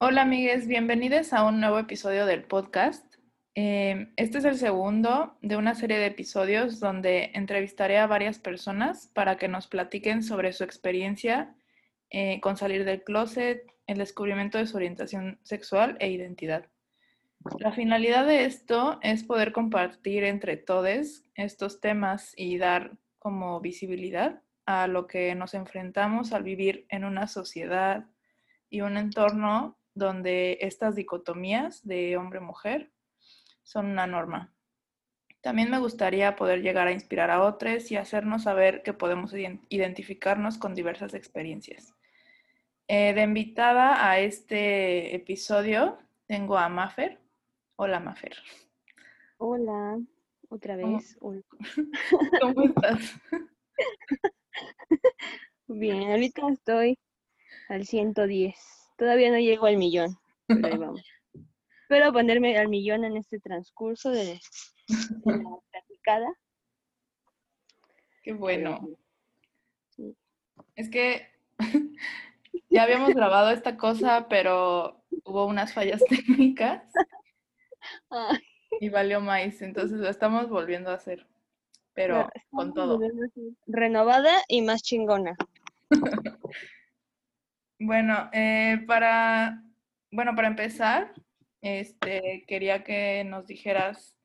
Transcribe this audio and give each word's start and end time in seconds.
Hola 0.00 0.22
amigues, 0.22 0.68
bienvenidos 0.68 1.32
a 1.32 1.42
un 1.42 1.58
nuevo 1.58 1.76
episodio 1.76 2.24
del 2.24 2.44
podcast. 2.44 3.16
Eh, 3.56 4.12
este 4.14 4.38
es 4.38 4.44
el 4.44 4.56
segundo 4.56 5.36
de 5.42 5.56
una 5.56 5.74
serie 5.74 5.98
de 5.98 6.06
episodios 6.06 6.78
donde 6.78 7.32
entrevistaré 7.34 7.98
a 7.98 8.06
varias 8.06 8.38
personas 8.38 9.10
para 9.12 9.38
que 9.38 9.48
nos 9.48 9.66
platiquen 9.66 10.22
sobre 10.22 10.52
su 10.52 10.62
experiencia 10.62 11.56
eh, 12.10 12.40
con 12.40 12.56
salir 12.56 12.84
del 12.84 13.02
closet, 13.02 13.66
el 13.88 13.98
descubrimiento 13.98 14.56
de 14.56 14.68
su 14.68 14.76
orientación 14.76 15.40
sexual 15.42 15.96
e 15.98 16.08
identidad. 16.12 16.66
La 17.58 17.72
finalidad 17.72 18.24
de 18.24 18.44
esto 18.44 19.00
es 19.02 19.24
poder 19.24 19.50
compartir 19.50 20.22
entre 20.22 20.56
todos 20.56 21.24
estos 21.34 21.80
temas 21.80 22.34
y 22.36 22.56
dar 22.56 22.92
como 23.18 23.60
visibilidad 23.60 24.42
a 24.64 24.86
lo 24.86 25.08
que 25.08 25.34
nos 25.34 25.54
enfrentamos 25.54 26.32
al 26.32 26.44
vivir 26.44 26.86
en 26.88 27.04
una 27.04 27.26
sociedad 27.26 28.06
y 28.70 28.82
un 28.82 28.96
entorno 28.96 29.74
donde 29.98 30.58
estas 30.60 30.94
dicotomías 30.94 31.86
de 31.86 32.16
hombre-mujer 32.16 32.92
son 33.62 33.86
una 33.86 34.06
norma. 34.06 34.54
También 35.40 35.70
me 35.70 35.78
gustaría 35.78 36.36
poder 36.36 36.62
llegar 36.62 36.88
a 36.88 36.92
inspirar 36.92 37.30
a 37.30 37.42
otros 37.42 37.90
y 37.90 37.96
hacernos 37.96 38.44
saber 38.44 38.82
que 38.82 38.92
podemos 38.92 39.32
identificarnos 39.68 40.58
con 40.58 40.74
diversas 40.74 41.14
experiencias. 41.14 41.94
Eh, 42.88 43.12
de 43.12 43.22
invitada 43.22 44.08
a 44.08 44.18
este 44.18 45.14
episodio 45.14 45.98
tengo 46.26 46.56
a 46.56 46.68
Mafer. 46.68 47.20
Hola, 47.76 48.00
Mafer. 48.00 48.36
Hola, 49.36 49.98
otra 50.48 50.76
vez. 50.76 51.16
¿Cómo, 51.20 51.42
¿Cómo 52.40 52.62
estás? 52.62 53.20
Bien, 55.68 56.10
ahorita 56.10 56.48
estoy 56.50 56.98
al 57.68 57.84
110. 57.86 58.77
Todavía 58.98 59.30
no 59.30 59.38
llego 59.38 59.66
al 59.66 59.76
millón, 59.76 60.18
pero 60.48 60.66
ahí 60.66 60.76
vamos. 60.78 61.02
Espero 61.82 62.12
ponerme 62.12 62.58
al 62.58 62.68
millón 62.68 63.04
en 63.04 63.16
este 63.16 63.38
transcurso 63.38 64.10
de, 64.10 64.40
la 65.24 65.24
platicada. 65.70 66.28
Qué 68.22 68.32
bueno. 68.32 68.90
Es 70.74 70.90
que 70.90 71.28
ya 72.70 72.82
habíamos 72.82 73.14
grabado 73.14 73.50
esta 73.50 73.76
cosa, 73.76 74.26
pero 74.28 75.00
hubo 75.24 75.46
unas 75.46 75.72
fallas 75.72 76.02
técnicas 76.08 76.82
y 78.80 78.88
valió 78.88 79.20
maíz, 79.20 79.62
entonces 79.62 79.98
lo 79.98 80.08
estamos 80.08 80.48
volviendo 80.48 80.90
a 80.90 80.94
hacer, 80.94 81.26
pero 81.94 82.28
con 82.50 82.74
todo. 82.74 82.98
Renovada 83.66 84.34
y 84.48 84.62
más 84.62 84.82
chingona. 84.82 85.36
Bueno, 87.78 88.28
eh, 88.32 88.82
para, 88.86 89.62
bueno, 90.10 90.34
para 90.34 90.48
empezar, 90.48 91.12
este, 91.60 92.44
quería 92.46 92.84
que 92.84 93.24
nos 93.24 93.46
dijeras 93.46 94.16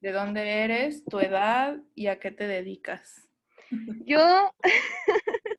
de 0.00 0.12
dónde 0.12 0.64
eres, 0.64 1.04
tu 1.04 1.20
edad 1.20 1.78
y 1.94 2.08
a 2.08 2.18
qué 2.18 2.30
te 2.30 2.46
dedicas. 2.46 3.28
Yo, 4.06 4.52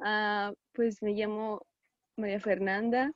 ah, 0.00 0.52
pues 0.72 1.02
me 1.02 1.12
llamo 1.12 1.66
María 2.16 2.40
Fernanda. 2.40 3.12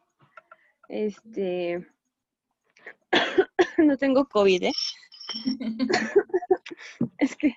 Este, 0.89 1.87
no 3.79 3.97
tengo 3.97 4.27
COVID, 4.27 4.65
¿eh? 4.65 4.73
es 7.19 7.37
que 7.37 7.55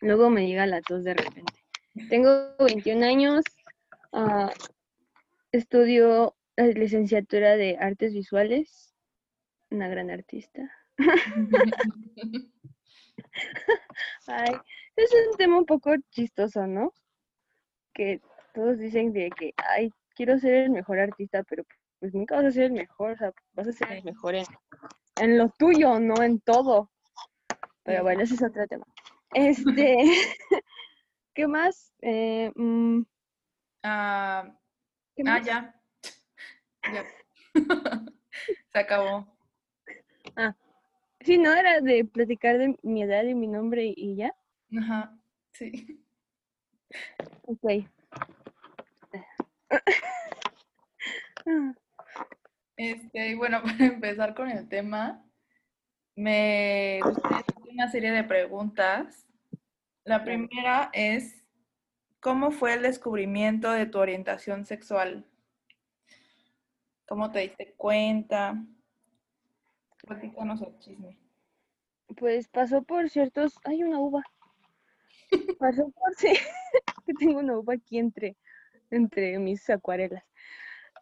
luego 0.00 0.28
me 0.30 0.46
llega 0.46 0.66
la 0.66 0.82
tos 0.82 1.04
de 1.04 1.14
repente. 1.14 1.52
Tengo 2.08 2.54
21 2.58 3.04
años, 3.04 3.44
uh, 4.12 4.50
estudio 5.52 6.36
la 6.56 6.66
licenciatura 6.66 7.56
de 7.56 7.76
artes 7.78 8.12
visuales, 8.12 8.94
una 9.70 9.88
gran 9.88 10.10
artista. 10.10 10.70
Ay, 14.26 14.54
es 14.96 15.10
un 15.30 15.36
tema 15.36 15.58
un 15.58 15.66
poco 15.66 15.94
chistoso, 16.10 16.66
¿no? 16.66 16.92
Que 17.94 18.20
todos 18.54 18.78
dicen 18.78 19.12
de 19.12 19.30
que, 19.30 19.52
ay, 19.56 19.92
quiero 20.14 20.38
ser 20.38 20.54
el 20.54 20.70
mejor 20.70 20.98
artista, 20.98 21.42
pero 21.44 21.64
pues 22.00 22.14
nunca 22.14 22.36
vas 22.36 22.46
a 22.46 22.50
ser 22.52 22.64
el 22.64 22.72
mejor, 22.72 23.12
o 23.12 23.16
sea, 23.16 23.32
vas 23.52 23.68
a 23.68 23.72
ser 23.72 23.92
el 23.92 24.04
mejor 24.04 24.34
en, 24.34 24.46
en 25.20 25.38
lo 25.38 25.50
tuyo, 25.58 25.98
no 25.98 26.22
en 26.22 26.40
todo. 26.40 26.90
Pero 27.82 28.02
bueno, 28.02 28.22
ese 28.22 28.34
es 28.34 28.42
otro 28.42 28.66
tema. 28.66 28.84
Este, 29.34 29.96
¿qué 31.34 31.46
más? 31.46 31.92
Eh, 32.02 32.52
mm, 32.54 33.02
ah, 33.88 34.56
ah, 35.26 35.40
ya. 35.40 35.74
Ya. 36.92 37.04
Se 38.72 38.78
acabó. 38.78 39.26
Ah, 40.36 40.54
sí, 41.20 41.36
¿no? 41.36 41.52
Era 41.52 41.80
de 41.80 42.04
platicar 42.04 42.56
de 42.56 42.78
mi 42.82 43.02
edad 43.02 43.24
y 43.24 43.34
mi 43.34 43.46
nombre 43.46 43.92
y 43.94 44.16
ya. 44.16 44.34
Ajá, 44.78 45.18
sí. 45.52 46.02
Ok. 47.42 47.84
Este, 52.76 53.28
y 53.30 53.34
bueno, 53.34 53.62
para 53.62 53.84
empezar 53.84 54.34
con 54.34 54.50
el 54.50 54.68
tema, 54.68 55.24
me 56.14 57.00
gustaría 57.02 57.38
hacer 57.38 57.68
una 57.70 57.90
serie 57.90 58.10
de 58.12 58.24
preguntas. 58.24 59.26
La 60.04 60.24
primera 60.24 60.90
es, 60.92 61.37
¿cómo 62.20 62.50
fue 62.50 62.74
el 62.74 62.82
descubrimiento 62.82 63.70
de 63.70 63.86
tu 63.86 63.98
orientación 63.98 64.64
sexual? 64.64 65.26
¿Cómo 67.06 67.30
te 67.30 67.40
diste 67.40 67.74
cuenta? 67.76 68.62
Platícanos 70.06 70.60
el 70.62 70.78
chisme. 70.78 71.18
Pues 72.16 72.48
pasó 72.48 72.82
por 72.82 73.08
ciertos... 73.08 73.58
Hay 73.64 73.82
una 73.82 73.98
uva. 73.98 74.22
Pasó 75.58 75.90
por... 75.90 76.14
Sí, 76.18 76.32
que 77.06 77.14
tengo 77.14 77.38
una 77.38 77.56
uva 77.58 77.74
aquí 77.74 77.98
entre, 77.98 78.36
entre 78.90 79.38
mis 79.38 79.68
acuarelas. 79.70 80.24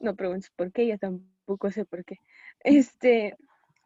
No 0.00 0.14
preguntes 0.14 0.50
por 0.50 0.72
qué, 0.72 0.86
ya 0.86 0.98
tampoco 0.98 1.70
sé 1.70 1.84
por 1.84 2.04
qué. 2.04 2.20
Este, 2.60 3.36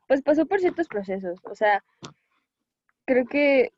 pues 0.09 0.23
pasó 0.23 0.47
por 0.47 0.61
ciertos 0.61 0.89
procesos. 0.89 1.39
O 1.45 1.55
sea, 1.55 1.85
creo 3.05 3.27
que 3.27 3.73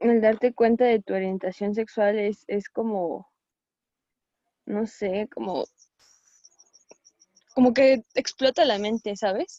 el 0.00 0.20
darte 0.20 0.54
cuenta 0.54 0.84
de 0.84 1.00
tu 1.00 1.14
orientación 1.14 1.74
sexual 1.74 2.18
es, 2.18 2.44
es 2.46 2.68
como, 2.68 3.28
no 4.66 4.86
sé, 4.86 5.28
como 5.32 5.64
como 7.58 7.74
que 7.74 8.04
explota 8.14 8.64
la 8.64 8.78
mente, 8.78 9.16
¿sabes? 9.16 9.58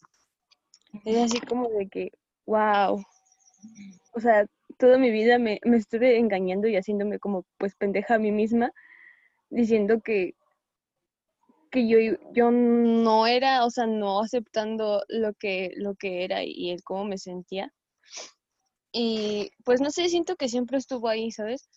Es 1.03 1.17
así 1.17 1.41
como 1.41 1.67
de 1.67 1.89
que, 1.89 2.11
wow. 2.45 3.03
O 4.13 4.19
sea, 4.21 4.45
toda 4.77 4.97
mi 4.97 5.11
vida 5.11 5.37
me, 5.37 5.59
me 5.65 5.75
estuve 5.75 6.17
engañando 6.17 6.69
y 6.69 6.77
haciéndome 6.77 7.19
como 7.19 7.43
pues 7.57 7.75
pendeja 7.75 8.15
a 8.15 8.19
mí 8.19 8.31
misma, 8.31 8.71
diciendo 9.49 9.99
que, 9.99 10.33
que 11.71 11.89
yo, 11.89 11.97
yo 12.31 12.51
no 12.51 13.27
era, 13.27 13.65
o 13.65 13.69
sea, 13.69 13.85
no 13.85 14.21
aceptando 14.21 15.03
lo 15.09 15.33
que, 15.33 15.73
lo 15.75 15.93
que 15.95 16.23
era 16.23 16.41
y 16.45 16.69
el 16.69 16.81
cómo 16.83 17.03
me 17.03 17.17
sentía. 17.17 17.73
Y 18.91 19.51
pues 19.65 19.81
no 19.81 19.91
sé, 19.91 20.09
siento 20.09 20.35
que 20.35 20.49
siempre 20.49 20.77
estuvo 20.77 21.07
ahí, 21.07 21.31
¿sabes? 21.31 21.69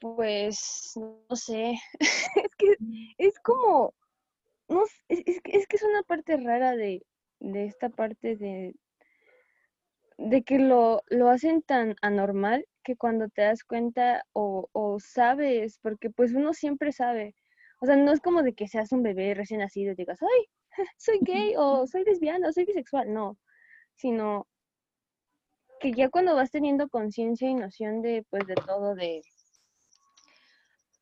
Pues 0.00 0.92
no 0.96 1.36
sé, 1.36 1.74
es 2.00 2.56
que 2.56 2.76
es 3.18 3.38
como, 3.40 3.94
no, 4.68 4.84
es, 4.84 5.22
es, 5.26 5.40
es, 5.44 5.66
que 5.66 5.76
es 5.76 5.82
una 5.82 6.02
parte 6.04 6.36
rara 6.36 6.76
de, 6.76 7.04
de 7.40 7.66
esta 7.66 7.88
parte 7.88 8.36
de, 8.36 8.74
de 10.18 10.42
que 10.44 10.58
lo, 10.58 11.02
lo, 11.08 11.30
hacen 11.30 11.62
tan 11.62 11.96
anormal 12.00 12.66
que 12.84 12.96
cuando 12.96 13.28
te 13.28 13.42
das 13.42 13.64
cuenta 13.64 14.24
o, 14.32 14.68
o, 14.72 14.98
sabes, 15.00 15.78
porque 15.82 16.10
pues 16.10 16.32
uno 16.32 16.54
siempre 16.54 16.92
sabe, 16.92 17.34
o 17.80 17.86
sea, 17.86 17.96
no 17.96 18.12
es 18.12 18.20
como 18.20 18.42
de 18.42 18.54
que 18.54 18.68
seas 18.68 18.92
un 18.92 19.02
bebé 19.02 19.34
recién 19.34 19.60
nacido 19.60 19.92
y 19.92 19.96
digas, 19.96 20.20
ay, 20.22 20.46
soy 20.96 21.18
gay 21.22 21.54
o 21.56 21.86
soy 21.88 22.04
lesbiana 22.04 22.48
o 22.48 22.52
soy 22.52 22.64
bisexual, 22.64 23.12
no, 23.12 23.38
sino 23.96 24.46
que 25.80 25.92
ya 25.92 26.08
cuando 26.10 26.34
vas 26.34 26.50
teniendo 26.50 26.88
conciencia 26.88 27.48
y 27.48 27.54
noción 27.54 28.02
de 28.02 28.24
pues 28.30 28.46
de 28.46 28.54
todo, 28.54 28.94
de, 28.94 29.22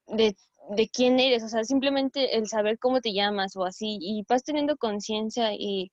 de 0.09 0.37
de 0.71 0.89
quién 0.89 1.21
eres, 1.21 1.43
o 1.43 1.49
sea, 1.49 1.65
simplemente 1.65 2.37
el 2.37 2.49
saber 2.49 2.79
cómo 2.79 3.01
te 3.01 3.13
llamas 3.13 3.57
o 3.57 3.65
así, 3.65 3.99
y 4.01 4.25
vas 4.29 4.43
teniendo 4.43 4.77
conciencia 4.77 5.53
y, 5.55 5.93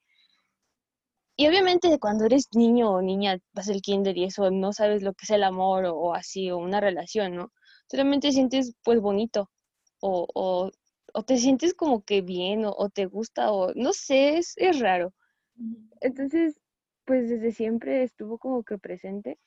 y 1.36 1.48
obviamente 1.48 2.00
cuando 2.00 2.26
eres 2.26 2.48
niño 2.54 2.92
o 2.92 3.02
niña, 3.02 3.38
vas 3.54 3.70
al 3.70 3.82
kinder 3.82 4.18
y 4.18 4.26
eso, 4.26 4.50
no 4.52 4.74
sabes 4.74 5.04
lo 5.04 5.14
que 5.14 5.26
es 5.26 5.32
el 5.32 5.44
amor 5.44 5.86
o, 5.86 6.14
así, 6.14 6.52
o 6.52 6.58
una 6.58 6.80
relación, 6.80 7.36
¿no? 7.36 7.52
Solamente 7.90 8.32
sientes 8.32 8.74
pues 8.84 9.00
bonito, 9.00 9.50
o, 10.02 10.28
o, 10.34 10.72
o 11.14 11.24
te 11.24 11.38
sientes 11.38 11.74
como 11.74 12.04
que 12.04 12.22
bien, 12.22 12.64
o, 12.66 12.90
te 12.90 13.06
gusta, 13.06 13.52
o 13.52 13.74
no 13.76 13.94
sé, 13.94 14.38
es, 14.38 14.54
es 14.58 14.80
raro. 14.80 15.14
Entonces, 16.02 16.56
pues 17.06 17.30
desde 17.30 17.52
siempre 17.52 18.04
estuvo 18.04 18.38
como 18.38 18.64
que 18.64 18.78
presente, 18.78 19.38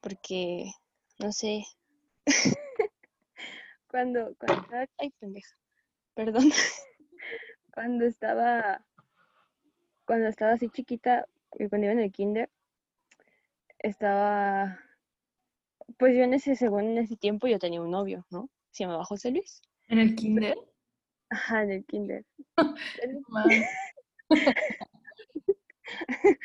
porque, 0.00 0.70
no 1.18 1.32
sé, 1.32 1.64
cuando, 3.88 4.34
cuando 4.36 4.66
ay 4.98 5.10
pendeja, 5.18 5.56
perdón, 6.14 6.50
cuando 7.74 8.04
estaba, 8.04 8.84
cuando 10.04 10.28
estaba 10.28 10.52
así 10.52 10.68
chiquita, 10.68 11.26
y 11.58 11.68
cuando 11.68 11.86
iba 11.86 11.92
en 11.92 12.00
el 12.00 12.12
kinder, 12.12 12.50
estaba, 13.78 14.80
pues 15.98 16.16
yo 16.16 16.22
en 16.22 16.34
ese, 16.34 16.56
según 16.56 16.84
en 16.84 16.98
ese 16.98 17.16
tiempo 17.16 17.46
yo 17.46 17.58
tenía 17.58 17.80
un 17.80 17.90
novio, 17.90 18.26
¿no? 18.30 18.50
Se 18.70 18.84
llamaba 18.84 19.04
José 19.04 19.30
Luis. 19.30 19.62
¿En 19.88 19.98
el 19.98 20.14
kinder? 20.16 20.56
Ajá, 21.30 21.62
en 21.62 21.70
el 21.70 21.84
kinder. 21.84 22.24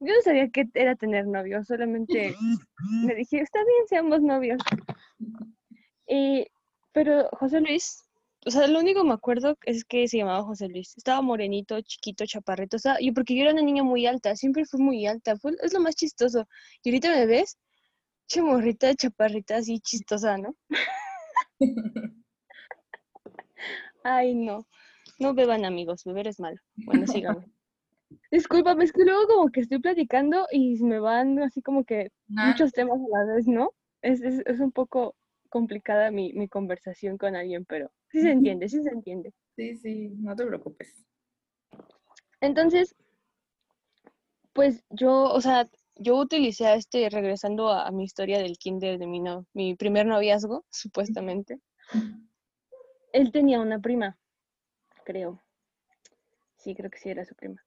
Yo 0.00 0.14
no 0.14 0.22
sabía 0.22 0.48
qué 0.50 0.68
era 0.74 0.94
tener 0.94 1.26
novio, 1.26 1.64
solamente 1.64 2.34
me 3.04 3.14
dije, 3.16 3.40
está 3.40 3.58
bien, 3.58 3.88
seamos 3.88 4.22
novios. 4.22 4.62
Y, 6.06 6.46
pero 6.92 7.28
José 7.32 7.60
Luis, 7.60 8.04
o 8.46 8.50
sea, 8.50 8.68
lo 8.68 8.78
único 8.78 9.02
que 9.02 9.08
me 9.08 9.14
acuerdo 9.14 9.58
es 9.62 9.84
que 9.84 10.06
se 10.06 10.18
llamaba 10.18 10.44
José 10.44 10.68
Luis. 10.68 10.96
Estaba 10.96 11.20
morenito, 11.20 11.80
chiquito, 11.80 12.24
chaparrito. 12.26 12.76
O 12.76 12.80
sea, 12.80 12.96
y 13.00 13.10
porque 13.10 13.34
yo 13.34 13.42
era 13.42 13.52
una 13.52 13.62
niña 13.62 13.82
muy 13.82 14.06
alta, 14.06 14.36
siempre 14.36 14.64
fui 14.64 14.80
muy 14.80 15.06
alta. 15.06 15.36
Fue, 15.36 15.52
es 15.62 15.72
lo 15.72 15.80
más 15.80 15.96
chistoso. 15.96 16.46
Y 16.82 16.90
ahorita 16.90 17.10
me 17.10 17.26
ves, 17.26 17.58
chimorrita, 18.28 18.94
chaparrita, 18.94 19.56
así 19.56 19.80
chistosa, 19.80 20.38
¿no? 20.38 20.54
Ay, 24.04 24.34
no. 24.34 24.66
No 25.18 25.34
beban 25.34 25.64
amigos, 25.64 26.04
beber 26.04 26.28
es 26.28 26.38
malo. 26.38 26.58
Bueno, 26.76 27.06
sigamos. 27.06 27.44
Discúlpame, 28.30 28.84
es 28.84 28.92
que 28.92 29.04
luego 29.04 29.26
como 29.26 29.48
que 29.50 29.60
estoy 29.60 29.78
platicando 29.78 30.46
y 30.50 30.82
me 30.82 30.98
van 30.98 31.38
así 31.40 31.62
como 31.62 31.84
que 31.84 32.10
muchos 32.26 32.72
temas 32.72 32.98
a 32.98 33.18
la 33.18 33.34
vez, 33.34 33.46
¿no? 33.46 33.72
Es, 34.02 34.20
es, 34.20 34.42
es 34.46 34.60
un 34.60 34.70
poco 34.70 35.14
complicada 35.48 36.10
mi, 36.10 36.32
mi, 36.34 36.48
conversación 36.48 37.16
con 37.16 37.36
alguien, 37.36 37.64
pero 37.64 37.90
sí 38.10 38.20
se 38.20 38.30
entiende, 38.30 38.68
sí 38.68 38.82
se 38.82 38.90
entiende. 38.90 39.32
Sí, 39.56 39.76
sí, 39.76 40.08
no 40.18 40.36
te 40.36 40.46
preocupes. 40.46 41.06
Entonces, 42.40 42.94
pues 44.52 44.84
yo, 44.90 45.32
o 45.32 45.40
sea, 45.40 45.66
yo 45.96 46.16
utilicé 46.16 46.66
a 46.66 46.74
este, 46.74 47.08
regresando 47.08 47.70
a, 47.70 47.86
a 47.86 47.90
mi 47.90 48.04
historia 48.04 48.38
del 48.38 48.58
kinder 48.58 48.98
de 48.98 49.06
mi, 49.06 49.20
no, 49.20 49.46
mi 49.54 49.74
primer 49.74 50.06
noviazgo, 50.06 50.64
supuestamente. 50.70 51.60
Él 53.12 53.32
tenía 53.32 53.60
una 53.60 53.78
prima, 53.80 54.18
creo. 55.04 55.42
Sí, 56.56 56.74
creo 56.74 56.90
que 56.90 56.98
sí 56.98 57.08
era 57.08 57.24
su 57.24 57.34
prima 57.34 57.64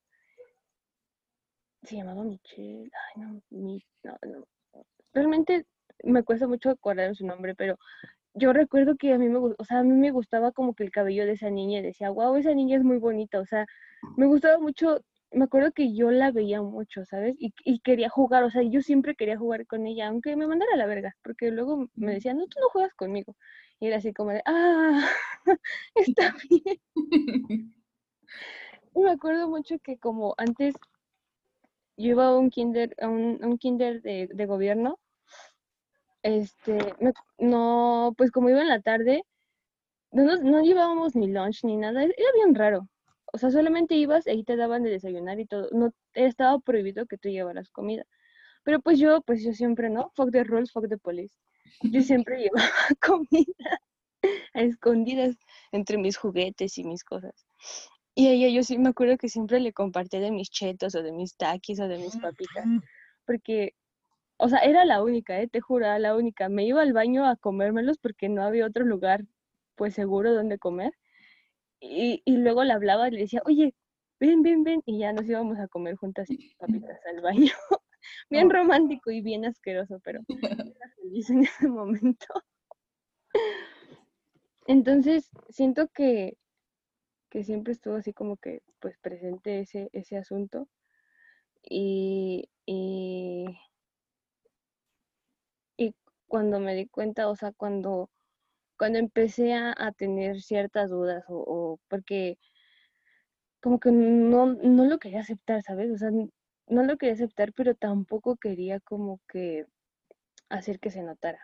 se 1.84 1.96
llamaba 1.96 2.24
Michelle, 2.24 2.92
ay 2.94 3.22
no, 3.22 3.42
mi, 3.50 3.84
no, 4.04 4.18
no, 4.28 4.46
realmente 5.14 5.66
me 6.04 6.24
cuesta 6.24 6.48
mucho 6.48 6.70
acordar 6.70 7.16
su 7.16 7.26
nombre, 7.26 7.56
pero 7.56 7.78
yo 8.34 8.54
recuerdo 8.54 8.96
que 8.98 9.14
a 9.14 9.18
mí 9.18 9.30
me, 9.30 9.38
o 9.40 9.66
sea, 9.66 9.80
a 9.80 9.84
mí 9.84 9.94
me 9.94 10.12
gustaba 10.12 10.52
como 10.52 10.74
que 10.74 10.84
el 10.84 10.92
cabello 10.92 11.26
de 11.26 11.34
esa 11.34 11.50
niña 11.50 11.80
y 11.80 11.84
decía, 11.84 12.10
wow, 12.10 12.36
esa 12.36 12.54
niña 12.54 12.78
es 12.78 12.84
muy 12.84 12.98
bonita, 12.98 13.40
o 13.40 13.46
sea, 13.46 13.66
me 14.18 14.26
gustaba 14.26 14.58
mucho, 14.60 15.02
me 15.32 15.46
acuerdo 15.46 15.72
que 15.74 15.94
yo 15.94 16.12
la 16.12 16.32
veía 16.32 16.62
mucho, 16.62 17.06
¿sabes? 17.06 17.36
Y, 17.40 17.54
y 17.66 17.80
quería 17.80 18.10
jugar, 18.10 18.44
o 18.44 18.50
sea, 18.52 18.62
yo 18.64 18.82
siempre 18.82 19.16
quería 19.16 19.38
jugar 19.38 19.68
con 19.68 19.86
ella, 19.86 20.08
aunque 20.08 20.36
me 20.36 20.48
mandara 20.48 20.74
a 20.74 20.78
la 20.78 20.86
verga, 20.86 21.16
porque 21.24 21.52
luego 21.52 21.88
me 21.96 22.14
decía, 22.14 22.34
no, 22.34 22.48
tú 22.48 22.60
no 22.62 22.70
juegas 22.70 22.94
conmigo. 22.96 23.36
Y 23.80 23.88
era 23.88 23.98
así 23.98 24.14
como 24.14 24.32
de, 24.32 24.42
ah, 24.46 25.02
está 25.96 26.36
bien. 26.50 26.80
y 28.96 29.00
me 29.00 29.12
acuerdo 29.12 29.50
mucho 29.50 29.78
que 29.80 29.98
como 29.98 30.36
antes 30.38 30.76
yo 31.98 32.12
iba 32.12 32.28
a 32.28 32.38
un 32.38 32.50
kinder, 32.50 32.96
a 33.02 33.08
un, 33.08 33.58
kinder 33.58 34.02
de, 34.02 34.30
de, 34.34 34.46
gobierno, 34.46 35.00
este, 36.24 36.96
no, 37.40 38.14
pues 38.18 38.32
como 38.32 38.50
iba 38.50 38.62
en 38.62 38.70
la 38.70 38.82
tarde, 38.82 39.24
no, 40.12 40.38
no 40.38 40.62
llevábamos 40.62 41.16
ni 41.16 41.28
lunch 41.28 41.64
ni 41.64 41.78
nada, 41.78 42.04
era 42.04 42.32
bien 42.36 42.56
raro. 42.56 42.88
O 43.34 43.38
sea, 43.38 43.50
solamente 43.50 43.96
ibas 43.96 44.28
y 44.28 44.32
ahí 44.32 44.44
te 44.44 44.58
daban 44.58 44.84
de 44.84 44.90
desayunar 44.90 45.40
y 45.40 45.46
todo. 45.46 45.70
No 45.72 45.94
estaba 46.14 46.60
prohibido 46.60 47.06
que 47.06 47.18
tú 47.18 47.30
llevaras 47.30 47.70
comida. 47.70 48.06
Pero 48.64 48.82
pues 48.82 49.00
yo, 49.00 49.22
pues 49.22 49.44
yo 49.44 49.54
siempre, 49.54 49.90
¿no? 49.90 50.12
Fuck 50.16 50.32
the 50.32 50.44
rules, 50.44 50.72
fuck 50.72 50.88
the 50.90 50.98
police. 50.98 51.36
Yo 51.82 52.02
siempre 52.26 52.40
llevaba 52.40 52.70
comida 53.02 53.80
a 54.54 54.62
escondidas 54.62 55.36
entre 55.72 55.98
mis 55.98 56.18
juguetes 56.18 56.78
y 56.78 56.84
mis 56.84 57.04
cosas. 57.04 57.46
Y 58.22 58.28
a 58.28 58.34
ella 58.34 58.50
yo 58.50 58.62
sí 58.62 58.78
me 58.78 58.90
acuerdo 58.90 59.18
que 59.18 59.30
siempre 59.30 59.60
le 59.60 59.74
compartía 59.74 60.20
de 60.20 60.30
mis 60.30 60.52
chetos 60.52 60.94
o 60.94 61.02
de 61.02 61.12
mis 61.12 61.36
taquis 61.38 61.80
o 61.80 61.88
de 61.88 61.98
mis 61.98 62.16
papitas, 62.18 62.68
porque, 63.26 63.74
o 64.38 64.48
sea, 64.48 64.60
era 64.60 64.86
la 64.86 65.02
única, 65.02 65.42
¿eh? 65.42 65.48
te 65.48 65.60
juro, 65.60 65.98
la 65.98 66.16
única. 66.16 66.48
Me 66.48 66.64
iba 66.64 66.84
al 66.84 66.94
baño 66.94 67.26
a 67.26 67.36
comérmelos 67.36 67.98
porque 67.98 68.30
no 68.30 68.44
había 68.44 68.68
otro 68.68 68.86
lugar, 68.86 69.26
pues 69.74 69.96
seguro, 69.96 70.36
donde 70.36 70.60
comer. 70.60 70.94
Y, 71.80 72.22
y 72.24 72.38
luego 72.38 72.64
le 72.64 72.74
hablaba 72.74 73.08
y 73.08 73.12
le 73.12 73.22
decía, 73.22 73.42
oye, 73.44 73.74
ven, 74.20 74.44
ven, 74.44 74.64
ven, 74.64 74.84
y 74.86 75.00
ya 75.00 75.14
nos 75.14 75.26
íbamos 75.26 75.58
a 75.58 75.68
comer 75.68 75.96
juntas 75.96 76.30
papitas 76.60 77.00
al 77.08 77.22
baño. 77.22 77.54
bien 78.30 78.50
oh. 78.50 78.54
romántico 78.54 79.10
y 79.10 79.22
bien 79.22 79.46
asqueroso, 79.46 80.00
pero 80.04 80.22
era 80.78 80.94
feliz 81.02 81.28
en 81.32 81.40
ese 81.40 81.68
momento. 81.68 82.28
Entonces, 84.68 85.32
siento 85.50 85.88
que 85.88 86.38
que 87.32 87.44
siempre 87.44 87.74
estuvo 87.74 87.96
así 87.96 88.14
como 88.14 88.38
que 88.38 88.62
pues 88.80 88.98
presente 89.00 89.62
ese, 89.62 89.90
ese 89.94 90.18
asunto. 90.18 90.68
Y, 91.64 92.50
y, 92.66 93.46
cuando 96.28 96.60
me 96.60 96.76
di 96.76 96.88
cuenta, 96.88 97.28
o 97.30 97.36
sea, 97.36 97.52
cuando, 97.52 98.10
cuando 98.78 99.00
empecé 99.00 99.54
a, 99.54 99.92
tener 99.98 100.42
ciertas 100.42 100.90
dudas 100.90 101.26
o, 101.28 101.36
o, 101.36 101.80
porque 101.90 102.38
como 103.62 103.80
que 103.80 103.92
no, 103.92 104.46
no 104.54 104.86
lo 104.86 104.98
quería 105.00 105.22
aceptar, 105.22 105.62
¿sabes? 105.62 105.92
O 105.92 105.98
sea, 105.98 106.10
no 106.12 106.84
lo 106.84 106.98
quería 106.98 107.16
aceptar, 107.16 107.54
pero 107.54 107.76
tampoco 107.76 108.38
quería 108.38 108.80
como 108.80 109.20
que 109.28 109.66
hacer 110.50 110.80
que 110.80 110.92
se 110.92 111.04
notara. 111.04 111.40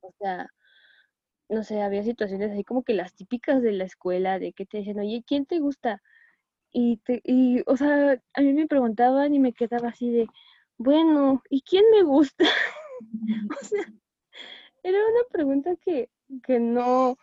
O 0.00 0.12
sea, 0.18 0.50
no 1.50 1.64
sé, 1.64 1.82
había 1.82 2.04
situaciones 2.04 2.52
así 2.52 2.64
como 2.64 2.82
que 2.84 2.94
las 2.94 3.12
típicas 3.14 3.60
de 3.60 3.72
la 3.72 3.84
escuela, 3.84 4.38
de 4.38 4.52
que 4.52 4.66
te 4.66 4.78
dicen, 4.78 5.00
oye, 5.00 5.24
¿quién 5.26 5.46
te 5.46 5.58
gusta? 5.58 6.00
Y, 6.72 6.98
te, 6.98 7.20
y, 7.24 7.62
o 7.66 7.76
sea, 7.76 8.20
a 8.34 8.40
mí 8.40 8.52
me 8.52 8.68
preguntaban 8.68 9.34
y 9.34 9.40
me 9.40 9.52
quedaba 9.52 9.88
así 9.88 10.10
de, 10.10 10.28
bueno, 10.78 11.42
¿y 11.50 11.62
quién 11.62 11.84
me 11.90 12.02
gusta? 12.04 12.44
o 13.60 13.64
sea, 13.64 13.84
era 14.84 14.98
una 14.98 15.24
pregunta 15.30 15.74
que, 15.84 16.08
que 16.44 16.60
no, 16.60 17.18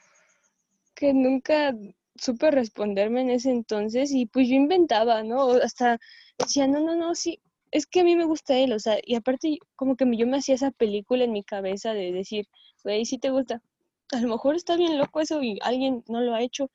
que 0.93 1.13
nunca 1.13 1.73
supe 2.15 2.51
responderme 2.51 3.21
en 3.21 3.29
ese 3.29 3.51
entonces 3.51 4.11
y 4.11 4.25
pues 4.25 4.49
yo 4.49 4.55
inventaba, 4.55 5.23
¿no? 5.23 5.51
Hasta 5.51 5.99
decía, 6.37 6.67
no, 6.67 6.81
no, 6.81 6.95
no, 6.95 7.15
sí, 7.15 7.39
es 7.71 7.87
que 7.87 8.01
a 8.01 8.03
mí 8.03 8.15
me 8.17 8.25
gusta 8.25 8.57
él, 8.57 8.73
o 8.73 8.79
sea, 8.79 8.97
y 9.03 9.15
aparte 9.15 9.59
como 9.75 9.95
que 9.95 10.05
yo 10.17 10.27
me 10.27 10.37
hacía 10.37 10.55
esa 10.55 10.71
película 10.71 11.23
en 11.23 11.31
mi 11.31 11.43
cabeza 11.43 11.93
de 11.93 12.11
decir, 12.11 12.47
güey, 12.83 13.05
sí 13.05 13.17
te 13.19 13.29
gusta, 13.29 13.61
a 14.11 14.21
lo 14.21 14.27
mejor 14.29 14.55
está 14.55 14.75
bien 14.75 14.97
loco 14.97 15.19
eso 15.19 15.41
y 15.41 15.59
alguien 15.61 16.03
no 16.07 16.21
lo 16.21 16.33
ha 16.33 16.41
hecho, 16.41 16.71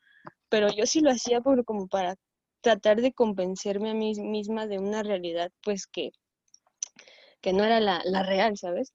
pero 0.49 0.69
yo 0.71 0.87
sí 0.87 1.01
lo 1.01 1.11
hacía 1.11 1.41
por, 1.41 1.65
como 1.65 1.89
para 1.89 2.17
tratar 2.61 3.01
de 3.01 3.13
convencerme 3.13 3.91
a 3.91 3.95
mí 3.95 4.15
misma 4.21 4.67
de 4.67 4.79
una 4.79 5.03
realidad, 5.03 5.51
pues 5.63 5.87
que, 5.87 6.11
que 7.41 7.53
no 7.53 7.65
era 7.65 7.81
la, 7.81 8.01
la 8.05 8.23
real, 8.23 8.57
¿sabes? 8.57 8.93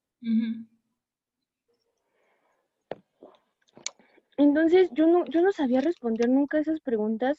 Entonces 4.36 4.88
yo 4.92 5.06
no, 5.06 5.24
yo 5.26 5.42
no 5.42 5.52
sabía 5.52 5.80
responder 5.80 6.28
nunca 6.28 6.58
esas 6.58 6.80
preguntas 6.80 7.38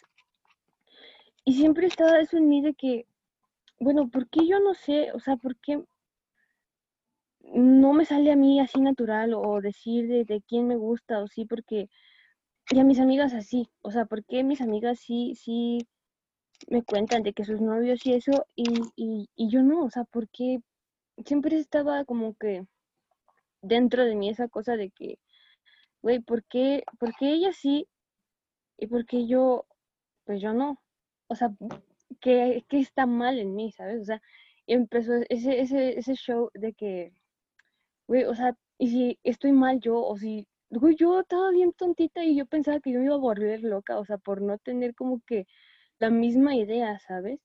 y 1.46 1.54
siempre 1.54 1.88
estaba 1.88 2.20
eso 2.20 2.38
en 2.38 2.50
mí 2.50 2.62
de 2.62 2.74
que, 2.74 3.08
bueno, 3.80 4.10
¿por 4.10 4.30
qué 4.30 4.46
yo 4.46 4.60
no 4.60 4.74
sé? 4.74 5.12
O 5.14 5.20
sea, 5.20 5.38
¿por 5.38 5.56
qué 5.58 5.82
no 7.42 7.94
me 7.94 8.06
sale 8.06 8.32
a 8.32 8.36
mí 8.36 8.60
así 8.60 8.82
natural 8.82 9.34
o 9.34 9.62
decir 9.62 10.08
de, 10.08 10.44
quién 10.48 10.68
me 10.68 10.76
gusta 10.76 11.22
o 11.22 11.28
sí 11.28 11.46
porque 11.46 11.90
y 12.72 12.80
a 12.80 12.84
mis 12.84 13.00
amigas 13.00 13.34
así, 13.34 13.68
o 13.82 13.92
sea, 13.92 14.06
porque 14.06 14.44
mis 14.44 14.62
amigas 14.62 15.00
sí, 15.00 15.34
sí 15.36 15.80
me 16.68 16.84
cuentan 16.84 17.24
de 17.24 17.34
que 17.34 17.46
sus 17.46 17.62
novios 17.62 18.06
y 18.06 18.14
eso 18.14 18.46
y, 18.56 18.64
y, 18.96 19.30
y 19.36 19.50
yo 19.50 19.64
no, 19.64 19.84
o 19.86 19.90
sea, 19.90 20.04
porque 20.04 20.60
siempre 21.26 21.58
estaba 21.58 22.06
como 22.06 22.36
que 22.36 22.66
dentro 23.62 24.06
de 24.06 24.16
mí 24.16 24.30
esa 24.30 24.48
cosa 24.48 24.78
de 24.78 24.92
que, 24.92 25.20
güey, 26.02 26.20
¿por 26.20 26.44
qué, 26.46 26.84
¿por 27.00 27.16
qué 27.16 27.34
ella 27.34 27.54
sí 27.54 27.88
y 28.78 28.88
por 28.88 29.06
qué 29.06 29.28
yo, 29.28 29.66
pues 30.26 30.42
yo 30.42 30.54
no? 30.54 30.80
O 31.28 31.36
sea, 31.36 31.52
¿qué, 32.22 32.66
qué 32.70 32.80
está 32.80 33.06
mal 33.06 33.40
en 33.40 33.56
mí, 33.56 33.72
sabes? 33.72 34.02
O 34.02 34.06
sea, 34.06 34.22
empezó 34.68 35.14
ese, 35.30 35.62
ese, 35.62 35.98
ese 35.98 36.16
show 36.16 36.50
de 36.54 36.74
que 36.74 37.14
güey, 38.10 38.26
o 38.26 38.36
sea, 38.36 38.56
y 38.80 38.90
si 38.90 39.20
estoy 39.24 39.52
mal 39.54 39.80
yo, 39.82 40.00
o 40.04 40.18
si, 40.18 40.48
güey, 40.72 40.96
yo 40.96 41.20
estaba 41.22 41.52
bien 41.52 41.74
tontita 41.74 42.24
y 42.26 42.36
yo 42.38 42.48
pensaba 42.48 42.80
que 42.82 42.92
yo 42.92 43.00
me 43.00 43.06
iba 43.06 43.16
a 43.16 43.20
volver 43.20 43.64
loca, 43.64 44.00
o 44.00 44.06
sea, 44.06 44.18
por 44.18 44.42
no 44.42 44.58
tener 44.58 44.96
como 44.96 45.22
que 45.28 45.46
la 46.00 46.10
misma 46.10 46.56
idea, 46.56 47.00
¿sabes? 47.00 47.40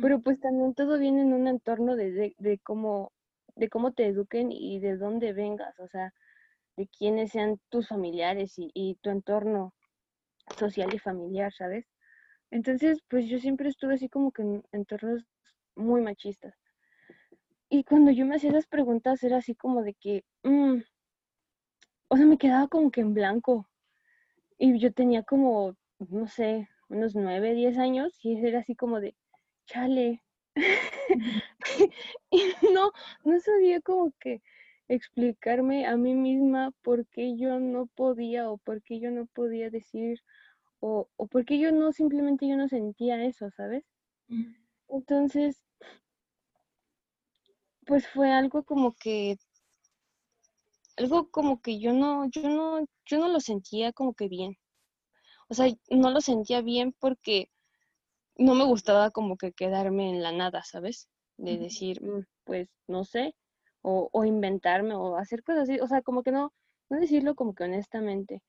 Pero 0.00 0.20
pues 0.22 0.40
también 0.40 0.74
todo 0.74 0.98
viene 0.98 1.22
en 1.22 1.34
un 1.34 1.48
entorno 1.48 1.96
de, 1.96 2.34
de, 2.38 2.58
cómo, 2.60 3.12
de 3.56 3.68
cómo 3.68 3.92
te 3.92 4.06
eduquen 4.06 4.52
y 4.52 4.80
de 4.80 4.96
dónde 4.96 5.34
vengas, 5.34 5.78
o 5.80 5.88
sea, 5.88 6.14
de 6.76 6.88
quiénes 6.88 7.32
sean 7.32 7.60
tus 7.70 7.88
familiares 7.88 8.58
y, 8.58 8.70
y 8.74 8.96
tu 9.02 9.10
entorno 9.10 9.74
social 10.58 10.94
y 10.94 10.98
familiar, 10.98 11.52
¿sabes? 11.52 11.86
Entonces, 12.50 13.00
pues 13.08 13.28
yo 13.28 13.38
siempre 13.38 13.68
estuve 13.68 13.94
así 13.94 14.08
como 14.08 14.32
que 14.32 14.42
en 14.42 14.64
entornos 14.72 15.24
muy 15.76 16.00
machistas. 16.02 16.54
Y 17.68 17.84
cuando 17.84 18.10
yo 18.12 18.26
me 18.26 18.36
hacía 18.36 18.50
esas 18.50 18.66
preguntas 18.66 19.22
era 19.24 19.38
así 19.38 19.54
como 19.54 19.82
de 19.82 19.94
que, 19.94 20.24
mm, 20.44 20.78
o 22.08 22.16
sea, 22.16 22.26
me 22.26 22.38
quedaba 22.38 22.68
como 22.68 22.90
que 22.90 23.00
en 23.00 23.14
blanco. 23.14 23.68
Y 24.58 24.78
yo 24.78 24.92
tenía 24.92 25.22
como, 25.22 25.76
no 25.98 26.26
sé, 26.28 26.68
unos 26.88 27.14
nueve, 27.14 27.54
diez 27.54 27.78
años 27.78 28.18
y 28.24 28.36
era 28.46 28.60
así 28.60 28.76
como 28.76 29.00
de, 29.00 29.16
chale. 29.66 30.22
y 32.30 32.42
no, 32.72 32.92
no 33.24 33.40
sabía 33.40 33.80
como 33.80 34.12
que 34.20 34.42
explicarme 34.88 35.86
a 35.86 35.96
mí 35.96 36.14
misma 36.14 36.72
por 36.82 37.06
qué 37.08 37.36
yo 37.36 37.58
no 37.58 37.86
podía 37.86 38.50
o 38.50 38.58
por 38.58 38.82
qué 38.82 39.00
yo 39.00 39.10
no 39.10 39.26
podía 39.26 39.68
decir 39.70 40.20
o, 40.80 41.08
o 41.16 41.26
por 41.26 41.44
qué 41.44 41.58
yo 41.58 41.72
no, 41.72 41.92
simplemente 41.92 42.48
yo 42.48 42.56
no 42.56 42.68
sentía 42.68 43.24
eso, 43.24 43.50
¿sabes? 43.50 43.84
Entonces, 44.88 45.65
pues 47.86 48.06
fue 48.08 48.32
algo 48.32 48.64
como 48.64 48.94
que, 48.94 49.38
algo 50.96 51.30
como 51.30 51.60
que 51.62 51.78
yo 51.78 51.92
no, 51.92 52.26
yo 52.26 52.48
no, 52.48 52.80
yo 53.06 53.18
no 53.18 53.28
lo 53.28 53.40
sentía 53.40 53.92
como 53.92 54.14
que 54.14 54.28
bien. 54.28 54.58
O 55.48 55.54
sea, 55.54 55.72
no 55.90 56.10
lo 56.10 56.20
sentía 56.20 56.60
bien 56.60 56.94
porque 56.98 57.50
no 58.36 58.54
me 58.54 58.64
gustaba 58.64 59.10
como 59.10 59.36
que 59.36 59.52
quedarme 59.52 60.10
en 60.10 60.22
la 60.22 60.32
nada, 60.32 60.62
¿sabes? 60.64 61.08
De 61.36 61.58
decir, 61.58 62.02
mm, 62.02 62.26
pues 62.44 62.68
no 62.88 63.04
sé, 63.04 63.34
o, 63.82 64.08
o, 64.12 64.24
inventarme, 64.24 64.94
o 64.94 65.16
hacer 65.16 65.42
cosas 65.44 65.68
así, 65.68 65.80
o 65.80 65.86
sea, 65.86 66.02
como 66.02 66.22
que 66.22 66.32
no, 66.32 66.52
no 66.90 66.98
decirlo 66.98 67.34
como 67.34 67.54
que 67.54 67.64
honestamente. 67.64 68.42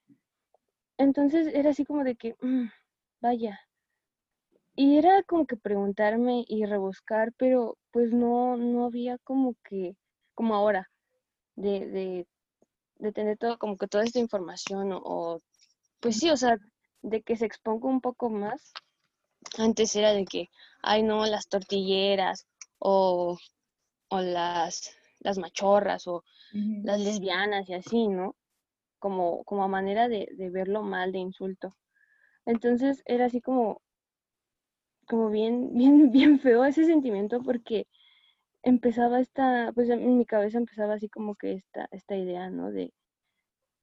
Entonces 0.97 1.47
era 1.53 1.71
así 1.71 1.85
como 1.85 2.03
de 2.03 2.15
que, 2.15 2.35
mm, 2.41 2.69
vaya. 3.21 3.59
Y 4.79 4.99
era 4.99 5.23
como 5.23 5.47
que 5.47 5.57
preguntarme 5.57 6.45
y 6.47 6.63
rebuscar, 6.65 7.33
pero 7.35 7.79
pues 7.89 8.13
no, 8.13 8.57
no 8.57 8.85
había 8.85 9.17
como 9.23 9.55
que, 9.67 9.95
como 10.35 10.53
ahora, 10.53 10.91
de, 11.55 11.87
de, 11.87 12.27
de 12.97 13.11
tener 13.11 13.39
todo, 13.39 13.57
como 13.57 13.75
que 13.75 13.87
toda 13.87 14.03
esta 14.03 14.19
información, 14.19 14.91
o, 14.91 15.01
o 15.03 15.39
pues 15.99 16.19
sí, 16.19 16.29
o 16.29 16.37
sea, 16.37 16.57
de 17.01 17.23
que 17.23 17.35
se 17.35 17.47
exponga 17.47 17.89
un 17.89 18.01
poco 18.01 18.29
más. 18.29 18.71
Antes 19.57 19.95
era 19.95 20.13
de 20.13 20.25
que, 20.25 20.49
ay 20.83 21.01
no, 21.01 21.25
las 21.25 21.47
tortilleras 21.47 22.45
o, 22.77 23.35
o 24.09 24.19
las, 24.19 24.95
las 25.21 25.39
machorras 25.39 26.05
o 26.05 26.23
las 26.83 26.99
lesbianas 26.99 27.67
y 27.67 27.73
así, 27.73 28.07
¿no? 28.09 28.35
Como, 28.99 29.43
como 29.43 29.63
a 29.63 29.67
manera 29.67 30.07
de, 30.07 30.27
de 30.33 30.51
verlo 30.51 30.83
mal, 30.83 31.11
de 31.11 31.17
insulto. 31.17 31.75
Entonces 32.45 33.01
era 33.05 33.25
así 33.25 33.41
como, 33.41 33.81
como 35.07 35.29
bien, 35.29 35.71
bien, 35.73 36.11
bien 36.11 36.39
feo 36.39 36.65
ese 36.65 36.85
sentimiento 36.85 37.41
porque 37.41 37.87
empezaba 38.63 39.19
esta, 39.21 39.71
pues 39.73 39.89
en 39.89 40.17
mi 40.17 40.25
cabeza 40.25 40.57
empezaba 40.57 40.95
así 40.95 41.09
como 41.09 41.35
que 41.35 41.53
esta, 41.53 41.87
esta 41.91 42.15
idea, 42.17 42.49
¿no? 42.49 42.71
De, 42.71 42.93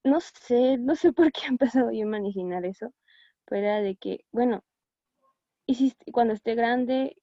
no 0.04 0.21
sé, 0.21 0.78
no 0.78 0.97
sé 0.97 1.12
por 1.12 1.33
qué 1.33 1.43
he 1.47 1.49
empezado 1.49 1.90
yo 1.90 1.99
a 1.99 2.19
imaginar 2.19 2.64
eso, 2.66 2.95
pero 3.47 3.62
era 3.66 3.81
de 3.81 3.97
que, 3.97 4.25
bueno, 4.33 4.64
y 5.66 5.75
si, 5.76 5.95
cuando 6.12 6.35
esté 6.35 6.54
grande 6.54 7.16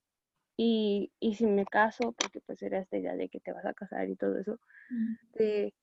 y, 0.58 1.12
y, 1.20 1.36
si 1.36 1.46
me 1.48 1.66
caso, 1.66 2.14
porque 2.14 2.42
pues 2.42 2.62
era 2.64 2.80
esta 2.80 2.98
idea 2.98 3.16
de 3.16 3.30
que 3.30 3.40
te 3.40 3.54
vas 3.54 3.66
a 3.66 3.74
casar 3.74 4.10
y 4.10 4.16
todo 4.16 4.38
eso, 4.40 4.60
de, 5.36 5.74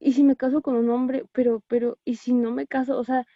y 0.00 0.12
si 0.12 0.24
me 0.24 0.36
caso 0.36 0.62
con 0.62 0.76
un 0.76 0.90
hombre, 0.90 1.24
pero, 1.32 1.62
pero, 1.68 1.98
y 2.04 2.16
si 2.16 2.32
no 2.34 2.52
me 2.52 2.66
caso, 2.66 2.98
o 2.98 3.04
sea, 3.04 3.26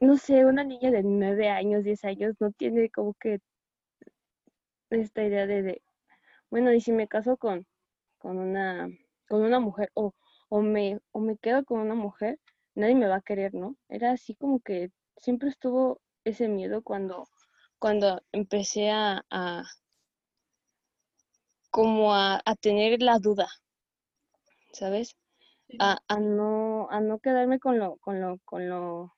no 0.00 0.16
sé, 0.16 0.44
una 0.44 0.64
niña 0.64 0.90
de 0.90 1.02
nueve 1.02 1.48
años, 1.48 1.84
diez 1.84 2.04
años, 2.04 2.36
no 2.40 2.52
tiene 2.52 2.90
como 2.90 3.14
que 3.14 3.40
esta 4.90 5.22
idea 5.24 5.46
de, 5.46 5.62
de 5.62 5.82
bueno, 6.50 6.72
y 6.72 6.80
si 6.80 6.92
me 6.92 7.08
caso 7.08 7.36
con, 7.36 7.66
con 8.18 8.38
una, 8.38 8.88
con 9.28 9.42
una 9.42 9.60
mujer, 9.60 9.90
o, 9.94 10.14
o 10.48 10.62
me, 10.62 10.98
o 11.12 11.20
me 11.20 11.36
quedo 11.36 11.64
con 11.64 11.80
una 11.80 11.94
mujer, 11.94 12.38
nadie 12.74 12.94
me 12.94 13.08
va 13.08 13.16
a 13.16 13.22
querer, 13.22 13.54
¿no? 13.54 13.76
Era 13.88 14.12
así 14.12 14.34
como 14.34 14.60
que 14.60 14.90
siempre 15.16 15.50
estuvo 15.50 16.00
ese 16.24 16.48
miedo 16.48 16.82
cuando, 16.82 17.28
cuando 17.78 18.22
empecé 18.32 18.90
a, 18.90 19.24
a 19.30 19.64
como 21.70 22.14
a, 22.14 22.40
a, 22.44 22.54
tener 22.56 23.02
la 23.02 23.18
duda, 23.18 23.48
¿sabes? 24.72 25.16
A, 25.78 25.98
a, 26.08 26.18
no, 26.18 26.88
a 26.90 27.00
no 27.00 27.18
quedarme 27.18 27.60
con 27.60 27.78
lo, 27.78 27.96
con 27.96 28.20
lo, 28.20 28.38
con 28.44 28.68
lo, 28.68 29.14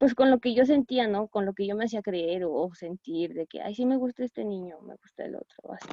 pues 0.00 0.14
con 0.14 0.30
lo 0.30 0.40
que 0.40 0.54
yo 0.54 0.64
sentía, 0.64 1.06
¿no? 1.08 1.28
Con 1.28 1.44
lo 1.44 1.52
que 1.52 1.66
yo 1.66 1.76
me 1.76 1.84
hacía 1.84 2.00
creer 2.00 2.44
o, 2.44 2.54
o 2.54 2.74
sentir 2.74 3.34
de 3.34 3.46
que, 3.46 3.60
ay, 3.60 3.74
sí 3.74 3.84
me 3.84 3.98
gusta 3.98 4.24
este 4.24 4.46
niño, 4.46 4.80
me 4.80 4.96
gusta 4.96 5.26
el 5.26 5.34
otro, 5.36 5.74
así. 5.74 5.90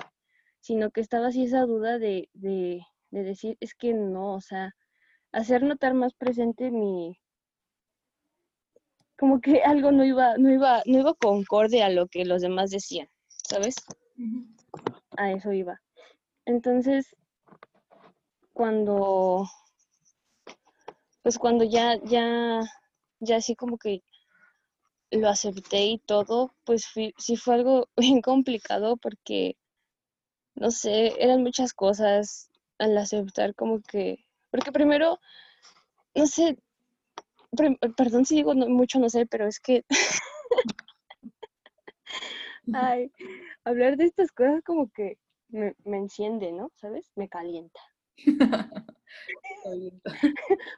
Sino 0.62 0.92
que 0.92 1.02
estaba 1.02 1.28
así 1.28 1.44
esa 1.44 1.66
duda 1.66 2.00
de, 2.00 2.30
de, 2.34 2.82
de 3.12 3.24
decir, 3.24 3.58
es 3.60 3.76
que 3.76 3.94
no, 3.94 4.36
o 4.36 4.40
sea, 4.40 4.74
hacer 5.34 5.62
notar 5.62 5.94
más 5.94 6.14
presente 6.14 6.72
mi, 6.72 7.20
como 9.18 9.42
que 9.42 9.62
algo 9.62 9.92
no 9.92 10.06
iba, 10.06 10.38
no 10.38 10.54
iba, 10.54 10.84
no 10.86 11.00
iba 11.00 11.14
concorde 11.16 11.84
a 11.84 11.90
lo 11.90 12.08
que 12.08 12.24
los 12.24 12.42
demás 12.42 12.72
decían, 12.72 13.10
¿sabes? 13.28 13.76
A 15.18 15.34
eso 15.34 15.52
iba. 15.52 15.82
Entonces, 16.46 17.14
cuando, 18.54 19.50
pues 21.24 21.38
cuando 21.38 21.66
ya, 21.66 22.02
ya, 22.06 22.62
ya 23.20 23.38
así 23.38 23.56
como 23.56 23.78
que 23.78 24.04
lo 25.12 25.30
acepté 25.30 25.86
y 25.86 26.00
todo, 26.00 26.54
pues 26.66 26.86
sí 27.18 27.38
fue 27.38 27.56
algo 27.56 27.90
bien 27.98 28.22
complicado 28.22 28.98
porque, 28.98 29.58
no 30.56 30.72
sé, 30.72 31.14
eran 31.22 31.44
muchas 31.44 31.74
cosas 31.74 32.50
al 32.78 32.98
aceptar 32.98 33.56
como 33.56 33.82
que, 33.82 34.26
porque 34.52 34.72
primero, 34.72 35.20
no 36.16 36.28
sé, 36.28 36.58
perdón 37.96 38.26
si 38.26 38.36
digo 38.36 38.54
mucho, 38.54 39.00
no 39.00 39.10
sé, 39.10 39.26
pero 39.26 39.48
es 39.48 39.60
que... 39.60 39.86
Ay, 42.74 43.12
hablar 43.64 43.96
de 43.96 44.06
estas 44.06 44.32
cosas 44.34 44.62
como 44.64 44.90
que 44.92 45.18
me, 45.48 45.74
me 45.86 45.98
enciende, 45.98 46.52
¿no? 46.52 46.70
¿Sabes? 46.76 47.10
Me 47.16 47.30
calienta. 47.30 47.80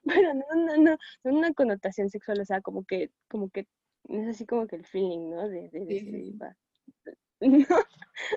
bueno, 0.04 0.34
no, 0.34 0.46
no, 0.56 0.78
no, 0.78 0.98
no 1.24 1.38
una 1.38 1.54
connotación 1.54 2.10
sexual, 2.10 2.42
o 2.42 2.46
sea, 2.46 2.62
como 2.62 2.84
que, 2.86 3.12
como 3.30 3.50
que, 3.50 3.68
es 4.10 4.28
así 4.28 4.46
como 4.46 4.68
que 4.68 4.76
el 4.78 4.86
feeling, 4.86 5.30
¿no? 5.30 5.48
De, 5.48 5.70
de, 5.70 5.86
de, 5.86 6.00
sí. 6.00 6.40
No. 7.42 7.66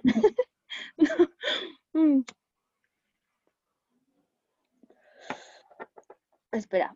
no. 0.96 1.28
Mm. 1.94 2.24
Espera, 6.52 6.94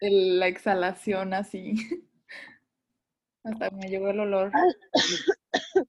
la 0.00 0.46
exhalación 0.46 1.34
así. 1.34 1.74
Hasta 3.44 3.70
me 3.70 3.88
llegó 3.88 4.10
el 4.10 4.20
olor. 4.20 4.52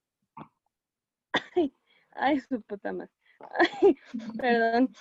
Ay, 1.56 1.74
ay 2.20 2.40
su 2.40 2.62
puta 2.62 2.94
madre. 2.94 3.12
Ay, 3.82 3.96
perdón. 4.38 4.94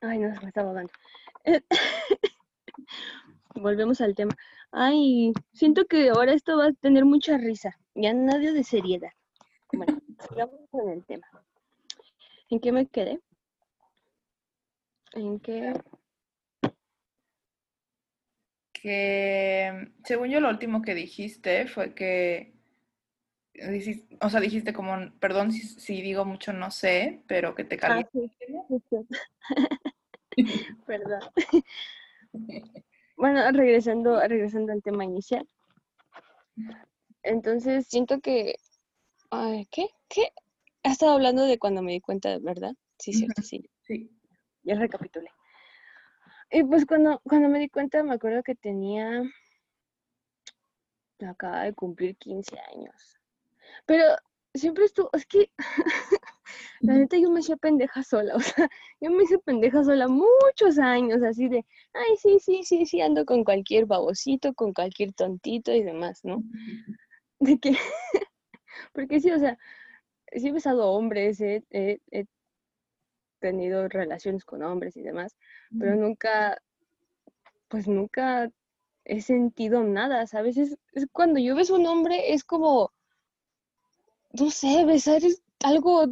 Ay, 0.00 0.18
no, 0.18 0.28
me 0.40 0.48
estaba 0.48 0.68
ahogando. 0.68 0.92
Volvemos 3.54 4.00
al 4.00 4.14
tema. 4.14 4.36
Ay, 4.70 5.32
siento 5.52 5.86
que 5.86 6.10
ahora 6.10 6.32
esto 6.32 6.58
va 6.58 6.66
a 6.66 6.72
tener 6.72 7.04
mucha 7.04 7.38
risa. 7.38 7.76
Ya 7.94 8.14
nadie 8.14 8.52
de 8.52 8.62
seriedad. 8.62 9.10
Bueno, 9.72 9.98
sigamos 10.28 10.60
con 10.70 10.88
el 10.90 11.04
tema. 11.04 11.26
¿En 12.50 12.60
qué 12.60 12.72
me 12.72 12.86
quedé? 12.86 13.20
¿En 15.14 15.40
qué? 15.40 15.74
que, 18.82 19.90
según 20.04 20.28
yo, 20.28 20.40
lo 20.40 20.48
último 20.48 20.82
que 20.82 20.94
dijiste 20.94 21.66
fue 21.66 21.94
que, 21.94 22.54
o 24.20 24.30
sea, 24.30 24.40
dijiste 24.40 24.72
como, 24.72 25.10
perdón 25.20 25.52
si, 25.52 25.62
si 25.62 26.02
digo 26.02 26.24
mucho, 26.24 26.52
no 26.52 26.70
sé, 26.70 27.22
pero 27.26 27.54
que 27.54 27.64
te 27.64 27.76
Ah, 27.76 27.78
calienta. 27.78 28.10
sí, 28.12 28.30
Perdón. 30.86 31.20
Bueno, 33.16 33.50
regresando, 33.50 34.20
regresando 34.20 34.72
al 34.72 34.80
tema 34.80 35.04
inicial. 35.04 35.44
Entonces, 37.24 37.88
siento 37.88 38.20
que, 38.20 38.54
ay, 39.30 39.66
¿qué? 39.72 39.88
¿Qué? 40.08 40.30
Has 40.84 40.92
estado 40.92 41.14
hablando 41.14 41.44
de 41.44 41.58
cuando 41.58 41.82
me 41.82 41.90
di 41.90 42.00
cuenta, 42.00 42.38
¿verdad? 42.38 42.74
Sí, 42.96 43.12
cierto, 43.12 43.42
sí. 43.42 43.68
Sí. 43.82 44.08
Ya 44.62 44.76
recapitulé. 44.76 45.30
Y 46.52 46.62
pues 46.62 46.86
cuando, 46.86 47.20
cuando 47.24 47.48
me 47.48 47.58
di 47.58 47.68
cuenta, 47.68 48.04
me 48.04 48.14
acuerdo 48.14 48.44
que 48.44 48.54
tenía, 48.54 49.22
acaba 51.26 51.64
de 51.64 51.74
cumplir 51.74 52.16
15 52.16 52.56
años. 52.72 53.18
Pero 53.86 54.04
siempre 54.54 54.84
estuvo, 54.84 55.10
es 55.12 55.26
que 55.26 55.50
La 56.80 56.94
neta 56.94 57.16
yo 57.18 57.30
me 57.30 57.40
hacía 57.40 57.56
pendeja 57.56 58.02
sola, 58.02 58.34
o 58.36 58.40
sea, 58.40 58.68
yo 59.00 59.10
me 59.10 59.24
hice 59.24 59.38
pendeja 59.38 59.84
sola 59.84 60.08
muchos 60.08 60.78
años, 60.78 61.22
así 61.22 61.48
de, 61.48 61.64
ay, 61.92 62.16
sí, 62.16 62.38
sí, 62.40 62.62
sí, 62.62 62.86
sí, 62.86 63.00
ando 63.00 63.24
con 63.24 63.44
cualquier 63.44 63.86
babosito, 63.86 64.54
con 64.54 64.72
cualquier 64.72 65.12
tontito 65.12 65.72
y 65.72 65.82
demás, 65.82 66.20
¿no? 66.24 66.42
De 67.40 67.58
que, 67.58 67.72
porque 68.92 69.20
sí, 69.20 69.30
o 69.30 69.38
sea, 69.38 69.58
sí 70.32 70.48
he 70.48 70.52
besado 70.52 70.90
hombres, 70.92 71.40
he, 71.40 71.64
he, 71.70 72.00
he 72.10 72.26
tenido 73.40 73.88
relaciones 73.88 74.44
con 74.44 74.62
hombres 74.62 74.96
y 74.96 75.02
demás, 75.02 75.36
pero 75.78 75.96
nunca, 75.96 76.60
pues 77.68 77.86
nunca 77.86 78.50
he 79.04 79.20
sentido 79.20 79.84
nada, 79.84 80.26
¿sabes? 80.26 80.56
Es, 80.56 80.76
es 80.92 81.06
cuando 81.12 81.38
yo 81.40 81.54
beso 81.54 81.74
a 81.74 81.78
un 81.78 81.86
hombre 81.86 82.32
es 82.32 82.44
como, 82.44 82.92
no 84.40 84.50
sé, 84.50 84.84
besar 84.84 85.24
es 85.24 85.42
algo 85.62 86.06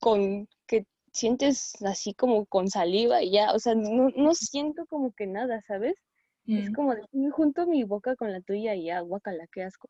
con 0.00 0.48
que 0.66 0.86
sientes 1.12 1.74
así 1.84 2.14
como 2.14 2.46
con 2.46 2.68
saliva 2.68 3.22
y 3.22 3.32
ya, 3.32 3.52
o 3.52 3.58
sea, 3.58 3.74
no, 3.74 4.10
no 4.16 4.34
siento 4.34 4.86
como 4.86 5.12
que 5.12 5.26
nada, 5.26 5.62
¿sabes? 5.62 5.94
Es 6.46 6.70
Mm. 6.70 6.74
como 6.74 6.94
de, 6.94 7.02
"Mm, 7.12 7.30
junto 7.30 7.66
mi 7.66 7.84
boca 7.84 8.16
con 8.16 8.32
la 8.32 8.40
tuya 8.40 8.74
y 8.74 8.84
ya, 8.86 9.00
guácala, 9.00 9.46
qué 9.52 9.62
asco. 9.62 9.88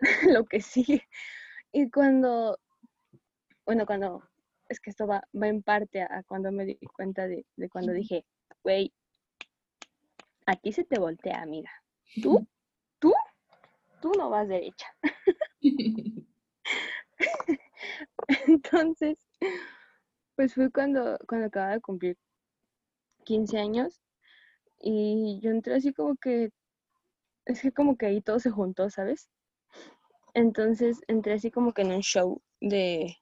Lo 0.38 0.44
que 0.46 0.60
sigue. 0.60 1.02
Y 1.72 1.90
cuando, 1.90 2.58
bueno, 3.66 3.86
cuando, 3.86 4.22
es 4.68 4.80
que 4.80 4.90
esto 4.90 5.06
va, 5.06 5.26
va 5.40 5.48
en 5.48 5.62
parte 5.62 6.02
a, 6.02 6.06
a 6.18 6.22
cuando 6.24 6.52
me 6.52 6.64
di 6.66 6.76
cuenta 6.96 7.26
de, 7.28 7.46
de 7.56 7.68
cuando 7.68 7.92
dije, 7.92 8.24
güey, 8.62 8.92
a 10.46 10.56
ti 10.56 10.72
se 10.72 10.84
te 10.84 10.98
voltea, 10.98 11.40
amiga. 11.42 11.70
¿Tú? 12.22 12.46
¿Tú? 12.98 13.12
Tú 14.00 14.12
no 14.18 14.30
vas 14.30 14.48
derecha. 14.48 14.86
Entonces, 18.46 19.18
pues 20.36 20.54
fue 20.54 20.70
cuando, 20.70 21.18
cuando 21.28 21.46
acababa 21.46 21.74
de 21.74 21.80
cumplir 21.80 22.16
15 23.24 23.58
años 23.58 24.00
y 24.80 25.40
yo 25.42 25.50
entré 25.50 25.74
así 25.74 25.92
como 25.92 26.16
que, 26.16 26.50
es 27.46 27.60
que 27.60 27.72
como 27.72 27.96
que 27.96 28.06
ahí 28.06 28.20
todo 28.20 28.38
se 28.38 28.50
juntó, 28.50 28.90
¿sabes? 28.90 29.30
Entonces 30.34 31.00
entré 31.08 31.34
así 31.34 31.50
como 31.50 31.72
que 31.72 31.82
en 31.82 31.92
un 31.92 32.02
show 32.02 32.42
de, 32.60 33.16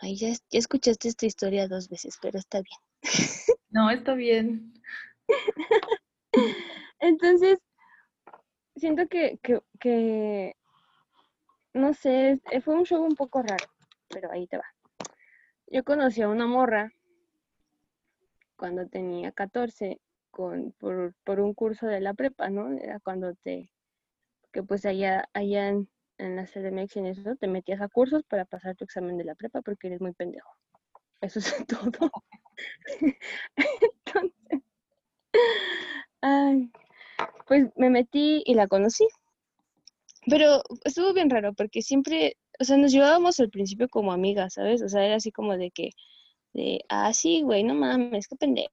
ay, 0.00 0.16
ya, 0.16 0.28
ya 0.28 0.58
escuchaste 0.58 1.08
esta 1.08 1.26
historia 1.26 1.68
dos 1.68 1.88
veces, 1.88 2.18
pero 2.20 2.38
está 2.38 2.60
bien. 2.60 2.78
No, 3.70 3.90
está 3.90 4.14
bien. 4.14 4.72
Entonces, 7.00 7.58
siento 8.76 9.06
que, 9.08 9.38
que, 9.42 9.60
que, 9.78 10.56
no 11.78 11.94
sé, 11.94 12.40
eh, 12.50 12.60
fue 12.60 12.74
un 12.74 12.84
show 12.84 13.02
un 13.02 13.14
poco 13.16 13.42
raro, 13.42 13.66
pero 14.08 14.30
ahí 14.30 14.46
te 14.46 14.58
va. 14.58 14.64
Yo 15.68 15.84
conocí 15.84 16.22
a 16.22 16.28
una 16.28 16.46
morra 16.46 16.92
cuando 18.56 18.86
tenía 18.88 19.32
14 19.32 20.00
con, 20.30 20.72
por, 20.72 21.14
por 21.24 21.40
un 21.40 21.54
curso 21.54 21.86
de 21.86 22.00
la 22.00 22.14
prepa, 22.14 22.50
¿no? 22.50 22.72
Era 22.72 23.00
cuando 23.00 23.34
te, 23.34 23.70
que 24.52 24.62
pues 24.62 24.84
allá, 24.86 25.28
allá 25.32 25.68
en, 25.68 25.88
en 26.18 26.36
la 26.36 26.46
CDMX 26.46 26.96
y 26.96 26.98
en 27.00 27.06
eso, 27.06 27.36
te 27.36 27.48
metías 27.48 27.80
a 27.80 27.88
cursos 27.88 28.24
para 28.24 28.44
pasar 28.44 28.76
tu 28.76 28.84
examen 28.84 29.16
de 29.16 29.24
la 29.24 29.34
prepa 29.34 29.62
porque 29.62 29.88
eres 29.88 30.00
muy 30.00 30.12
pendejo. 30.12 30.50
Eso 31.20 31.38
es 31.38 31.54
todo. 31.66 32.10
Entonces, 33.56 34.62
ay, 36.20 36.70
pues 37.46 37.68
me 37.76 37.90
metí 37.90 38.42
y 38.46 38.54
la 38.54 38.66
conocí. 38.66 39.06
Pero 40.30 40.62
estuvo 40.84 41.12
bien 41.12 41.30
raro 41.30 41.52
porque 41.54 41.82
siempre, 41.82 42.36
o 42.60 42.64
sea, 42.64 42.76
nos 42.76 42.92
llevábamos 42.92 43.40
al 43.40 43.50
principio 43.50 43.88
como 43.88 44.12
amigas, 44.12 44.54
¿sabes? 44.54 44.82
O 44.82 44.88
sea, 44.88 45.04
era 45.04 45.16
así 45.16 45.32
como 45.32 45.56
de 45.56 45.70
que, 45.70 45.90
de, 46.52 46.84
ah, 46.88 47.12
sí, 47.14 47.42
güey, 47.42 47.64
no 47.64 47.74
mames, 47.74 48.28
qué 48.28 48.36
pendejo. 48.36 48.72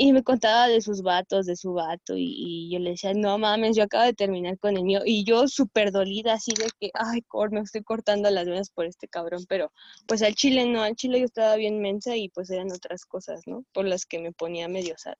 Y 0.00 0.12
me 0.12 0.22
contaba 0.22 0.68
de 0.68 0.80
sus 0.80 1.02
vatos, 1.02 1.44
de 1.46 1.56
su 1.56 1.72
vato, 1.72 2.14
y, 2.16 2.70
yo 2.70 2.78
le 2.78 2.90
decía, 2.90 3.14
no 3.14 3.36
mames, 3.36 3.76
yo 3.76 3.82
acabo 3.82 4.04
de 4.04 4.14
terminar 4.14 4.56
con 4.58 4.76
el 4.76 4.84
mío. 4.84 5.00
Y 5.04 5.24
yo 5.24 5.48
súper 5.48 5.90
dolida, 5.90 6.34
así 6.34 6.52
de 6.52 6.70
que, 6.78 6.90
ay, 6.94 7.22
cor, 7.22 7.50
me 7.50 7.60
estoy 7.60 7.82
cortando 7.82 8.30
las 8.30 8.46
venas 8.46 8.70
por 8.70 8.86
este 8.86 9.08
cabrón. 9.08 9.44
Pero, 9.48 9.72
pues 10.06 10.22
al 10.22 10.36
chile 10.36 10.66
no, 10.66 10.82
al 10.84 10.94
chile 10.94 11.18
yo 11.18 11.24
estaba 11.24 11.56
bien 11.56 11.80
mensa 11.80 12.16
y 12.16 12.28
pues 12.28 12.48
eran 12.50 12.70
otras 12.70 13.04
cosas, 13.06 13.42
¿no? 13.46 13.64
Por 13.72 13.86
las 13.86 14.06
que 14.06 14.20
me 14.20 14.32
ponía 14.32 14.68
medio 14.68 14.96
sad. 14.98 15.16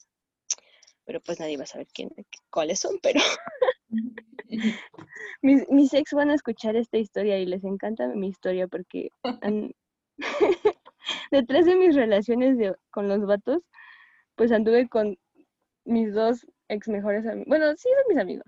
Pero 1.04 1.20
pues 1.22 1.40
nadie 1.40 1.56
va 1.56 1.64
a 1.64 1.66
saber 1.66 1.88
quién, 1.92 2.10
cuáles 2.50 2.78
son, 2.80 2.98
pero 3.02 3.20
mis, 5.42 5.68
mis 5.70 5.94
ex 5.94 6.12
van 6.12 6.30
a 6.30 6.34
escuchar 6.34 6.76
esta 6.76 6.98
historia 6.98 7.38
y 7.38 7.46
les 7.46 7.64
encanta 7.64 8.06
mi 8.08 8.28
historia 8.28 8.68
porque 8.68 9.10
han- 9.42 9.72
detrás 11.32 11.66
de 11.66 11.76
mis 11.76 11.94
relaciones 11.94 12.58
de- 12.58 12.74
con 12.90 13.08
los 13.08 13.26
vatos, 13.26 13.62
pues 14.36 14.52
anduve 14.52 14.88
con 14.88 15.18
mis 15.84 16.14
dos 16.14 16.46
ex 16.68 16.88
mejores 16.88 17.26
amigos. 17.26 17.48
Bueno, 17.48 17.76
sí 17.76 17.88
son 17.90 18.14
mis 18.14 18.22
amigos, 18.22 18.46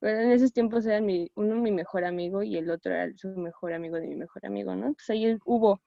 pero 0.00 0.20
en 0.20 0.32
esos 0.32 0.52
tiempos 0.52 0.86
eran 0.86 1.06
mi, 1.06 1.30
uno 1.36 1.56
mi 1.56 1.72
mejor 1.72 2.04
amigo 2.04 2.42
y 2.42 2.56
el 2.58 2.70
otro 2.70 2.92
era 2.94 3.12
su 3.16 3.28
mejor 3.30 3.74
amigo 3.74 3.96
de 3.98 4.08
mi 4.08 4.16
mejor 4.16 4.46
amigo, 4.46 4.76
¿no? 4.76 4.94
Pues 4.94 5.10
ahí 5.10 5.38
hubo, 5.46 5.82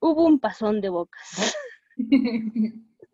hubo 0.00 0.26
un 0.26 0.40
pasón 0.40 0.80
de 0.80 0.90
bocas. 0.90 1.56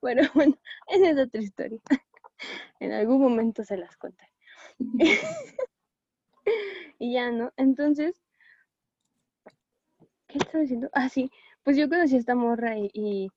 Bueno, 0.00 0.22
bueno, 0.34 0.54
esa 0.88 1.10
es 1.10 1.18
otra 1.18 1.40
historia. 1.40 1.80
En 2.80 2.92
algún 2.92 3.20
momento 3.20 3.64
se 3.64 3.76
las 3.76 3.96
contaré. 3.96 4.32
y 6.98 7.12
ya, 7.12 7.30
¿no? 7.30 7.52
Entonces, 7.56 8.20
¿qué 10.28 10.38
estaba 10.38 10.62
diciendo? 10.62 10.88
Ah, 10.92 11.08
sí, 11.08 11.30
pues 11.62 11.76
yo 11.76 11.88
conocí 11.88 12.16
a 12.16 12.18
esta 12.18 12.34
morra 12.34 12.76
y, 12.78 12.90
y, 12.92 13.30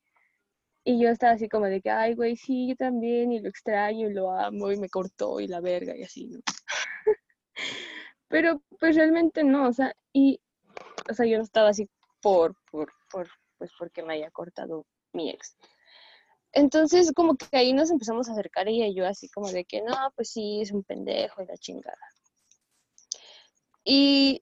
y 0.84 1.00
yo 1.00 1.10
estaba 1.10 1.34
así 1.34 1.50
como 1.50 1.66
de 1.66 1.82
que, 1.82 1.90
ay, 1.90 2.16
güey, 2.16 2.36
sí, 2.36 2.70
yo 2.70 2.76
también, 2.76 3.32
y 3.32 3.40
lo 3.40 3.50
extraño, 3.50 4.10
y 4.10 4.14
lo 4.14 4.32
amo, 4.32 4.72
y 4.72 4.78
me 4.78 4.90
cortó, 4.90 5.40
y 5.40 5.48
la 5.48 5.62
verga, 5.62 5.96
y 5.96 6.04
así, 6.04 6.28
¿no? 6.28 6.40
Pero 8.28 8.62
pues 8.80 8.96
realmente 8.96 9.44
no, 9.44 9.68
o 9.68 9.74
sea, 9.74 9.96
y, 10.14 10.40
o 11.10 11.14
sea, 11.14 11.26
yo 11.26 11.38
no 11.38 11.44
estaba 11.44 11.70
así 11.70 11.90
por, 12.22 12.56
por, 12.72 12.92
por, 13.12 13.30
pues 13.58 13.72
porque 13.78 14.04
me 14.04 14.14
haya 14.16 14.32
cortado 14.32 14.86
mi 15.14 15.30
ex. 15.30 15.58
Entonces, 16.56 17.12
como 17.14 17.36
que 17.36 17.46
ahí 17.58 17.74
nos 17.74 17.92
empezamos 17.92 18.30
a 18.30 18.32
acercar 18.32 18.68
ella 18.70 18.88
y 18.88 18.96
yo 18.96 19.06
así 19.06 19.28
como 19.30 19.52
de 19.52 19.66
que, 19.66 19.82
no, 19.82 19.94
pues 20.16 20.30
sí, 20.32 20.62
es 20.62 20.72
un 20.72 20.84
pendejo 20.84 21.44
y 21.44 21.46
la 21.48 21.58
chingada. 21.58 21.98
Y, 23.84 24.42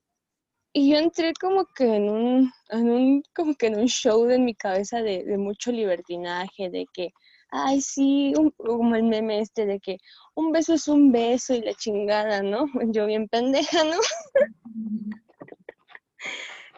y 0.72 0.90
yo 0.92 0.98
entré 0.98 1.32
como 1.34 1.66
que 1.66 1.96
en 1.96 2.08
un, 2.08 2.52
en 2.70 2.88
un, 2.90 3.22
como 3.34 3.54
que 3.56 3.66
en 3.66 3.78
un 3.80 3.88
show 3.88 4.24
de 4.26 4.38
mi 4.38 4.54
cabeza 4.54 5.02
de, 5.02 5.24
de 5.24 5.36
mucho 5.38 5.72
libertinaje, 5.72 6.70
de 6.70 6.86
que, 6.94 7.10
ay, 7.50 7.80
sí, 7.80 8.32
un- 8.38 8.52
como 8.52 8.94
el 8.94 9.02
meme 9.02 9.40
este 9.40 9.66
de 9.66 9.80
que 9.80 9.98
un 10.36 10.52
beso 10.52 10.74
es 10.74 10.86
un 10.86 11.10
beso 11.10 11.52
y 11.54 11.62
la 11.62 11.74
chingada, 11.74 12.42
¿no? 12.42 12.66
Yo 12.94 13.06
bien 13.06 13.28
pendeja, 13.28 13.82
¿no? 13.84 13.96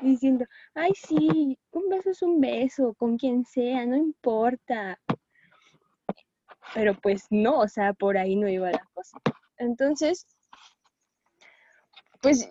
Diciendo, 0.01 0.45
ay, 0.75 0.93
sí, 0.95 1.59
un 1.73 1.89
beso 1.89 2.11
es 2.11 2.23
un 2.23 2.41
beso, 2.41 2.95
con 2.95 3.17
quien 3.19 3.45
sea, 3.45 3.87
no 3.87 3.97
importa. 3.97 4.99
Pero 6.75 6.95
pues 7.01 7.27
no, 7.31 7.61
o 7.61 7.69
sea, 7.69 7.93
por 7.93 8.19
ahí 8.19 8.37
no 8.37 8.49
iba 8.49 8.71
la 8.71 8.87
cosa. 8.93 9.19
Entonces, 9.59 10.27
pues 12.21 12.51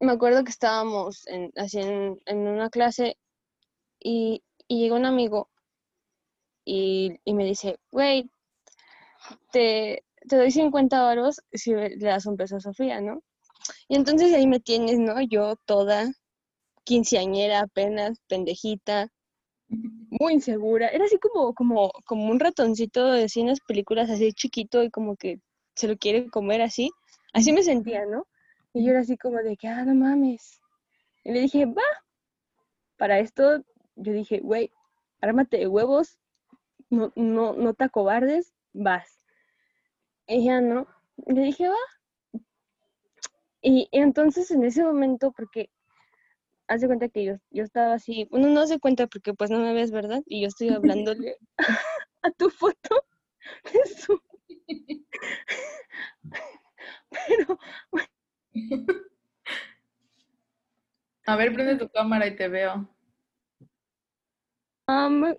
me 0.00 0.12
acuerdo 0.12 0.44
que 0.44 0.50
estábamos 0.50 1.26
en, 1.26 1.50
así 1.56 1.80
en, 1.80 2.18
una 2.26 2.68
clase 2.70 3.16
y, 3.98 4.42
y 4.68 4.80
llegó 4.80 4.96
un 4.96 5.06
amigo 5.06 5.48
y, 6.64 7.18
y 7.24 7.34
me 7.34 7.44
dice, 7.44 7.78
güey, 7.90 8.30
te, 9.52 10.04
te 10.28 10.36
doy 10.36 10.50
50 10.50 11.02
varos 11.02 11.40
si 11.52 11.74
le 11.74 11.96
das 11.96 12.26
un 12.26 12.36
beso 12.36 12.56
a 12.56 12.60
Sofía, 12.60 13.00
¿no? 13.00 13.22
Y 13.88 13.96
entonces 13.96 14.32
ahí 14.34 14.46
me 14.46 14.60
tienes, 14.60 14.98
¿no? 14.98 15.20
Yo 15.22 15.56
toda 15.64 16.10
quinceañera 16.84 17.60
apenas, 17.60 18.18
pendejita, 18.28 19.08
muy 19.68 20.34
insegura. 20.34 20.88
Era 20.88 21.04
así 21.04 21.18
como, 21.18 21.54
como, 21.54 21.90
como 22.06 22.30
un 22.30 22.40
ratoncito 22.40 23.10
de 23.10 23.28
cines 23.28 23.60
películas 23.60 24.10
así 24.10 24.32
chiquito 24.32 24.82
y 24.82 24.90
como 24.90 25.16
que 25.16 25.40
se 25.74 25.88
lo 25.88 25.96
quiere 25.96 26.28
comer 26.28 26.62
así. 26.62 26.90
Así 27.32 27.52
me 27.52 27.62
sentía, 27.62 28.06
¿no? 28.06 28.26
Y 28.72 28.84
yo 28.84 28.90
era 28.90 29.00
así 29.00 29.16
como 29.16 29.38
de 29.38 29.56
que, 29.56 29.68
ah, 29.68 29.84
no 29.84 29.94
mames. 29.94 30.60
Y 31.24 31.32
le 31.32 31.40
dije, 31.40 31.66
va. 31.66 31.82
Para 32.96 33.18
esto, 33.18 33.64
yo 33.96 34.12
dije, 34.12 34.38
güey, 34.40 34.70
ármate 35.20 35.58
de 35.58 35.66
huevos, 35.66 36.18
no, 36.90 37.12
no, 37.16 37.54
no 37.54 37.74
te 37.74 37.84
acobardes, 37.84 38.54
vas. 38.72 39.20
Ya 40.28 40.60
no. 40.60 40.86
Le 41.26 41.42
dije, 41.42 41.68
va. 41.68 42.40
Y 43.60 43.88
entonces 43.92 44.50
en 44.50 44.64
ese 44.64 44.84
momento, 44.84 45.32
porque 45.32 45.70
haz 46.68 46.80
de 46.80 46.86
cuenta 46.86 47.08
que 47.08 47.24
yo, 47.24 47.34
yo 47.50 47.64
estaba 47.64 47.94
así, 47.94 48.28
uno 48.30 48.48
no 48.48 48.66
se 48.66 48.78
cuenta 48.78 49.06
porque 49.06 49.34
pues 49.34 49.50
no 49.50 49.58
me 49.60 49.74
ves, 49.74 49.90
¿verdad? 49.90 50.22
Y 50.26 50.42
yo 50.42 50.48
estoy 50.48 50.70
hablándole 50.70 51.36
a 52.22 52.30
tu 52.32 52.50
foto 52.50 53.06
de 53.72 53.80
su... 53.96 54.20
Pero, 57.10 57.58
A 61.26 61.36
ver, 61.36 61.54
prende 61.54 61.76
tu 61.76 61.88
cámara 61.88 62.26
y 62.26 62.36
te 62.36 62.48
veo. 62.48 62.86
Um, 64.86 65.34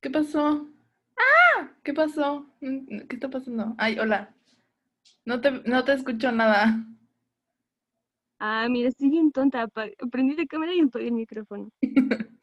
¿Qué 0.00 0.08
pasó? 0.08 0.66
¡Ah! 1.16 1.70
¿Qué 1.82 1.92
pasó? 1.92 2.46
¿Qué 2.60 3.06
está 3.10 3.28
pasando? 3.28 3.74
Ay, 3.76 3.98
hola. 3.98 4.34
No 5.26 5.42
te, 5.42 5.50
no 5.50 5.84
te 5.84 5.92
escucho 5.92 6.32
nada. 6.32 6.86
Ah, 8.44 8.66
mira, 8.68 8.88
estoy 8.88 9.08
bien 9.08 9.30
tonta. 9.30 9.68
Prendí 10.10 10.34
la 10.34 10.46
cámara 10.46 10.74
y 10.74 10.80
apagué 10.80 11.06
el 11.06 11.12
micrófono. 11.12 11.70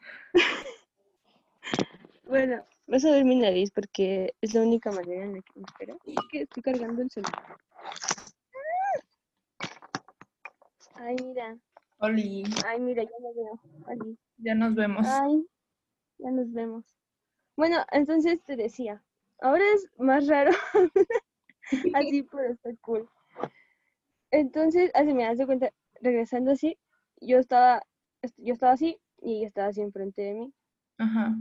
bueno, 2.24 2.66
vas 2.88 3.04
a 3.04 3.12
ver 3.12 3.26
mi 3.26 3.36
nariz 3.36 3.70
porque 3.72 4.34
es 4.40 4.54
la 4.54 4.62
única 4.62 4.94
manera 4.94 5.26
en 5.26 5.34
la 5.34 5.42
que 5.42 5.60
me 5.60 5.66
espera. 5.66 5.98
Es 6.06 6.16
que 6.32 6.42
estoy 6.44 6.64
cargando 6.64 7.02
el 7.02 7.12
celular. 7.12 7.58
Ay, 10.96 11.18
mira. 11.22 11.58
Oli. 11.98 12.46
Ay, 12.66 12.80
mira, 12.80 13.04
ya 13.04 13.20
me 13.20 13.34
veo. 13.34 13.60
Oli. 13.88 14.18
Ya 14.38 14.56
nos 14.56 14.76
vemos. 14.76 15.06
Ay, 15.06 15.46
ya 16.18 16.32
nos 16.32 16.50
vemos. 16.54 16.86
Bueno, 17.58 17.86
entonces 17.92 18.42
te 18.46 18.56
decía, 18.56 19.04
ahora 19.42 19.66
es 19.74 19.86
más 19.98 20.28
raro. 20.28 20.52
así, 21.94 22.24
pero 22.24 22.54
está 22.54 22.70
cool. 22.80 23.10
Entonces, 24.32 24.92
así 24.94 25.14
me 25.14 25.24
das 25.24 25.46
cuenta, 25.46 25.74
regresando 26.02 26.52
así, 26.52 26.78
yo 27.22 27.38
estaba, 27.38 27.82
yo 28.38 28.54
estaba 28.54 28.74
así 28.74 28.98
y 29.22 29.38
ella 29.38 29.48
estaba 29.48 29.68
así 29.68 29.82
enfrente 29.82 30.22
de 30.22 30.34
mí. 30.34 30.54
Ajá. 30.98 31.36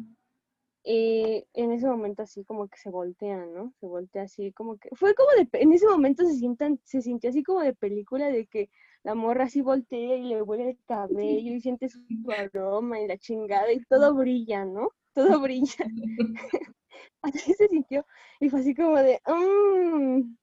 Y 0.84 1.44
en 1.52 1.72
ese 1.72 1.86
momento 1.86 2.22
así 2.22 2.44
como 2.44 2.68
que 2.68 2.78
se 2.78 2.88
voltean, 2.88 3.52
¿no? 3.52 3.74
Se 3.80 3.86
voltea 3.86 4.22
así 4.22 4.52
como 4.52 4.78
que... 4.78 4.88
Fue 4.94 5.14
como 5.14 5.28
de... 5.32 5.48
En 5.60 5.72
ese 5.72 5.86
momento 5.86 6.24
se, 6.24 6.34
sientan, 6.34 6.80
se 6.84 7.02
sintió 7.02 7.30
así 7.30 7.42
como 7.42 7.60
de 7.60 7.74
película 7.74 8.28
de 8.28 8.46
que 8.46 8.70
la 9.02 9.14
morra 9.14 9.44
así 9.44 9.60
voltea 9.60 10.16
y 10.16 10.22
le 10.24 10.42
huele 10.42 10.70
el 10.70 10.78
cabello 10.86 11.52
y 11.52 11.60
siente 11.60 11.88
su 11.88 12.00
aroma 12.36 13.00
y 13.00 13.06
la 13.06 13.18
chingada 13.18 13.70
y 13.72 13.84
todo 13.84 14.14
brilla, 14.14 14.64
¿no? 14.64 14.90
Todo 15.12 15.40
brilla. 15.42 15.84
así 17.22 17.52
se 17.52 17.68
sintió 17.68 18.06
y 18.40 18.48
fue 18.48 18.60
así 18.60 18.74
como 18.74 18.96
de... 18.96 19.20
Mm". 19.26 20.36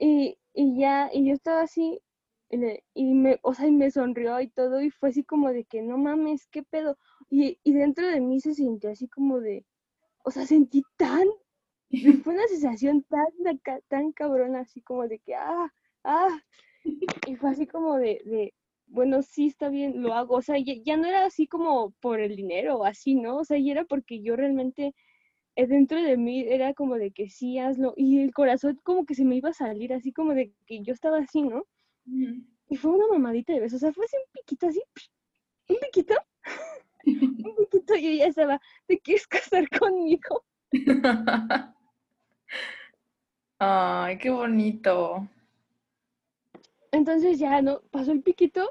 Y, 0.00 0.38
y 0.52 0.78
ya, 0.78 1.10
y 1.12 1.26
yo 1.26 1.34
estaba 1.34 1.62
así 1.62 2.00
y 2.50 3.14
me, 3.14 3.38
o 3.42 3.54
sea, 3.54 3.66
y 3.66 3.72
me 3.72 3.90
sonrió 3.90 4.40
y 4.40 4.48
todo, 4.48 4.80
y 4.80 4.90
fue 4.90 5.10
así 5.10 5.24
como 5.24 5.52
de 5.52 5.64
que 5.64 5.82
no 5.82 5.98
mames, 5.98 6.46
qué 6.48 6.62
pedo. 6.62 6.96
Y, 7.30 7.58
y 7.62 7.72
dentro 7.72 8.06
de 8.08 8.20
mí 8.20 8.40
se 8.40 8.54
sintió 8.54 8.90
así 8.90 9.08
como 9.08 9.40
de, 9.40 9.66
o 10.24 10.30
sea, 10.30 10.46
sentí 10.46 10.82
tan, 10.96 11.26
fue 12.24 12.34
una 12.34 12.46
sensación 12.48 13.04
tan, 13.04 13.60
tan 13.88 14.12
cabrona, 14.12 14.60
así 14.60 14.80
como 14.82 15.08
de 15.08 15.18
que, 15.20 15.34
ah, 15.34 15.72
ah, 16.04 16.42
y 17.26 17.36
fue 17.36 17.50
así 17.50 17.66
como 17.66 17.96
de, 17.98 18.22
de 18.24 18.54
bueno, 18.86 19.22
sí, 19.22 19.48
está 19.48 19.68
bien, 19.68 20.02
lo 20.02 20.14
hago, 20.14 20.36
o 20.36 20.42
sea, 20.42 20.58
ya, 20.58 20.74
ya, 20.84 20.96
no 20.96 21.06
era 21.06 21.26
así 21.26 21.46
como 21.46 21.92
por 22.00 22.20
el 22.20 22.36
dinero 22.36 22.78
o 22.78 22.84
así, 22.84 23.14
¿no? 23.14 23.36
O 23.38 23.44
sea, 23.44 23.58
ya 23.58 23.72
era 23.72 23.84
porque 23.84 24.22
yo 24.22 24.36
realmente, 24.36 24.94
eh, 25.56 25.66
dentro 25.66 26.02
de 26.02 26.16
mí, 26.16 26.40
era 26.48 26.74
como 26.74 26.96
de 26.96 27.10
que 27.12 27.28
sí, 27.30 27.58
hazlo, 27.58 27.94
y 27.96 28.20
el 28.22 28.32
corazón 28.34 28.80
como 28.84 29.04
que 29.06 29.14
se 29.14 29.24
me 29.24 29.36
iba 29.36 29.50
a 29.50 29.52
salir, 29.54 29.92
así 29.92 30.12
como 30.12 30.34
de 30.34 30.52
que 30.66 30.82
yo 30.82 30.94
estaba 30.94 31.18
así, 31.18 31.42
¿no? 31.42 31.64
Y 32.70 32.76
fue 32.76 32.92
una 32.92 33.06
mamadita 33.08 33.52
de 33.52 33.60
besos, 33.60 33.76
o 33.76 33.80
sea, 33.80 33.92
fue 33.92 34.04
así 34.04 34.16
un 34.16 34.32
piquito 34.32 34.66
así, 34.66 34.82
un 35.68 35.76
piquito, 35.80 36.14
un 37.06 37.56
piquito 37.56 37.96
y 37.96 38.06
ella 38.06 38.26
estaba, 38.26 38.60
¿te 38.86 38.98
quieres 38.98 39.26
casar 39.26 39.68
conmigo? 39.70 40.44
Ay, 43.58 44.18
qué 44.18 44.30
bonito. 44.30 45.26
Entonces 46.92 47.38
ya, 47.38 47.60
¿no? 47.60 47.80
Pasó 47.90 48.12
el 48.12 48.22
piquito 48.22 48.70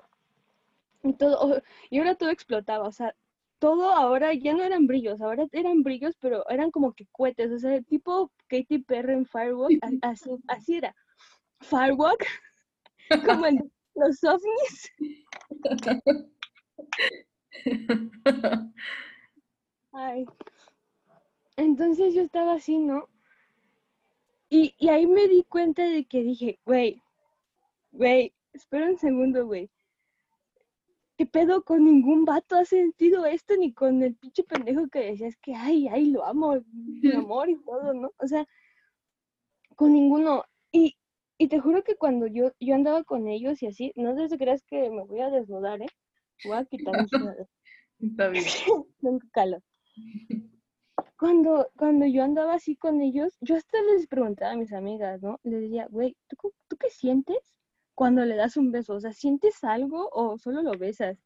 y 1.03 1.13
todo, 1.13 1.61
y 1.89 1.99
ahora 1.99 2.15
todo 2.15 2.29
explotaba, 2.29 2.87
o 2.87 2.91
sea, 2.91 3.15
todo 3.59 3.91
ahora 3.91 4.33
ya 4.33 4.53
no 4.53 4.63
eran 4.63 4.87
brillos, 4.87 5.21
ahora 5.21 5.45
eran 5.51 5.83
brillos, 5.83 6.15
pero 6.19 6.47
eran 6.49 6.71
como 6.71 6.93
que 6.93 7.07
cohetes, 7.11 7.51
o 7.51 7.59
sea, 7.59 7.81
tipo 7.81 8.31
Katy 8.47 8.79
Perry 8.79 9.13
en 9.13 9.25
Firewalk, 9.25 9.79
así, 10.01 10.29
así 10.47 10.77
era. 10.77 10.95
Firewalk 11.61 12.23
como 13.25 13.45
en 13.45 13.71
los 13.95 14.23
ovnis. 14.23 14.91
Ay. 19.91 20.25
Entonces 21.55 22.13
yo 22.13 22.21
estaba 22.21 22.53
así, 22.53 22.77
¿no? 22.77 23.09
Y, 24.49 24.75
y 24.77 24.89
ahí 24.89 25.07
me 25.07 25.27
di 25.27 25.43
cuenta 25.43 25.83
de 25.83 26.05
que 26.05 26.21
dije, 26.21 26.59
güey, 26.65 27.01
güey, 27.91 28.33
espera 28.53 28.85
un 28.87 28.97
segundo, 28.97 29.45
güey. 29.45 29.69
¿Qué 31.17 31.25
pedo 31.25 31.63
con 31.63 31.83
ningún 31.83 32.25
vato 32.25 32.55
ha 32.55 32.63
sentido 32.63 33.25
esto? 33.25 33.55
Ni 33.57 33.73
con 33.73 34.03
el 34.03 34.15
pinche 34.15 34.43
pendejo 34.43 34.87
que 34.87 34.99
decías 34.99 35.35
que, 35.37 35.55
ay, 35.55 35.87
ay, 35.87 36.11
lo 36.11 36.23
amo, 36.23 36.61
mi 36.71 37.11
amor 37.11 37.49
y 37.49 37.55
todo, 37.63 37.91
¿no? 37.93 38.11
O 38.17 38.27
sea, 38.27 38.47
con 39.75 39.93
ninguno. 39.93 40.43
Y, 40.71 40.95
y 41.37 41.47
te 41.47 41.59
juro 41.59 41.83
que 41.83 41.95
cuando 41.95 42.27
yo, 42.27 42.51
yo 42.59 42.75
andaba 42.75 43.03
con 43.03 43.27
ellos 43.27 43.61
y 43.61 43.67
así, 43.67 43.93
no 43.95 44.15
sé 44.15 44.27
si 44.29 44.37
creas 44.37 44.63
que 44.63 44.89
me 44.89 45.03
voy 45.03 45.21
a 45.21 45.29
desnudar, 45.29 45.81
¿eh? 45.81 45.87
Voy 46.45 46.57
a 46.57 46.65
quitar 46.65 46.93
mis 47.99 48.11
Está 48.11 48.29
bien. 48.29 48.43
calor. 49.31 49.63
Cuando, 51.19 51.69
cuando 51.75 52.05
yo 52.05 52.23
andaba 52.23 52.55
así 52.55 52.75
con 52.75 53.01
ellos, 53.01 53.37
yo 53.41 53.55
hasta 53.55 53.81
les 53.81 54.07
preguntaba 54.07 54.51
a 54.51 54.55
mis 54.55 54.73
amigas, 54.73 55.21
¿no? 55.21 55.39
Les 55.43 55.61
decía, 55.61 55.87
güey, 55.89 56.15
¿tú, 56.27 56.53
¿tú 56.67 56.77
qué 56.77 56.89
sientes 56.89 57.37
cuando 57.95 58.23
le 58.25 58.35
das 58.35 58.57
un 58.57 58.71
beso? 58.71 58.93
O 58.95 58.99
sea, 58.99 59.13
¿sientes 59.13 59.63
algo 59.63 60.09
o 60.11 60.37
solo 60.37 60.61
lo 60.61 60.71
besas? 60.71 61.17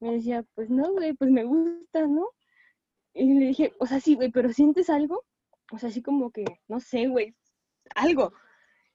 Me 0.00 0.12
decía, 0.12 0.44
pues 0.54 0.70
no, 0.70 0.92
güey, 0.92 1.14
pues 1.14 1.30
me 1.30 1.44
gusta, 1.44 2.06
¿no? 2.06 2.28
Y 3.14 3.32
le 3.34 3.46
dije, 3.46 3.72
o 3.78 3.86
sea, 3.86 4.00
sí, 4.00 4.14
güey, 4.14 4.30
pero 4.30 4.52
¿sientes 4.52 4.90
algo? 4.90 5.24
O 5.72 5.78
sea, 5.78 5.88
así 5.88 6.02
como 6.02 6.30
que, 6.30 6.44
no 6.68 6.80
sé, 6.80 7.08
güey, 7.08 7.34
algo 7.94 8.32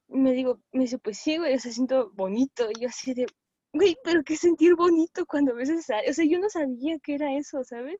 me 0.07 0.33
digo, 0.33 0.61
me 0.71 0.81
dice, 0.81 0.99
pues 0.99 1.17
sí, 1.17 1.37
güey, 1.37 1.55
o 1.55 1.59
sea, 1.59 1.71
siento 1.71 2.11
bonito. 2.13 2.69
Y 2.71 2.81
yo 2.81 2.89
así 2.89 3.13
de, 3.13 3.25
güey, 3.73 3.97
pero 4.03 4.23
qué 4.23 4.35
sentir 4.35 4.75
bonito 4.75 5.25
cuando 5.25 5.55
ves 5.55 5.69
esa, 5.69 5.97
o 6.07 6.13
sea, 6.13 6.25
yo 6.25 6.39
no 6.39 6.49
sabía 6.49 6.99
que 6.99 7.15
era 7.15 7.35
eso, 7.35 7.63
¿sabes? 7.63 7.99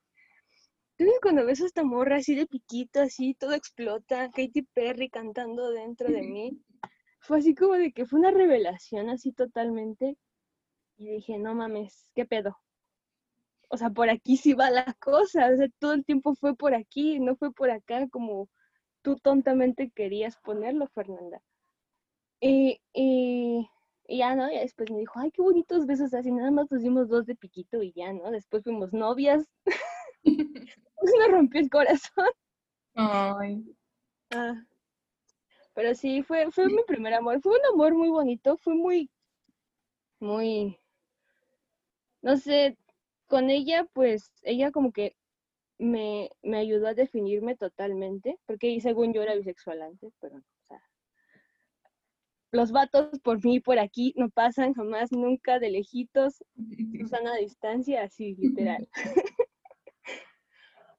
Entonces 0.98 1.20
cuando 1.22 1.46
ves 1.46 1.62
a 1.62 1.66
esta 1.66 1.84
morra 1.84 2.18
así 2.18 2.36
de 2.36 2.46
piquito, 2.46 3.02
así, 3.02 3.34
todo 3.34 3.54
explota, 3.54 4.30
Katy 4.32 4.62
Perry 4.74 5.10
cantando 5.10 5.72
dentro 5.72 6.10
de 6.12 6.22
mí, 6.22 6.62
fue 7.20 7.39
así 7.39 7.56
como 7.56 7.74
de 7.74 7.92
que 7.92 8.06
fue 8.06 8.20
una 8.20 8.32
revelación 8.32 9.10
así 9.10 9.32
totalmente. 9.32 10.18
Y 10.98 11.10
dije, 11.10 11.39
no 11.39 11.56
mames, 11.56 12.12
¿qué 12.16 12.26
pedo? 12.26 12.58
O 13.70 13.78
sea, 13.78 13.89
por 13.89 14.10
aquí 14.10 14.38
sí 14.38 14.54
va 14.54 14.70
la 14.70 14.94
cosa, 15.00 15.50
o 15.52 15.58
sea, 15.58 15.68
todo 15.80 15.94
el 15.94 16.06
tiempo 16.06 16.36
fue 16.36 16.56
por 16.56 16.76
aquí, 16.76 17.20
no 17.20 17.36
fue 17.36 17.52
por 17.52 17.72
acá 17.72 18.08
como 18.10 18.50
tú 19.02 19.18
tontamente 19.18 19.89
querías 19.89 20.38
ponerlo, 20.38 20.88
Fernanda. 20.88 21.42
Y, 22.46 22.82
y, 22.94 23.70
ya, 24.10 24.36
¿no? 24.36 24.52
Y 24.52 24.58
después 24.60 24.92
me 24.92 25.00
dijo, 25.00 25.18
ay, 25.18 25.32
qué 25.32 25.42
bonitos 25.42 25.86
besos 25.86 26.14
así, 26.14 26.30
nada 26.30 26.52
más 26.52 26.70
nos 26.70 26.82
dimos 26.82 27.08
dos 27.08 27.26
de 27.26 27.36
piquito 27.36 27.82
y 27.82 27.94
ya, 27.94 28.12
¿no? 28.12 28.32
Después 28.32 28.66
fuimos 28.66 28.92
novias. 28.92 29.48
me 30.26 30.58
rompió 31.32 31.62
el 31.62 31.70
corazón. 31.70 32.28
Ay. 32.96 33.64
Ah. 34.32 34.62
Pero 35.74 35.96
sí, 35.96 36.22
fue, 36.22 36.52
fue 36.52 36.68
mi 36.68 36.84
primer 36.84 37.14
amor. 37.14 37.40
Fue 37.42 37.54
un 37.58 37.66
amor 37.74 37.96
muy 37.96 38.10
bonito, 38.10 38.58
fue 38.58 38.76
muy, 38.76 39.10
muy, 40.20 40.78
no 42.22 42.36
sé, 42.36 42.78
con 43.28 43.50
ella, 43.50 43.88
pues, 43.94 44.34
ella 44.42 44.72
como 44.72 44.92
que 44.92 45.16
me, 45.78 46.30
me 46.42 46.58
ayudó 46.58 46.88
a 46.88 46.94
definirme 46.94 47.56
totalmente, 47.56 48.38
porque 48.46 48.82
según 48.82 49.14
yo 49.14 49.22
era 49.22 49.34
bisexual 49.36 49.82
antes, 49.82 50.14
pero 50.20 50.44
los 52.54 52.72
vatos 52.72 53.20
por 53.20 53.44
mí 53.44 53.60
por 53.60 53.80
aquí 53.80 54.13
no 54.16 54.30
pasan 54.30 54.74
jamás, 54.74 55.12
nunca 55.12 55.60
de 55.60 55.72
lejitos, 55.72 56.44
usan 57.04 57.28
a 57.28 57.36
distancia, 57.36 58.04
así 58.04 58.36
literal. 58.39 58.88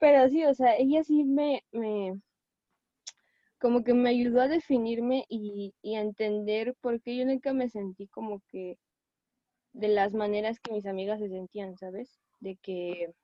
Pero 0.01 0.29
sí, 0.29 0.45
o 0.45 0.53
sea, 0.53 0.77
ella 0.77 1.05
sí 1.05 1.25
me, 1.25 1.63
me, 1.71 2.21
como 3.59 3.85
que 3.85 3.95
me 3.95 4.11
ayudó 4.11 4.41
a 4.41 4.49
definirme 4.49 5.25
y, 5.29 5.73
y 5.81 5.95
a 5.95 6.01
entender 6.01 6.75
por 6.81 7.01
qué 7.01 7.17
yo 7.17 7.25
nunca 7.25 7.53
me 7.53 7.71
sentí 7.71 8.09
como 8.09 8.43
que 8.49 8.77
de 9.73 9.89
las 9.89 10.13
maneras 10.13 10.59
que 10.59 10.73
mis 10.73 10.87
amigas 10.87 11.21
se 11.21 11.29
sentían, 11.29 11.79
¿sabes? 11.79 12.21
De 12.41 12.57
que, 12.57 13.15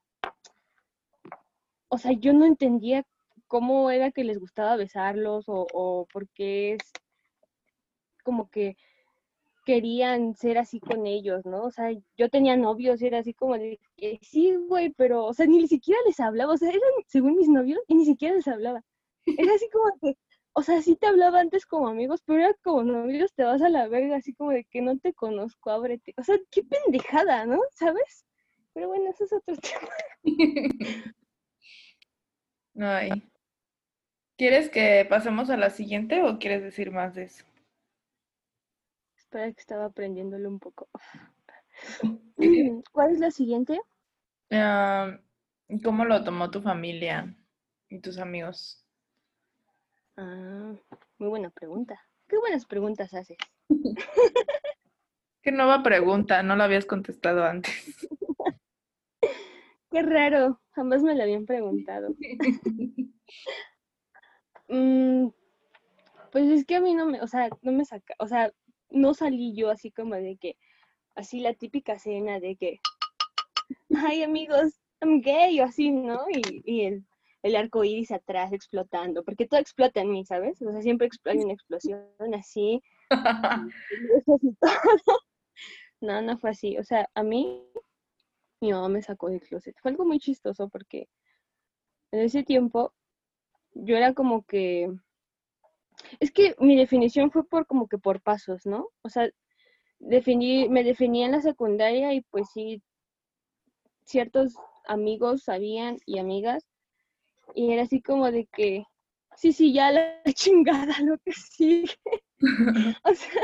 o 1.88 1.98
sea, 1.98 2.12
yo 2.12 2.32
no 2.32 2.46
entendía 2.46 3.04
cómo 3.48 3.90
era 3.90 4.12
que 4.12 4.22
les 4.22 4.38
gustaba 4.38 4.76
besarlos 4.76 5.48
o, 5.48 5.66
o 5.72 6.06
por 6.12 6.28
qué 6.28 6.78
como 8.22 8.50
que 8.50 8.76
querían 9.64 10.34
ser 10.34 10.58
así 10.58 10.80
con 10.80 11.06
ellos, 11.06 11.44
¿no? 11.46 11.64
O 11.64 11.70
sea, 11.70 11.90
yo 12.16 12.28
tenía 12.30 12.56
novios 12.56 13.00
y 13.02 13.06
era 13.06 13.18
así 13.18 13.34
como 13.34 13.56
de, 13.58 13.78
sí, 14.22 14.54
güey, 14.68 14.90
pero, 14.90 15.24
o 15.26 15.34
sea, 15.34 15.46
ni 15.46 15.66
siquiera 15.68 16.00
les 16.06 16.18
hablaba, 16.20 16.54
o 16.54 16.56
sea, 16.56 16.70
eran 16.70 16.80
según 17.06 17.36
mis 17.36 17.48
novios 17.48 17.80
y 17.86 17.94
ni 17.94 18.04
siquiera 18.04 18.34
les 18.34 18.48
hablaba. 18.48 18.82
Era 19.26 19.54
así 19.54 19.68
como 19.70 19.84
que, 20.00 20.18
o 20.52 20.62
sea, 20.62 20.82
sí 20.82 20.96
te 20.96 21.06
hablaba 21.06 21.40
antes 21.40 21.66
como 21.66 21.88
amigos, 21.88 22.22
pero 22.24 22.40
era 22.40 22.54
como 22.62 22.82
novios, 22.82 23.34
te 23.34 23.44
vas 23.44 23.62
a 23.62 23.68
la 23.68 23.88
verga, 23.88 24.16
así 24.16 24.34
como 24.34 24.50
de 24.50 24.64
que 24.64 24.82
no 24.82 24.98
te 24.98 25.12
conozco, 25.14 25.70
ábrete. 25.70 26.14
O 26.16 26.24
sea, 26.24 26.36
qué 26.50 26.62
pendejada, 26.64 27.46
¿no? 27.46 27.60
¿Sabes? 27.72 28.26
Pero 28.72 28.88
bueno, 28.88 29.10
eso 29.10 29.24
es 29.24 29.32
otro 29.32 29.56
tema. 32.74 32.98
Ay. 32.98 33.10
¿Quieres 34.36 34.70
que 34.70 35.06
pasemos 35.08 35.50
a 35.50 35.56
la 35.56 35.70
siguiente 35.70 36.22
o 36.22 36.38
quieres 36.38 36.62
decir 36.62 36.90
más 36.90 37.14
de 37.14 37.24
eso? 37.24 37.44
Espera 39.30 39.52
que 39.52 39.60
estaba 39.60 39.84
aprendiéndolo 39.84 40.48
un 40.48 40.58
poco. 40.58 40.88
¿Cuál 42.92 43.12
es 43.12 43.20
la 43.20 43.30
siguiente? 43.30 43.80
Ah, 44.50 45.20
¿Cómo 45.84 46.04
lo 46.04 46.24
tomó 46.24 46.50
tu 46.50 46.60
familia 46.60 47.36
y 47.88 48.00
tus 48.00 48.18
amigos? 48.18 48.84
Ah, 50.16 50.74
muy 51.18 51.28
buena 51.28 51.48
pregunta. 51.50 51.96
Qué 52.26 52.38
buenas 52.38 52.66
preguntas 52.66 53.14
haces. 53.14 53.38
Qué 55.42 55.52
nueva 55.52 55.84
pregunta, 55.84 56.42
no 56.42 56.56
la 56.56 56.64
habías 56.64 56.86
contestado 56.86 57.44
antes. 57.44 57.72
Qué 59.92 60.02
raro, 60.02 60.60
jamás 60.72 61.04
me 61.04 61.14
la 61.14 61.22
habían 61.22 61.46
preguntado. 61.46 62.16
Mm, 64.66 65.28
pues 66.32 66.48
es 66.48 66.64
que 66.64 66.74
a 66.74 66.80
mí 66.80 66.94
no 66.94 67.06
me, 67.06 67.20
o 67.20 67.28
sea, 67.28 67.48
no 67.62 67.70
me 67.70 67.84
saca, 67.84 68.14
o 68.18 68.26
sea, 68.26 68.52
no 68.90 69.14
salí 69.14 69.54
yo 69.54 69.70
así 69.70 69.90
como 69.90 70.14
de 70.14 70.36
que, 70.36 70.56
así 71.14 71.40
la 71.40 71.54
típica 71.54 71.98
cena 71.98 72.40
de 72.40 72.56
que, 72.56 72.80
ay 73.96 74.22
amigos, 74.22 74.80
I'm 75.00 75.20
gay 75.20 75.60
o 75.60 75.64
así, 75.64 75.90
¿no? 75.90 76.20
Y, 76.30 76.62
y 76.64 76.84
el, 76.84 77.04
el 77.42 77.56
arco 77.56 77.84
iris 77.84 78.10
atrás 78.10 78.52
explotando, 78.52 79.24
porque 79.24 79.46
todo 79.46 79.60
explota 79.60 80.00
en 80.00 80.10
mí, 80.12 80.24
¿sabes? 80.24 80.60
O 80.62 80.70
sea, 80.70 80.82
siempre 80.82 81.06
explota 81.06 81.38
una 81.42 81.54
explosión 81.54 82.04
así. 82.34 82.82
no, 86.00 86.22
no 86.22 86.38
fue 86.38 86.50
así. 86.50 86.78
O 86.78 86.84
sea, 86.84 87.08
a 87.14 87.22
mí 87.22 87.64
mi 88.60 88.72
mamá 88.72 88.88
me 88.88 89.02
sacó 89.02 89.30
del 89.30 89.40
closet. 89.40 89.74
Fue 89.80 89.90
algo 89.90 90.04
muy 90.04 90.18
chistoso 90.18 90.68
porque 90.68 91.08
en 92.12 92.20
ese 92.20 92.42
tiempo 92.42 92.92
yo 93.72 93.96
era 93.96 94.12
como 94.14 94.44
que... 94.44 94.92
Es 96.20 96.30
que 96.32 96.54
mi 96.58 96.76
definición 96.76 97.30
fue 97.30 97.46
por 97.46 97.66
como 97.66 97.88
que 97.88 97.98
por 97.98 98.20
pasos, 98.20 98.66
¿no? 98.66 98.88
O 99.02 99.08
sea, 99.08 99.28
definí, 99.98 100.68
me 100.68 100.84
definí 100.84 101.24
en 101.24 101.32
la 101.32 101.40
secundaria 101.40 102.12
y 102.14 102.22
pues 102.22 102.48
sí, 102.52 102.82
ciertos 104.04 104.54
amigos 104.86 105.44
sabían 105.44 105.98
y 106.06 106.18
amigas, 106.18 106.66
y 107.54 107.72
era 107.72 107.82
así 107.82 108.00
como 108.02 108.30
de 108.30 108.46
que, 108.46 108.84
sí, 109.36 109.52
sí, 109.52 109.72
ya 109.72 109.92
la 109.92 110.22
chingada, 110.34 110.94
lo 111.02 111.18
que 111.18 111.32
sigue. 111.32 111.94
o 113.04 113.14
sea, 113.14 113.42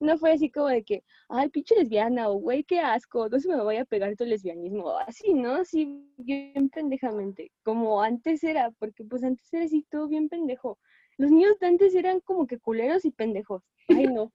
no 0.00 0.16
fue 0.18 0.32
así 0.32 0.50
como 0.50 0.68
de 0.68 0.84
que, 0.84 1.02
ay, 1.28 1.48
pinche 1.48 1.74
lesbiana, 1.74 2.28
o 2.28 2.34
güey, 2.34 2.64
qué 2.64 2.80
asco, 2.80 3.28
no 3.28 3.40
se 3.40 3.48
me 3.48 3.56
vaya 3.62 3.82
a 3.82 3.84
pegar 3.84 4.14
tu 4.16 4.24
lesbianismo, 4.24 4.96
así, 4.98 5.34
¿no? 5.34 5.54
Así, 5.56 6.06
bien 6.16 6.70
pendejamente, 6.70 7.50
como 7.64 8.02
antes 8.02 8.44
era, 8.44 8.70
porque 8.78 9.04
pues 9.04 9.24
antes 9.24 9.52
era 9.52 9.64
así 9.64 9.84
todo 9.90 10.08
bien 10.08 10.28
pendejo. 10.28 10.78
Los 11.18 11.30
niños 11.30 11.58
de 11.58 11.66
antes 11.66 11.94
eran 11.94 12.20
como 12.20 12.46
que 12.46 12.58
culeros 12.58 13.04
y 13.04 13.10
pendejos. 13.10 13.62
Ay, 13.88 14.06
no. 14.06 14.32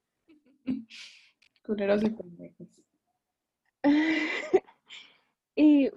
culeros 1.65 2.03
y 2.03 2.09
pendejos. 2.09 2.67
y, 5.55 5.89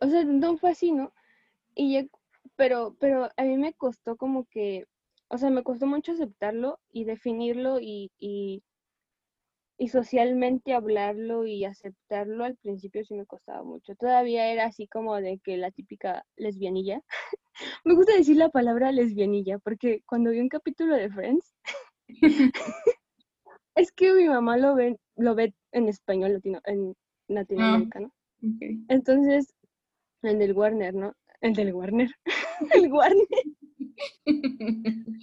o 0.00 0.08
sea, 0.08 0.24
no 0.24 0.56
fue 0.58 0.70
así, 0.70 0.90
¿no? 0.90 1.12
Y 1.74 2.10
pero, 2.56 2.96
pero 2.98 3.30
a 3.36 3.42
mí 3.44 3.56
me 3.56 3.74
costó 3.74 4.16
como 4.16 4.46
que 4.46 4.86
o 5.28 5.38
sea, 5.38 5.50
me 5.50 5.62
costó 5.62 5.86
mucho 5.86 6.12
aceptarlo 6.12 6.78
y 6.92 7.04
definirlo 7.04 7.80
y, 7.80 8.12
y, 8.18 8.62
socialmente 9.88 10.72
hablarlo 10.72 11.46
y 11.46 11.64
aceptarlo 11.64 12.44
al 12.44 12.56
principio 12.56 13.04
sí 13.04 13.14
me 13.14 13.26
costaba 13.26 13.62
mucho. 13.62 13.94
Todavía 13.94 14.50
era 14.50 14.66
así 14.66 14.86
como 14.86 15.16
de 15.16 15.38
que 15.38 15.56
la 15.56 15.70
típica 15.70 16.24
lesbianilla. 16.36 17.02
me 17.84 17.94
gusta 17.94 18.14
decir 18.16 18.36
la 18.36 18.48
palabra 18.48 18.92
lesbianilla 18.92 19.58
porque 19.58 20.02
cuando 20.06 20.30
vi 20.30 20.40
un 20.40 20.48
capítulo 20.48 20.96
de 20.96 21.10
Friends, 21.10 21.54
es 23.74 23.92
que 23.92 24.12
mi 24.14 24.28
mamá 24.28 24.56
lo 24.56 24.74
ve, 24.74 24.98
lo 25.16 25.34
ve 25.34 25.54
en 25.72 25.88
español 25.88 26.32
latino, 26.34 26.60
en 26.64 26.94
latinoamericano. 27.28 28.12
Ah, 28.42 28.48
Entonces, 28.88 29.54
el 30.22 30.38
del 30.38 30.52
Warner, 30.54 30.94
¿no? 30.94 31.14
El 31.40 31.54
del 31.54 31.74
Warner. 31.74 32.10
el 32.72 32.92
Warner. 32.92 33.26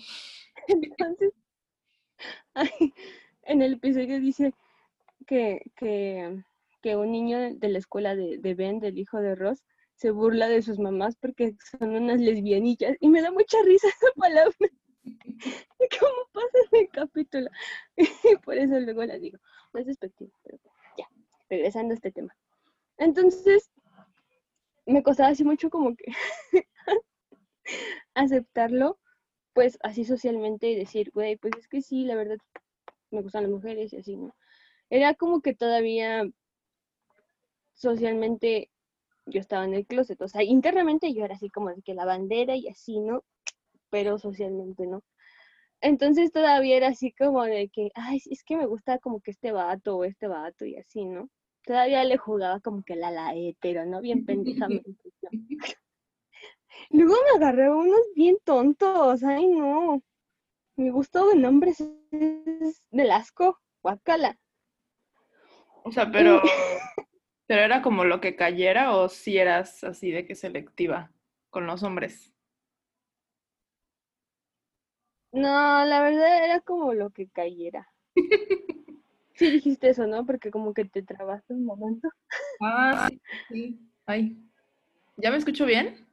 Entonces, 0.67 1.33
en 3.43 3.62
el 3.62 3.73
episodio 3.73 4.19
dice 4.19 4.53
que, 5.27 5.62
que, 5.75 6.95
un 6.95 7.12
niño 7.12 7.56
de 7.56 7.69
la 7.69 7.77
escuela 7.77 8.15
de, 8.15 8.38
de, 8.38 8.56
Ben, 8.56 8.79
del 8.79 8.97
hijo 8.97 9.19
de 9.19 9.36
Ross, 9.36 9.63
se 9.95 10.12
burla 10.12 10.47
de 10.47 10.62
sus 10.62 10.79
mamás 10.79 11.15
porque 11.15 11.56
son 11.79 11.95
unas 11.95 12.19
lesbianillas. 12.19 12.97
Y 12.99 13.10
me 13.10 13.21
da 13.21 13.32
mucha 13.32 13.58
risa 13.63 13.88
esa 13.88 14.12
palabra. 14.15 14.53
¿Cómo 15.99 16.27
pasa 16.34 16.58
en 16.71 16.82
el 16.82 16.89
capítulo? 16.89 17.49
Y 18.23 18.36
por 18.38 18.58
eso 18.58 18.79
luego 18.79 19.03
la 19.06 19.17
digo. 19.17 19.38
No 19.73 19.79
es 19.79 19.86
despectivo, 19.86 20.32
pero 20.43 20.60
ya, 20.97 21.08
regresando 21.49 21.93
a 21.93 21.95
este 21.95 22.12
tema. 22.12 22.36
Entonces, 22.97 23.71
me 24.86 25.03
costaba 25.03 25.29
así 25.29 25.43
mucho 25.43 25.69
como 25.69 25.95
que 25.95 26.12
aceptarlo, 28.13 28.99
pues 29.53 29.77
así 29.84 30.06
socialmente 30.06 30.69
y 30.69 30.75
decir, 30.75 31.12
güey, 31.13 31.38
pues 31.38 31.53
es 31.58 31.67
que 31.67 31.82
sí, 31.82 32.06
la 32.06 32.15
verdad, 32.15 32.38
me 33.13 33.21
gustan 33.21 33.43
las 33.43 33.52
mujeres 33.52 33.93
y 33.93 33.97
así, 33.97 34.17
¿no? 34.17 34.36
Era 34.89 35.13
como 35.15 35.41
que 35.41 35.54
todavía 35.56 36.23
socialmente 37.73 38.69
yo 39.26 39.39
estaba 39.39 39.65
en 39.65 39.73
el 39.73 39.86
closet, 39.86 40.21
o 40.21 40.28
sea, 40.28 40.43
internamente 40.43 41.13
yo 41.13 41.23
era 41.26 41.36
así 41.36 41.49
como 41.49 41.69
de 41.69 41.82
que 41.82 41.93
la 41.93 42.06
bandera 42.06 42.56
y 42.56 42.67
así, 42.67 42.99
¿no? 42.99 43.23
Pero 43.89 44.17
socialmente 44.17 44.86
no. 44.88 45.04
Entonces 45.82 46.32
todavía 46.32 46.78
era 46.78 46.88
así 46.88 47.12
como 47.13 47.43
de 47.43 47.69
que, 47.69 47.89
ay, 47.95 48.19
es 48.30 48.43
que 48.43 48.58
me 48.58 48.65
gusta 48.65 48.99
como 48.99 49.21
que 49.21 49.32
este 49.32 49.52
vato 49.52 49.97
o 49.97 50.04
este 50.06 50.28
vato 50.28 50.65
y 50.65 50.78
así, 50.78 51.06
¿no? 51.06 51.30
Todavía 51.65 52.04
le 52.04 52.17
jugaba 52.17 52.60
como 52.60 52.84
que 52.84 52.95
la 52.95 53.12
la 53.12 53.34
pero 53.60 53.86
¿no? 53.86 54.02
Bien 54.02 54.26
pendejamente. 54.26 54.91
Luego 56.89 57.13
me 57.13 57.38
agarré 57.38 57.69
unos 57.71 58.02
bien 58.15 58.38
tontos, 58.43 59.23
ay 59.23 59.47
no. 59.47 60.02
Mi 60.75 60.89
gusto 60.89 61.27
de 61.29 61.36
nombres 61.36 61.81
es 62.12 62.83
del 62.89 63.12
asco, 63.12 63.59
guacala. 63.81 64.39
O 65.83 65.91
sea, 65.91 66.12
pero, 66.12 66.41
pero 67.47 67.62
era 67.62 67.81
como 67.81 68.05
lo 68.05 68.19
que 68.19 68.36
cayera 68.36 68.95
o 68.95 69.09
si 69.09 69.38
eras 69.38 69.83
así 69.83 70.12
de 70.12 70.25
que 70.25 70.36
selectiva 70.36 71.12
con 71.49 71.67
los 71.67 71.83
hombres. 71.83 72.33
No, 75.31 75.86
la 75.86 76.01
verdad 76.01 76.43
era 76.43 76.59
como 76.62 76.93
lo 76.93 77.09
que 77.12 77.27
cayera. 77.29 77.88
Sí 79.36 79.49
dijiste 79.49 79.89
eso, 79.89 80.05
¿no? 80.05 80.27
Porque 80.27 80.51
como 80.51 80.75
que 80.75 80.86
te 80.86 81.01
trabaste 81.01 81.53
un 81.53 81.65
momento. 81.65 82.07
Ah, 82.62 83.07
sí, 83.09 83.19
sí. 83.49 83.79
Ay. 84.05 84.38
¿Ya 85.17 85.31
me 85.31 85.38
escucho 85.38 85.65
bien? 85.65 86.07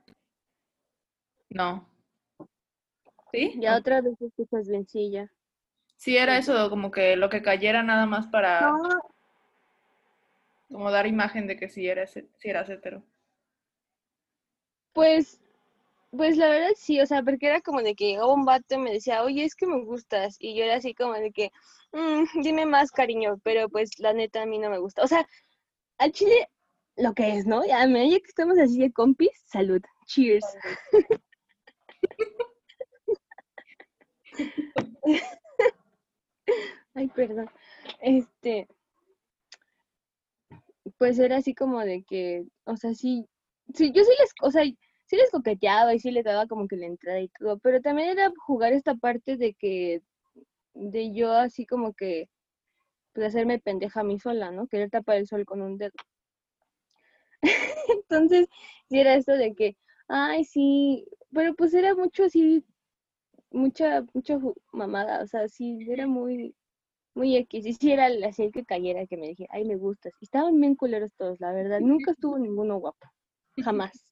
No. 1.51 1.90
¿Sí? 3.33 3.55
Ya 3.57 3.77
otra 3.77 4.01
vez 4.01 4.21
escuchas 4.21 4.69
bien, 4.69 4.87
sí. 4.87 5.13
Sí, 5.97 6.17
era 6.17 6.39
eso, 6.39 6.71
como 6.71 6.91
que 6.91 7.17
lo 7.17 7.29
que 7.29 7.43
cayera 7.43 7.83
nada 7.83 8.07
más 8.07 8.27
para 8.27 8.73
como 10.71 10.91
dar 10.91 11.07
imagen 11.07 11.47
de 11.47 11.57
que 11.57 11.69
sí 11.69 11.89
eras, 11.89 12.13
si 12.13 12.49
eras 12.49 12.71
hetero. 12.71 13.03
Pues, 14.93 15.41
pues 16.11 16.37
la 16.37 16.49
verdad 16.49 16.71
sí, 16.77 17.01
o 17.01 17.07
sea, 17.07 17.23
porque 17.23 17.47
era 17.47 17.61
como 17.61 17.83
de 17.83 17.95
que 17.95 18.19
un 18.23 18.45
vato 18.45 18.79
me 18.79 18.93
decía, 18.93 19.23
oye, 19.23 19.45
es 19.45 19.55
que 19.55 19.67
me 19.67 19.85
gustas, 19.85 20.37
y 20.39 20.57
yo 20.57 20.65
era 20.65 20.77
así 20.77 20.95
como 20.95 21.15
de 21.15 21.33
que, 21.33 21.51
mm, 21.93 22.43
dime 22.43 22.67
más 22.67 22.91
cariño, 22.91 23.39
pero 23.43 23.69
pues 23.69 23.99
la 23.99 24.13
neta 24.13 24.43
a 24.43 24.47
mí 24.47 24.59
no 24.59 24.71
me 24.71 24.79
gusta. 24.79 25.03
O 25.03 25.07
sea, 25.07 25.27
al 25.99 26.13
chile 26.13 26.49
lo 26.97 27.15
que 27.15 27.37
es, 27.37 27.47
¿no? 27.47 27.65
Ya, 27.67 27.87
ya 27.87 28.21
que 28.21 28.27
estamos 28.27 28.59
así 28.59 28.79
de 28.79 28.93
compis, 28.93 29.33
salud, 29.47 29.83
cheers. 30.07 30.47
Ay, 36.95 37.09
perdón. 37.09 37.49
Este, 38.01 38.69
pues 40.99 41.19
era 41.19 41.37
así 41.39 41.55
como 41.55 41.81
de 41.81 42.05
que, 42.05 42.45
o 42.65 42.77
sea, 42.77 42.95
sí, 42.95 43.27
sí, 43.75 43.93
yo 43.93 44.03
sí 44.05 44.11
les, 44.21 44.31
o 44.43 44.51
sea, 44.51 44.65
sí 44.65 45.17
les 45.17 45.31
coqueteaba 45.31 45.95
y 45.95 45.99
sí 45.99 46.11
les 46.11 46.25
daba 46.25 46.47
como 46.47 46.69
que 46.69 46.77
la 46.77 46.87
entrada 46.87 47.21
y 47.21 47.29
todo, 47.29 47.59
pero 47.59 47.81
también 47.81 48.11
era 48.11 48.33
jugar 48.47 48.73
esta 48.73 48.95
parte 48.95 49.37
de 49.37 49.55
que, 49.55 50.03
de 50.75 51.13
yo 51.13 51.33
así 51.33 51.67
como 51.67 51.95
que, 51.95 52.29
pues 53.13 53.29
hacerme 53.29 53.59
pendeja 53.59 54.01
a 54.01 54.05
mí 54.05 54.19
sola, 54.19 54.51
¿no? 54.53 54.69
Querer 54.69 54.91
tapar 54.91 55.17
el 55.17 55.27
sol 55.27 55.45
con 55.45 55.63
un 55.63 55.79
dedo. 55.79 55.93
Entonces, 57.89 58.49
sí 58.89 59.01
era 59.01 59.15
esto 59.15 59.33
de 59.33 59.55
que, 59.55 59.77
ay, 60.09 60.45
sí, 60.45 61.07
pero 61.33 61.55
pues 61.55 61.75
era 61.75 61.95
mucho 61.95 62.25
así 62.25 62.65
mucha, 63.51 64.05
mucha 64.13 64.39
mamada, 64.73 65.23
o 65.23 65.27
sea, 65.27 65.49
sí, 65.49 65.79
era 65.89 66.07
muy, 66.07 66.55
muy 67.15 67.37
X. 67.37 67.67
Y 67.67 67.73
sí 67.75 67.93
era 67.93 68.09
así 68.27 68.51
que 68.51 68.65
cayera, 68.65 69.07
que 69.07 69.17
me 69.17 69.29
dije, 69.29 69.47
ay, 69.51 69.65
me 69.65 69.77
gustas. 69.77 70.13
Y 70.21 70.25
estaban 70.25 70.61
bien 70.61 70.75
culeros 70.77 71.13
todos, 71.15 71.41
la 71.41 71.53
verdad. 71.53 71.81
Nunca 71.81 72.13
estuvo 72.13 72.39
ninguno 72.39 72.79
guapo. 72.79 73.09
Jamás. 73.63 74.05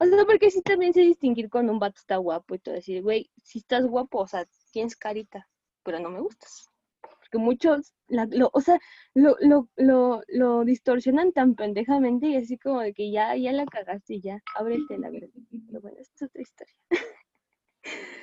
O 0.00 0.06
sea, 0.06 0.24
porque 0.24 0.50
sí 0.50 0.62
también 0.62 0.92
sé 0.92 1.02
distinguir 1.02 1.50
cuando 1.50 1.72
un 1.72 1.78
vato 1.78 1.98
está 2.00 2.16
guapo 2.16 2.54
y 2.54 2.58
todo 2.58 2.74
decir, 2.74 3.02
güey, 3.02 3.30
si 3.44 3.58
estás 3.58 3.86
guapo, 3.86 4.20
o 4.20 4.26
sea, 4.26 4.46
tienes 4.72 4.96
carita, 4.96 5.48
pero 5.84 6.00
no 6.00 6.10
me 6.10 6.20
gustas. 6.20 6.68
Porque 7.00 7.38
muchos, 7.38 7.94
lo, 8.08 8.50
o 8.52 8.60
sea, 8.60 8.78
lo, 9.14 9.36
lo, 9.40 9.68
lo, 9.76 10.22
lo, 10.28 10.64
distorsionan 10.64 11.32
tan 11.32 11.54
pendejamente 11.54 12.26
y 12.28 12.36
así 12.36 12.58
como 12.58 12.80
de 12.80 12.94
que 12.94 13.10
ya, 13.10 13.36
ya 13.36 13.52
la 13.52 13.66
cagaste 13.66 14.14
y 14.14 14.20
ya, 14.22 14.42
ábrete 14.56 14.98
la 14.98 15.10
verdad. 15.10 15.28
Pero 15.68 15.80
bueno, 15.80 15.98
esta 16.00 16.24
es 16.24 16.30
otra 16.30 16.42
historia. 16.42 16.74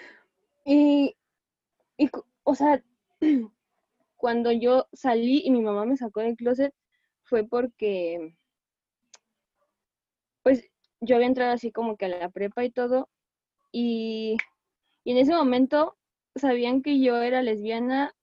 y, 0.69 1.15
y, 1.97 2.09
o 2.43 2.55
sea, 2.55 2.83
cuando 4.17 4.51
yo 4.51 4.87
salí 4.93 5.41
y 5.45 5.51
mi 5.51 5.61
mamá 5.61 5.85
me 5.85 5.97
sacó 5.97 6.21
del 6.21 6.37
closet 6.37 6.73
fue 7.23 7.45
porque, 7.47 8.35
pues, 10.43 10.69
yo 11.01 11.15
había 11.15 11.27
entrado 11.27 11.53
así 11.53 11.71
como 11.71 11.95
que 11.97 12.05
a 12.05 12.09
la 12.09 12.29
prepa 12.29 12.63
y 12.65 12.71
todo, 12.71 13.09
y, 13.71 14.37
y 15.05 15.11
en 15.11 15.17
ese 15.17 15.33
momento 15.35 15.97
sabían 16.35 16.81
que 16.83 17.01
yo 17.01 17.17
era 17.21 17.41
lesbiana, 17.43 18.15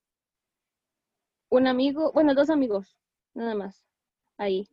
un 1.50 1.66
amigo, 1.66 2.12
bueno, 2.12 2.34
dos 2.36 2.50
amigos, 2.50 2.96
nada 3.34 3.56
más, 3.56 3.84
ahí. 4.38 4.68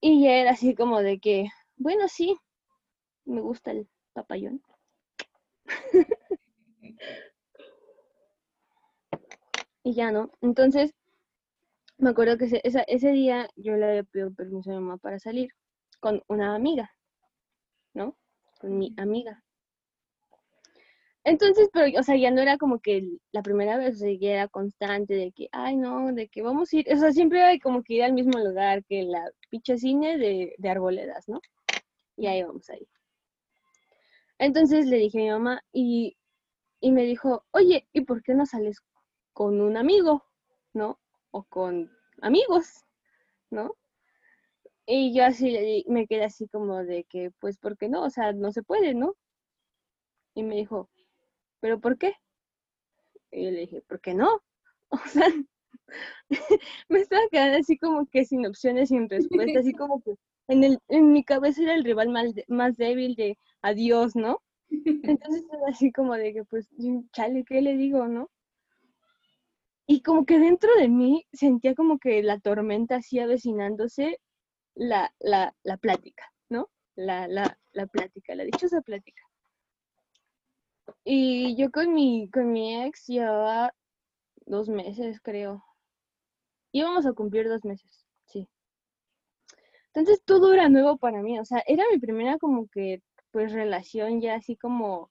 Y 0.00 0.22
ya 0.24 0.36
era 0.36 0.52
así 0.52 0.74
como 0.74 1.02
de 1.02 1.18
que, 1.20 1.48
bueno, 1.76 2.08
sí, 2.08 2.38
me 3.26 3.40
gusta 3.42 3.72
el 3.72 3.88
papayón. 4.14 4.62
y 9.82 9.94
ya 9.94 10.10
no. 10.10 10.32
Entonces, 10.40 10.94
me 11.98 12.10
acuerdo 12.10 12.36
que 12.36 12.46
ese, 12.46 12.84
ese 12.88 13.12
día 13.12 13.48
yo 13.56 13.76
le 13.76 13.86
había 13.86 14.02
pedido 14.04 14.34
permiso 14.34 14.70
a 14.70 14.74
mi 14.74 14.80
mamá 14.80 14.98
para 14.98 15.18
salir 15.18 15.50
con 16.00 16.22
una 16.28 16.54
amiga, 16.54 16.90
¿no? 17.94 18.16
Con 18.60 18.78
mi 18.78 18.94
amiga. 18.96 19.42
Entonces, 21.24 21.68
pero, 21.72 21.98
o 21.98 22.02
sea, 22.02 22.16
ya 22.16 22.30
no 22.30 22.40
era 22.40 22.56
como 22.58 22.80
que 22.80 23.08
la 23.32 23.42
primera 23.42 23.76
vez, 23.78 23.96
o 23.96 23.98
sea, 23.98 24.12
ya 24.18 24.30
era 24.30 24.48
constante 24.48 25.14
de 25.14 25.32
que, 25.32 25.48
ay, 25.52 25.76
no, 25.76 26.12
de 26.12 26.28
que 26.28 26.42
vamos 26.42 26.72
a 26.72 26.76
ir, 26.76 26.86
o 26.92 26.96
sea, 26.96 27.12
siempre 27.12 27.42
hay 27.42 27.58
como 27.58 27.82
que 27.82 27.94
ir 27.94 28.04
al 28.04 28.12
mismo 28.12 28.38
lugar 28.38 28.84
que 28.84 29.02
la 29.02 29.30
picha 29.50 29.76
cine 29.76 30.18
de, 30.18 30.54
de 30.58 30.68
Arboledas, 30.68 31.28
¿no? 31.28 31.40
Y 32.16 32.26
ahí 32.26 32.42
vamos 32.42 32.68
a 32.70 32.76
ir. 32.76 32.88
Entonces 34.38 34.86
le 34.86 34.98
dije 34.98 35.18
a 35.18 35.22
mi 35.22 35.30
mamá 35.30 35.62
y, 35.72 36.16
y 36.86 36.92
me 36.92 37.02
dijo, 37.02 37.44
oye, 37.50 37.88
¿y 37.92 38.02
por 38.02 38.22
qué 38.22 38.32
no 38.32 38.46
sales 38.46 38.78
con 39.32 39.60
un 39.60 39.76
amigo, 39.76 40.24
¿no? 40.72 41.00
O 41.32 41.42
con 41.42 41.90
amigos, 42.22 42.84
¿no? 43.50 43.74
Y 44.86 45.12
yo 45.12 45.24
así 45.24 45.84
me 45.88 46.06
quedé 46.06 46.22
así 46.22 46.46
como 46.46 46.84
de 46.84 47.02
que, 47.02 47.32
pues, 47.40 47.58
¿por 47.58 47.76
qué 47.76 47.88
no? 47.88 48.04
O 48.04 48.10
sea, 48.10 48.32
no 48.32 48.52
se 48.52 48.62
puede, 48.62 48.94
¿no? 48.94 49.16
Y 50.36 50.44
me 50.44 50.54
dijo, 50.54 50.88
¿pero 51.58 51.80
por 51.80 51.98
qué? 51.98 52.14
Y 53.32 53.46
yo 53.46 53.50
le 53.50 53.60
dije, 53.62 53.82
¿por 53.82 54.00
qué 54.00 54.14
no? 54.14 54.40
O 54.90 54.98
sea, 55.08 55.26
me 56.88 57.00
estaba 57.00 57.22
quedando 57.32 57.58
así 57.58 57.76
como 57.78 58.06
que 58.06 58.24
sin 58.24 58.46
opciones, 58.46 58.90
sin 58.90 59.10
respuesta, 59.10 59.58
así 59.58 59.72
como 59.74 60.00
que 60.02 60.14
en, 60.46 60.62
el, 60.62 60.78
en 60.86 61.12
mi 61.12 61.24
cabeza 61.24 61.62
era 61.62 61.74
el 61.74 61.82
rival 61.82 62.10
más, 62.10 62.32
más 62.46 62.76
débil 62.76 63.16
de 63.16 63.36
adiós, 63.60 64.14
¿no? 64.14 64.40
Entonces 64.70 65.44
era 65.52 65.68
así 65.68 65.92
como 65.92 66.14
de 66.14 66.32
que, 66.32 66.44
pues, 66.44 66.68
chale, 67.12 67.44
¿qué 67.44 67.60
le 67.62 67.76
digo, 67.76 68.06
no? 68.08 68.30
Y 69.86 70.02
como 70.02 70.26
que 70.26 70.38
dentro 70.38 70.74
de 70.76 70.88
mí 70.88 71.26
sentía 71.32 71.74
como 71.74 71.98
que 71.98 72.22
la 72.22 72.40
tormenta 72.40 72.96
así 72.96 73.20
avecinándose 73.20 74.20
la, 74.74 75.14
la, 75.20 75.54
la 75.62 75.76
plática, 75.76 76.32
¿no? 76.48 76.70
La, 76.96 77.28
la, 77.28 77.58
la 77.72 77.86
plática, 77.86 78.34
la 78.34 78.44
dichosa 78.44 78.80
plática. 78.80 79.22
Y 81.04 81.56
yo 81.56 81.70
con 81.70 81.94
mi, 81.94 82.28
con 82.30 82.52
mi 82.52 82.82
ex 82.82 83.06
llevaba 83.06 83.72
dos 84.44 84.68
meses, 84.68 85.20
creo. 85.20 85.64
Íbamos 86.72 87.06
a 87.06 87.12
cumplir 87.12 87.48
dos 87.48 87.64
meses, 87.64 88.06
sí. 88.26 88.48
Entonces 89.94 90.20
todo 90.24 90.52
era 90.52 90.68
nuevo 90.68 90.98
para 90.98 91.22
mí, 91.22 91.38
o 91.38 91.44
sea, 91.44 91.62
era 91.66 91.84
mi 91.90 91.98
primera 91.98 92.38
como 92.38 92.68
que, 92.68 93.02
pues, 93.36 93.52
relación 93.52 94.22
ya 94.22 94.36
así 94.36 94.56
como 94.56 95.10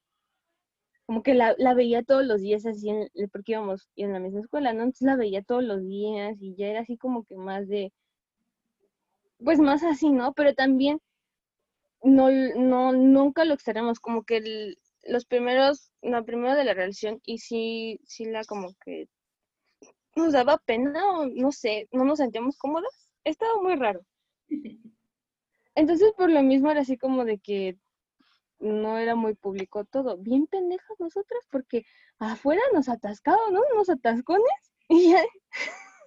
como 1.05 1.21
que 1.21 1.35
la, 1.35 1.53
la, 1.59 1.75
veía 1.75 2.01
todos 2.01 2.25
los 2.25 2.41
días 2.41 2.65
así, 2.65 2.89
en, 2.89 3.07
porque 3.31 3.51
íbamos 3.51 3.87
en 3.95 4.13
la 4.13 4.19
misma 4.19 4.39
escuela, 4.39 4.73
¿no? 4.73 4.79
Entonces 4.81 5.05
la 5.05 5.15
veía 5.15 5.43
todos 5.43 5.63
los 5.63 5.85
días 5.85 6.35
y 6.41 6.55
ya 6.55 6.65
era 6.65 6.79
así 6.79 6.97
como 6.97 7.23
que 7.25 7.35
más 7.37 7.67
de, 7.67 7.93
pues 9.37 9.59
más 9.59 9.83
así, 9.83 10.09
¿no? 10.09 10.33
Pero 10.33 10.55
también 10.55 10.99
no, 12.01 12.31
no, 12.31 12.93
nunca 12.93 13.45
lo 13.45 13.53
extrañamos, 13.53 13.99
como 13.99 14.23
que 14.23 14.75
los 15.03 15.25
primeros, 15.25 15.91
no, 16.01 16.25
primero 16.25 16.55
de 16.55 16.63
la 16.63 16.73
relación 16.73 17.21
y 17.25 17.37
sí, 17.37 17.99
sí 18.05 18.25
la 18.25 18.43
como 18.45 18.73
que 18.83 19.07
nos 20.15 20.33
daba 20.33 20.57
pena 20.57 21.19
o 21.19 21.27
no 21.27 21.51
sé, 21.51 21.87
no 21.91 22.05
nos 22.05 22.17
sentíamos 22.17 22.57
cómodas, 22.57 23.11
estaba 23.23 23.61
muy 23.61 23.75
raro. 23.75 24.01
Entonces 25.75 26.13
por 26.17 26.31
lo 26.31 26.41
mismo 26.41 26.71
era 26.71 26.81
así 26.81 26.97
como 26.97 27.23
de 27.23 27.37
que 27.37 27.77
no 28.59 28.97
era 28.97 29.15
muy 29.15 29.35
público 29.35 29.85
todo. 29.85 30.17
Bien 30.17 30.47
pendejas 30.47 30.99
nosotras 30.99 31.41
porque 31.49 31.85
afuera 32.19 32.61
nos 32.73 32.89
atascado, 32.89 33.51
¿no? 33.51 33.61
Unos 33.73 33.89
atascones 33.89 34.45
y 34.89 35.11
ya. 35.11 35.23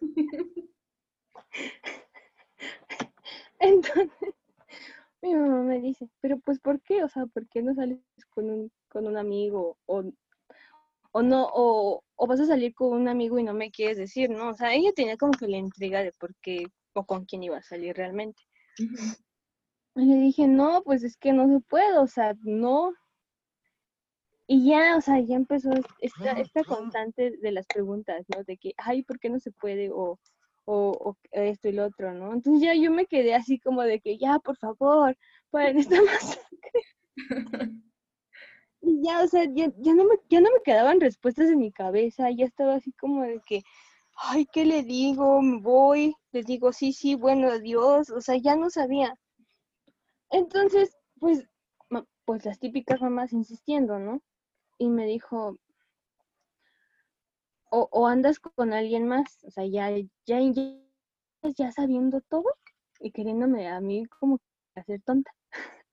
Entonces, 3.61 4.35
mi 5.21 5.35
mamá 5.35 5.63
me 5.63 5.81
dice, 5.81 6.09
pero 6.21 6.39
pues 6.39 6.61
¿por 6.61 6.81
qué? 6.83 7.03
O 7.03 7.09
sea, 7.09 7.27
¿por 7.27 7.49
qué 7.49 7.63
no 7.63 7.75
sales 7.75 7.99
con 8.31 8.51
un, 8.51 8.73
con 8.89 9.07
un 9.07 9.17
amigo? 9.17 9.79
O, 9.87 10.05
o 11.13 11.23
no, 11.23 11.49
o, 11.53 12.05
o 12.17 12.27
vas 12.27 12.41
a 12.41 12.47
salir 12.47 12.75
con 12.75 12.93
un 12.93 13.09
amigo 13.09 13.39
y 13.39 13.43
no 13.43 13.55
me 13.55 13.71
quieres 13.71 13.97
decir, 13.97 14.31
¿no? 14.31 14.51
O 14.51 14.55
sea, 14.55 14.75
ella 14.75 14.93
tenía 14.95 15.17
como 15.17 15.33
que 15.33 15.49
la 15.49 15.57
intriga 15.57 16.03
de 16.03 16.13
por 16.13 16.35
qué 16.37 16.67
o 16.95 17.05
con 17.05 17.25
quién 17.25 17.43
iba 17.43 17.59
a 17.59 17.63
salir 17.63 17.97
realmente. 17.97 18.43
Y 19.99 20.05
le 20.05 20.15
dije, 20.15 20.47
no, 20.47 20.83
pues 20.85 21.03
es 21.03 21.17
que 21.17 21.33
no 21.33 21.49
se 21.49 21.59
puede, 21.59 21.99
o 21.99 22.07
sea, 22.07 22.37
no. 22.43 22.95
Y 24.47 24.71
ya, 24.71 24.97
o 24.97 25.01
sea, 25.01 25.19
ya 25.19 25.35
empezó 25.35 25.71
esta, 26.01 26.33
esta 26.33 26.63
constante 26.63 27.33
de 27.43 27.51
las 27.51 27.67
preguntas, 27.67 28.25
¿no? 28.29 28.45
De 28.45 28.57
que, 28.57 28.75
ay, 28.77 29.03
¿por 29.03 29.19
qué 29.19 29.29
no 29.29 29.41
se 29.41 29.51
puede? 29.51 29.91
O, 29.91 30.21
o, 30.67 31.17
esto 31.33 31.69
y 31.69 31.73
lo 31.73 31.87
otro, 31.87 32.15
¿no? 32.15 32.33
Entonces 32.33 32.63
ya 32.63 32.75
yo 32.75 32.93
me 32.93 33.07
quedé 33.07 33.35
así 33.35 33.59
como 33.59 33.83
de 33.83 33.99
que, 33.99 34.19
ya, 34.19 34.39
por 34.39 34.57
favor, 34.57 35.17
para 35.51 35.71
esta 35.71 36.01
masacre. 36.01 36.83
y 38.81 39.03
ya, 39.03 39.23
o 39.25 39.27
sea, 39.27 39.47
ya, 39.53 39.73
ya, 39.79 39.95
no 39.95 40.05
me, 40.05 40.15
ya 40.31 40.41
no 40.41 40.51
me 40.53 40.63
quedaban 40.65 41.01
respuestas 41.01 41.51
en 41.51 41.59
mi 41.59 41.73
cabeza, 41.73 42.31
ya 42.31 42.45
estaba 42.47 42.77
así 42.77 42.93
como 42.93 43.23
de 43.25 43.41
que, 43.45 43.63
ay, 44.15 44.47
¿qué 44.53 44.65
le 44.65 44.85
digo? 44.85 45.43
Me 45.43 45.61
voy, 45.61 46.15
le 46.31 46.45
digo, 46.45 46.73
sí, 46.73 46.93
sí, 46.93 47.17
bueno, 47.17 47.49
adiós, 47.49 48.11
o 48.11 48.21
sea, 48.21 48.37
ya 48.37 48.55
no 48.55 48.71
sabía. 48.71 49.19
Entonces, 50.31 50.97
pues, 51.19 51.47
pues 52.25 52.45
las 52.45 52.59
típicas 52.59 53.01
mamás 53.01 53.33
insistiendo, 53.33 53.99
¿no? 53.99 54.23
Y 54.79 54.91
me 54.91 55.07
dijo, 55.07 55.57
o, 57.71 58.07
andas 58.07 58.39
con 58.39 58.73
alguien 58.73 59.07
más, 59.07 59.45
o 59.45 59.51
sea, 59.51 59.65
ya, 59.67 59.91
ya, 60.27 60.41
ya, 61.57 61.73
sabiendo 61.73 62.21
todo 62.23 62.45
y 63.01 63.11
queriéndome 63.13 63.69
a 63.69 63.81
mí 63.81 64.07
como 64.07 64.41
hacer 64.75 65.01
tonta. 65.03 65.31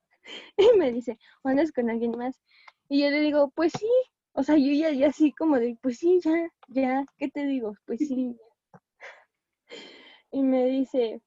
y 0.57 0.77
me 0.77 0.91
dice, 0.91 1.17
o 1.43 1.49
andas 1.49 1.71
con 1.71 1.89
alguien 1.89 2.11
más. 2.11 2.41
Y 2.89 3.01
yo 3.01 3.09
le 3.09 3.21
digo, 3.21 3.51
pues 3.55 3.73
sí, 3.77 3.89
o 4.33 4.43
sea, 4.43 4.57
yo 4.57 4.71
ya, 4.73 4.91
ya 4.91 5.07
así 5.07 5.31
como 5.31 5.57
de, 5.57 5.77
pues 5.81 5.97
sí, 5.99 6.19
ya, 6.23 6.49
ya, 6.67 7.05
¿qué 7.17 7.29
te 7.29 7.45
digo? 7.45 7.75
Pues 7.85 7.99
sí. 7.99 8.37
y 10.31 10.43
me 10.43 10.65
dice, 10.65 11.21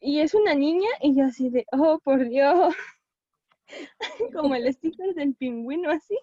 y 0.00 0.20
es 0.20 0.34
una 0.34 0.54
niña 0.54 0.88
y 1.00 1.14
yo 1.14 1.24
así 1.26 1.50
de, 1.50 1.66
oh, 1.72 1.98
por 2.02 2.28
Dios, 2.28 2.74
como 4.34 4.54
el 4.54 4.72
sticker 4.72 5.14
del 5.14 5.34
pingüino 5.34 5.90
así. 5.90 6.18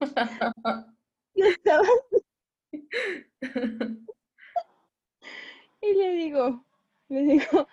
y 1.34 1.42
estaba 1.42 1.86
y 5.82 5.94
le 5.94 6.10
digo, 6.14 6.64
le 7.08 7.22
digo, 7.22 7.66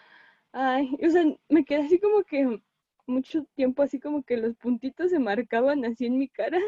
ay, 0.52 0.98
o 1.06 1.10
sea, 1.10 1.26
me 1.50 1.66
quedé 1.66 1.86
así 1.86 2.00
como 2.00 2.24
que 2.24 2.62
mucho 3.08 3.46
tiempo 3.56 3.84
así 3.84 4.00
como 4.00 4.24
que 4.24 4.38
los 4.38 4.56
puntitos 4.56 5.12
se 5.12 5.20
marcaban 5.20 5.86
así 5.86 6.06
en 6.06 6.18
mi 6.18 6.28
cara 6.28 6.60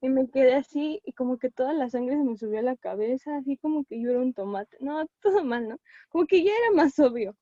y 0.00 0.08
me 0.08 0.28
quedé 0.30 0.54
así 0.54 1.00
y 1.04 1.12
como 1.12 1.38
que 1.38 1.50
toda 1.50 1.72
la 1.72 1.90
sangre 1.90 2.16
se 2.16 2.24
me 2.24 2.36
subió 2.36 2.60
a 2.60 2.62
la 2.62 2.76
cabeza, 2.76 3.36
así 3.36 3.56
como 3.58 3.84
que 3.84 4.00
yo 4.00 4.10
era 4.10 4.20
un 4.20 4.32
tomate, 4.34 4.76
no, 4.80 5.06
todo 5.20 5.44
mal, 5.44 5.68
¿no? 5.68 5.78
Como 6.08 6.26
que 6.26 6.42
ya 6.42 6.52
era 6.52 6.70
más 6.74 6.98
obvio. 6.98 7.36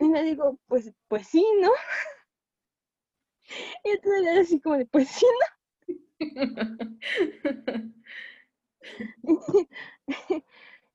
Y 0.00 0.08
le 0.08 0.22
digo, 0.24 0.58
pues, 0.66 0.92
pues 1.08 1.26
sí, 1.28 1.44
¿no? 1.60 1.70
Y 3.84 3.90
entonces 3.90 4.22
era 4.26 4.40
así 4.40 4.60
como 4.60 4.76
de, 4.76 4.86
pues 4.86 5.08
sí, 5.08 5.26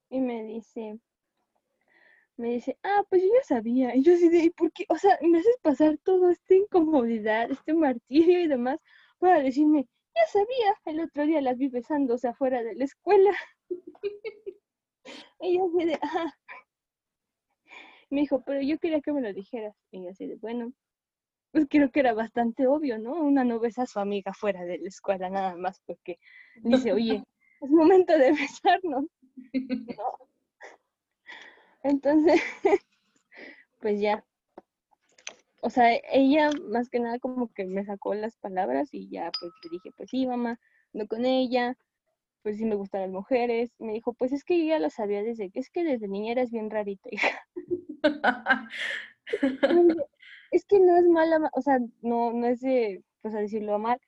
y 0.09 0.19
me 0.21 0.43
dice, 0.43 0.99
me 2.38 2.49
dice, 2.53 2.78
ah, 2.84 3.03
pues 3.09 3.21
yo 3.21 3.28
ya 3.34 3.43
sabía. 3.43 3.95
Y 3.95 4.03
yo 4.03 4.13
así 4.13 4.30
de, 4.30 4.39
¿y 4.39 4.49
por 4.51 4.71
qué? 4.71 4.86
O 4.89 4.97
sea, 4.97 5.17
me 5.21 5.39
haces 5.39 5.57
pasar 5.61 5.97
toda 5.99 6.32
esta 6.32 6.53
incomodidad, 6.55 7.51
este 7.51 7.73
martirio 7.73 8.41
y 8.41 8.47
demás 8.47 8.80
para 9.19 9.41
decirme, 9.41 9.88
ya 10.15 10.26
sabía, 10.28 10.76
el 10.86 10.99
otro 11.01 11.26
día 11.26 11.41
las 11.41 11.57
vi 11.57 11.67
besándose 11.69 12.28
afuera 12.28 12.63
de 12.63 12.76
la 12.76 12.86
escuela. 12.86 13.32
y 15.41 15.57
yo 15.57 15.65
así 15.65 15.86
de, 15.86 15.99
ah. 16.01 16.34
Me 18.09 18.21
dijo, 18.21 18.43
pero 18.45 18.61
yo 18.61 18.77
quería 18.79 19.01
que 19.01 19.13
me 19.13 19.21
lo 19.21 19.33
dijeras. 19.33 19.75
Y 19.91 20.03
yo 20.03 20.09
así 20.09 20.27
de, 20.27 20.35
bueno, 20.35 20.73
pues 21.51 21.67
creo 21.69 21.89
que 21.89 22.01
era 22.01 22.13
bastante 22.13 22.67
obvio, 22.67 22.99
¿no? 22.99 23.13
Una 23.13 23.43
no 23.45 23.59
besa 23.59 23.83
a 23.83 23.87
su 23.87 23.99
amiga 23.99 24.33
fuera 24.33 24.65
de 24.65 24.77
la 24.77 24.89
escuela 24.89 25.29
nada 25.29 25.55
más 25.55 25.81
porque 25.85 26.19
dice, 26.63 26.91
oye, 26.91 27.23
es 27.61 27.69
momento 27.69 28.17
de 28.17 28.31
besarnos. 28.31 29.05
Entonces, 31.83 32.41
pues 33.79 34.01
ya. 34.01 34.25
O 35.61 35.69
sea, 35.69 35.97
ella 36.11 36.49
más 36.69 36.89
que 36.89 36.99
nada 36.99 37.19
como 37.19 37.51
que 37.53 37.65
me 37.65 37.85
sacó 37.85 38.13
las 38.15 38.35
palabras 38.37 38.89
y 38.91 39.09
ya 39.09 39.31
pues 39.39 39.51
le 39.63 39.69
dije, 39.69 39.91
pues 39.95 40.09
sí, 40.09 40.27
mamá, 40.27 40.59
no 40.93 41.07
con 41.07 41.25
ella, 41.25 41.77
pues 42.45 42.57
sí 42.57 42.65
me 42.65 42.75
gustan 42.75 43.01
las 43.01 43.09
mujeres. 43.09 43.71
me 43.79 43.93
dijo, 43.93 44.13
pues 44.13 44.31
es 44.31 44.43
que 44.43 44.59
yo 44.59 44.65
ya 44.65 44.77
lo 44.77 44.91
sabía 44.91 45.23
desde 45.23 45.49
que 45.49 45.59
es 45.59 45.71
que 45.71 45.83
desde 45.83 46.07
niña 46.07 46.33
eras 46.33 46.51
bien 46.51 46.69
rarita, 46.69 47.09
hija. 47.11 47.39
es 50.51 50.63
que 50.65 50.79
no 50.79 50.95
es 50.95 51.07
mala, 51.07 51.49
o 51.53 51.61
sea, 51.63 51.79
no, 52.03 52.33
no 52.33 52.45
es 52.45 52.61
de, 52.61 53.03
pues 53.23 53.33
a 53.33 53.39
decirlo 53.39 53.79
mal, 53.79 53.99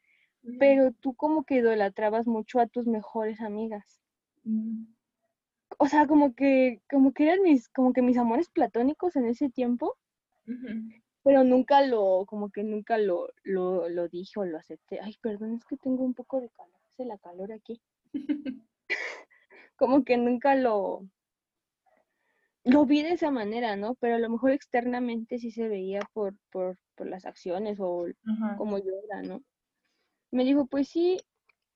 pero 0.60 0.92
tú 0.92 1.16
como 1.16 1.46
que 1.46 1.56
idolatrabas 1.56 2.28
mucho 2.28 2.60
a 2.60 2.68
tus 2.68 2.86
mejores 2.86 3.42
amigas. 3.42 4.04
O 5.80 5.88
sea, 5.88 6.06
como 6.06 6.36
que, 6.36 6.84
como 6.92 7.14
que 7.14 7.24
eran 7.24 7.42
mis, 7.42 7.70
como 7.70 7.92
que 7.92 8.04
mis 8.04 8.20
amores 8.20 8.50
platónicos 8.50 9.16
en 9.16 9.26
ese 9.26 9.50
tiempo, 9.50 9.98
pero 11.24 11.44
nunca 11.44 11.82
lo, 11.82 12.26
como 12.28 12.52
que 12.52 12.64
nunca 12.64 13.00
lo, 13.00 13.30
lo, 13.42 13.90
lo 13.90 14.08
dije 14.08 14.40
o 14.40 14.46
lo 14.46 14.60
acepté. 14.60 15.00
Ay, 15.02 15.18
perdón, 15.24 15.56
es 15.56 15.66
que 15.66 15.76
tengo 15.76 16.04
un 16.04 16.14
poco 16.14 16.40
de 16.40 16.50
calor, 16.50 16.80
hace 16.92 17.04
la 17.04 17.18
calor 17.18 17.52
aquí. 17.52 17.82
como 19.76 20.04
que 20.04 20.18
nunca 20.18 20.56
lo, 20.56 21.08
lo 22.64 22.86
vi 22.86 23.04
de 23.04 23.14
esa 23.14 23.32
manera, 23.32 23.76
¿no? 23.76 23.96
Pero 23.96 24.16
a 24.16 24.20
lo 24.20 24.30
mejor 24.30 24.52
externamente 24.52 25.40
sí 25.40 25.52
se 25.52 25.70
veía 25.70 26.02
por, 26.14 26.36
por, 26.52 26.78
por 26.96 27.08
las 27.08 27.26
acciones 27.26 27.78
o 27.80 28.08
como 28.58 28.78
yo 28.78 28.92
era, 29.06 29.22
¿no? 29.22 29.44
Me 30.32 30.44
dijo, 30.44 30.66
pues 30.66 30.90
sí, 30.90 31.20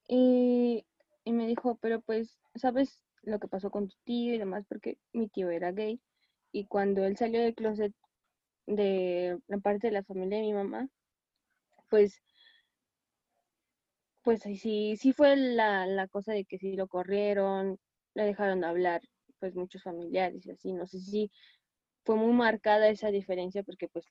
y, 0.08 0.86
y, 1.24 1.32
me 1.32 1.48
dijo, 1.48 1.78
pero 1.82 2.02
pues, 2.02 2.38
¿sabes 2.56 3.04
lo 3.22 3.40
que 3.40 3.48
pasó 3.48 3.72
con 3.72 3.88
tu 3.88 3.96
tío 4.04 4.34
y 4.34 4.38
demás? 4.38 4.66
Porque 4.68 4.98
mi 5.14 5.30
tío 5.30 5.50
era 5.50 5.72
gay 5.72 6.02
y 6.52 6.66
cuando 6.66 7.06
él 7.06 7.16
salió 7.16 7.42
del 7.42 7.56
closet 7.56 7.94
de 8.68 9.40
la 9.48 9.60
parte 9.60 9.88
de 9.88 9.94
la 9.94 10.04
familia 10.04 10.38
de 10.40 10.44
mi 10.44 10.54
mamá, 10.54 10.90
pues 11.90 12.22
pues 14.24 14.42
sí, 14.42 14.96
sí 14.98 15.14
fue 15.14 15.36
la, 15.36 15.86
la 15.86 16.08
cosa 16.08 16.34
de 16.34 16.46
que 16.46 16.58
sí 16.58 16.76
lo 16.76 16.88
corrieron, 16.88 17.80
le 18.14 18.24
dejaron 18.24 18.64
hablar 18.64 19.02
pues 19.40 19.56
muchos 19.56 19.84
familiares 19.84 20.46
y 20.46 20.52
así, 20.52 20.74
no 20.74 20.86
sé 20.86 21.00
si 21.00 21.32
fue 22.04 22.16
muy 22.16 22.34
marcada 22.34 22.90
esa 22.90 23.10
diferencia 23.10 23.64
porque 23.64 23.88
pues 23.88 24.06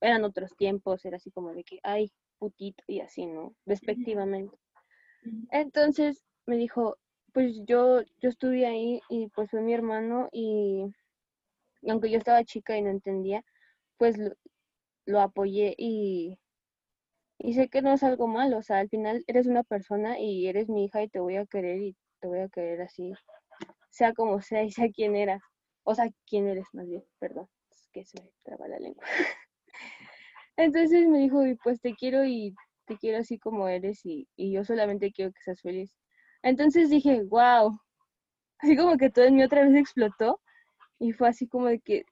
eran 0.00 0.24
otros 0.24 0.56
tiempos, 0.56 1.04
era 1.04 1.16
así 1.16 1.30
como 1.30 1.52
de 1.52 1.64
que, 1.64 1.80
ay, 1.82 2.12
putito 2.38 2.84
y 2.86 3.00
así, 3.00 3.26
¿no? 3.26 3.54
Despectivamente. 3.64 4.56
Entonces 5.50 6.24
me 6.46 6.56
dijo, 6.56 6.96
pues 7.32 7.60
yo, 7.66 8.02
yo 8.20 8.28
estuve 8.28 8.66
ahí 8.66 9.00
y 9.08 9.28
pues 9.28 9.50
fue 9.50 9.60
mi 9.60 9.74
hermano 9.74 10.28
y, 10.30 10.84
aunque 11.88 12.10
yo 12.10 12.18
estaba 12.18 12.44
chica 12.44 12.76
y 12.76 12.82
no 12.82 12.90
entendía, 12.90 13.44
pues 13.96 14.16
lo, 14.18 14.30
lo 15.06 15.20
apoyé 15.20 15.74
y, 15.76 16.38
y 17.38 17.54
sé 17.54 17.68
que 17.68 17.82
no 17.82 17.92
es 17.92 18.02
algo 18.02 18.26
malo, 18.26 18.58
o 18.58 18.62
sea, 18.62 18.78
al 18.78 18.88
final 18.88 19.24
eres 19.26 19.46
una 19.46 19.62
persona 19.64 20.18
y 20.18 20.48
eres 20.48 20.68
mi 20.68 20.84
hija 20.86 21.02
y 21.02 21.08
te 21.08 21.20
voy 21.20 21.36
a 21.36 21.46
querer 21.46 21.80
y 21.80 21.96
te 22.20 22.28
voy 22.28 22.40
a 22.40 22.48
querer 22.48 22.82
así 22.82 23.12
sea 23.90 24.12
como 24.14 24.40
sea 24.40 24.62
y 24.62 24.70
sea 24.70 24.90
quien 24.90 25.16
era, 25.16 25.40
o 25.84 25.94
sea, 25.94 26.08
quién 26.26 26.48
eres 26.48 26.66
más 26.72 26.86
bien, 26.88 27.04
perdón, 27.18 27.48
es 27.70 27.88
que 27.92 28.04
se 28.04 28.22
me 28.22 28.30
traba 28.44 28.68
la 28.68 28.78
lengua. 28.78 29.04
Entonces 30.56 31.08
me 31.08 31.18
dijo, 31.18 31.42
pues 31.62 31.80
te 31.80 31.94
quiero 31.94 32.24
y 32.24 32.54
te 32.86 32.96
quiero 32.96 33.18
así 33.18 33.38
como 33.38 33.68
eres 33.68 34.04
y, 34.04 34.28
y 34.36 34.52
yo 34.52 34.64
solamente 34.64 35.12
quiero 35.12 35.32
que 35.32 35.42
seas 35.42 35.60
feliz. 35.60 35.94
Entonces 36.42 36.90
dije, 36.90 37.22
wow, 37.24 37.78
así 38.58 38.76
como 38.76 38.96
que 38.96 39.10
todo 39.10 39.24
en 39.24 39.36
mí 39.36 39.42
otra 39.42 39.64
vez 39.64 39.74
explotó 39.74 40.40
y 40.98 41.12
fue 41.12 41.28
así 41.28 41.48
como 41.48 41.66
de 41.66 41.80
que, 41.80 42.04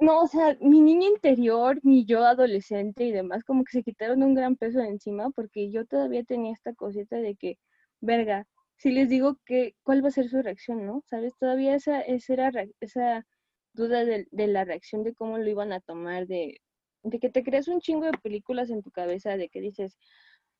no, 0.00 0.22
o 0.22 0.26
sea, 0.28 0.56
mi 0.60 0.80
niña 0.80 1.08
interior, 1.08 1.80
mi 1.82 2.04
yo 2.04 2.24
adolescente 2.24 3.04
y 3.04 3.12
demás, 3.12 3.44
como 3.44 3.64
que 3.64 3.72
se 3.72 3.82
quitaron 3.82 4.22
un 4.22 4.34
gran 4.34 4.56
peso 4.56 4.78
de 4.80 4.88
encima 4.88 5.30
porque 5.30 5.70
yo 5.70 5.86
todavía 5.86 6.24
tenía 6.24 6.52
esta 6.52 6.74
cosita 6.74 7.16
de 7.16 7.36
que, 7.36 7.58
verga, 8.00 8.46
si 8.76 8.90
les 8.92 9.08
digo 9.08 9.38
que 9.46 9.76
cuál 9.82 10.04
va 10.04 10.08
a 10.08 10.12
ser 10.12 10.28
su 10.28 10.42
reacción, 10.42 10.86
¿no? 10.86 11.02
¿Sabes? 11.06 11.34
Todavía 11.38 11.74
esa, 11.74 12.00
esa, 12.00 12.32
era, 12.34 12.66
esa 12.80 13.26
duda 13.72 14.04
de, 14.04 14.26
de, 14.30 14.46
la 14.46 14.64
reacción 14.64 15.04
de 15.04 15.14
cómo 15.14 15.38
lo 15.38 15.48
iban 15.48 15.72
a 15.72 15.80
tomar, 15.80 16.26
de, 16.26 16.60
de 17.02 17.18
que 17.18 17.30
te 17.30 17.42
creas 17.44 17.68
un 17.68 17.80
chingo 17.80 18.06
de 18.06 18.18
películas 18.18 18.70
en 18.70 18.82
tu 18.82 18.90
cabeza, 18.90 19.36
de 19.36 19.48
que 19.48 19.60
dices, 19.60 19.96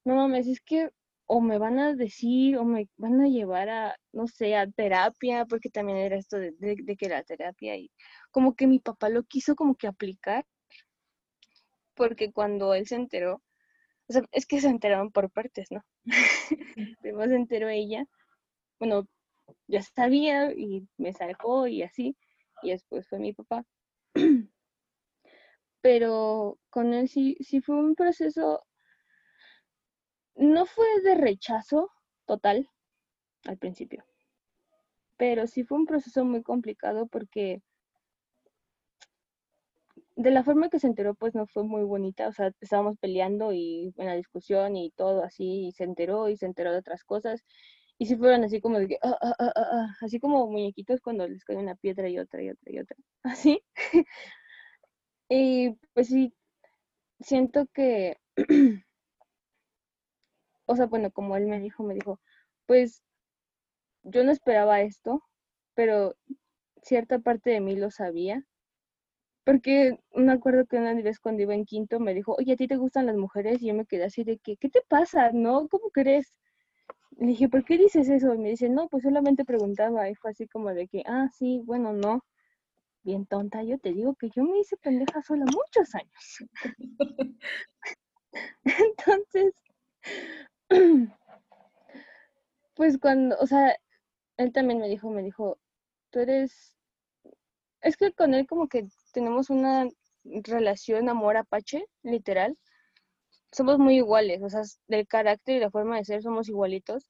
no 0.04 0.16
mames, 0.16 0.46
es 0.46 0.60
que 0.60 0.90
o 1.26 1.40
me 1.40 1.58
van 1.58 1.78
a 1.78 1.94
decir 1.94 2.58
o 2.58 2.64
me 2.64 2.88
van 2.96 3.20
a 3.20 3.28
llevar 3.28 3.68
a, 3.68 3.96
no 4.12 4.26
sé, 4.26 4.56
a 4.56 4.70
terapia, 4.70 5.46
porque 5.46 5.70
también 5.70 5.98
era 5.98 6.16
esto 6.16 6.38
de, 6.38 6.52
de, 6.58 6.96
que 6.96 7.08
la 7.08 7.22
terapia 7.22 7.76
y 7.76 7.90
como 8.30 8.54
que 8.54 8.66
mi 8.66 8.78
papá 8.78 9.08
lo 9.08 9.24
quiso 9.24 9.54
como 9.56 9.74
que 9.76 9.86
aplicar, 9.86 10.44
porque 11.94 12.32
cuando 12.32 12.74
él 12.74 12.86
se 12.86 12.96
enteró, 12.96 13.42
o 14.08 14.12
sea, 14.12 14.22
es 14.32 14.46
que 14.46 14.60
se 14.60 14.68
enteraron 14.68 15.10
por 15.10 15.30
partes, 15.30 15.68
¿no? 15.70 15.82
Primero 17.00 17.28
se 17.30 17.36
enteró 17.36 17.68
ella, 17.68 18.06
bueno, 18.78 19.08
ya 19.66 19.82
sabía 19.82 20.52
y 20.52 20.86
me 20.98 21.12
sacó 21.12 21.66
y 21.66 21.82
así, 21.82 22.16
y 22.62 22.70
después 22.70 23.08
fue 23.08 23.18
mi 23.18 23.32
papá. 23.32 23.64
Pero 25.80 26.58
con 26.70 26.94
él 26.94 27.08
sí, 27.08 27.36
sí 27.40 27.60
fue 27.60 27.76
un 27.76 27.94
proceso, 27.94 28.64
no 30.36 30.66
fue 30.66 30.86
de 31.02 31.14
rechazo 31.14 31.90
total 32.26 32.68
al 33.44 33.58
principio, 33.58 34.04
pero 35.16 35.46
sí 35.46 35.64
fue 35.64 35.78
un 35.78 35.86
proceso 35.86 36.24
muy 36.24 36.42
complicado 36.42 37.06
porque 37.06 37.62
de 40.16 40.30
la 40.30 40.44
forma 40.44 40.68
que 40.70 40.78
se 40.78 40.86
enteró, 40.86 41.14
pues 41.14 41.34
no 41.34 41.46
fue 41.46 41.64
muy 41.64 41.82
bonita, 41.82 42.28
o 42.28 42.32
sea, 42.32 42.52
estábamos 42.60 42.96
peleando 42.98 43.52
y 43.52 43.92
en 43.96 44.06
la 44.06 44.14
discusión 44.14 44.76
y 44.76 44.90
todo 44.92 45.22
así, 45.24 45.66
y 45.68 45.72
se 45.72 45.84
enteró 45.84 46.28
y 46.28 46.36
se 46.36 46.46
enteró 46.46 46.72
de 46.72 46.78
otras 46.78 47.04
cosas, 47.04 47.42
y 47.98 48.06
sí 48.06 48.16
fueron 48.16 48.44
así 48.44 48.60
como 48.60 48.78
de 48.78 48.88
que, 48.88 48.98
ah, 49.02 49.16
ah, 49.20 49.34
ah, 49.56 49.96
así 50.02 50.20
como 50.20 50.46
muñequitos 50.48 51.00
cuando 51.00 51.26
les 51.28 51.44
cae 51.44 51.56
una 51.56 51.76
piedra 51.76 52.08
y 52.08 52.18
otra 52.18 52.42
y 52.42 52.50
otra 52.50 52.72
y 52.72 52.78
otra, 52.80 52.96
así. 53.22 53.62
y 55.28 55.70
pues 55.94 56.08
sí, 56.08 56.34
siento 57.20 57.66
que, 57.74 58.18
o 60.66 60.76
sea, 60.76 60.86
bueno, 60.86 61.10
como 61.10 61.36
él 61.36 61.46
me 61.46 61.60
dijo, 61.60 61.82
me 61.84 61.94
dijo, 61.94 62.20
pues 62.66 63.02
yo 64.02 64.24
no 64.24 64.30
esperaba 64.32 64.82
esto, 64.82 65.22
pero 65.74 66.14
cierta 66.82 67.18
parte 67.18 67.50
de 67.50 67.60
mí 67.60 67.76
lo 67.76 67.90
sabía 67.90 68.44
porque 69.44 69.98
me 70.14 70.32
acuerdo 70.32 70.66
que 70.66 70.76
una 70.78 70.94
vez 70.94 71.20
cuando 71.20 71.42
iba 71.42 71.54
en 71.54 71.66
quinto 71.66 72.00
me 72.00 72.14
dijo, 72.14 72.34
oye, 72.38 72.54
¿a 72.54 72.56
ti 72.56 72.66
te 72.66 72.76
gustan 72.76 73.06
las 73.06 73.16
mujeres? 73.16 73.62
Y 73.62 73.66
yo 73.68 73.74
me 73.74 73.84
quedé 73.86 74.04
así 74.04 74.24
de 74.24 74.38
que, 74.38 74.56
¿qué 74.56 74.70
te 74.70 74.80
pasa? 74.88 75.32
¿No? 75.32 75.68
¿Cómo 75.68 75.90
crees? 75.90 76.38
Le 77.18 77.28
dije, 77.28 77.48
¿por 77.48 77.64
qué 77.64 77.78
dices 77.78 78.08
eso? 78.08 78.34
Y 78.34 78.38
me 78.38 78.50
dice, 78.50 78.68
no, 78.70 78.88
pues 78.88 79.02
solamente 79.04 79.44
preguntaba. 79.44 80.08
Y 80.10 80.14
fue 80.16 80.32
así 80.32 80.48
como 80.48 80.70
de 80.74 80.88
que, 80.88 81.02
ah, 81.06 81.28
sí, 81.32 81.62
bueno, 81.64 81.92
no. 81.92 82.24
Bien 83.04 83.26
tonta, 83.26 83.62
yo 83.62 83.78
te 83.78 83.92
digo 83.92 84.14
que 84.16 84.30
yo 84.30 84.44
me 84.44 84.60
hice 84.60 84.76
pendeja 84.78 85.22
sola 85.22 85.44
muchos 85.46 85.94
años. 85.94 86.44
Entonces, 88.64 89.54
pues 92.74 92.98
cuando, 92.98 93.36
o 93.38 93.46
sea, 93.46 93.76
él 94.36 94.52
también 94.52 94.80
me 94.80 94.88
dijo, 94.88 95.10
me 95.10 95.22
dijo, 95.22 95.58
tú 96.10 96.20
eres, 96.20 96.76
es 97.80 97.96
que 97.96 98.12
con 98.12 98.34
él 98.34 98.46
como 98.46 98.68
que 98.68 98.86
tenemos 99.12 99.50
una 99.50 99.88
relación 100.24 101.08
amor 101.08 101.36
apache, 101.36 101.84
literal. 102.02 102.58
Somos 103.52 103.78
muy 103.78 103.96
iguales, 103.96 104.42
o 104.42 104.48
sea, 104.48 104.62
del 104.88 105.06
carácter 105.06 105.56
y 105.56 105.60
la 105.60 105.70
forma 105.70 105.96
de 105.96 106.04
ser 106.04 106.22
somos 106.22 106.48
igualitos. 106.48 107.08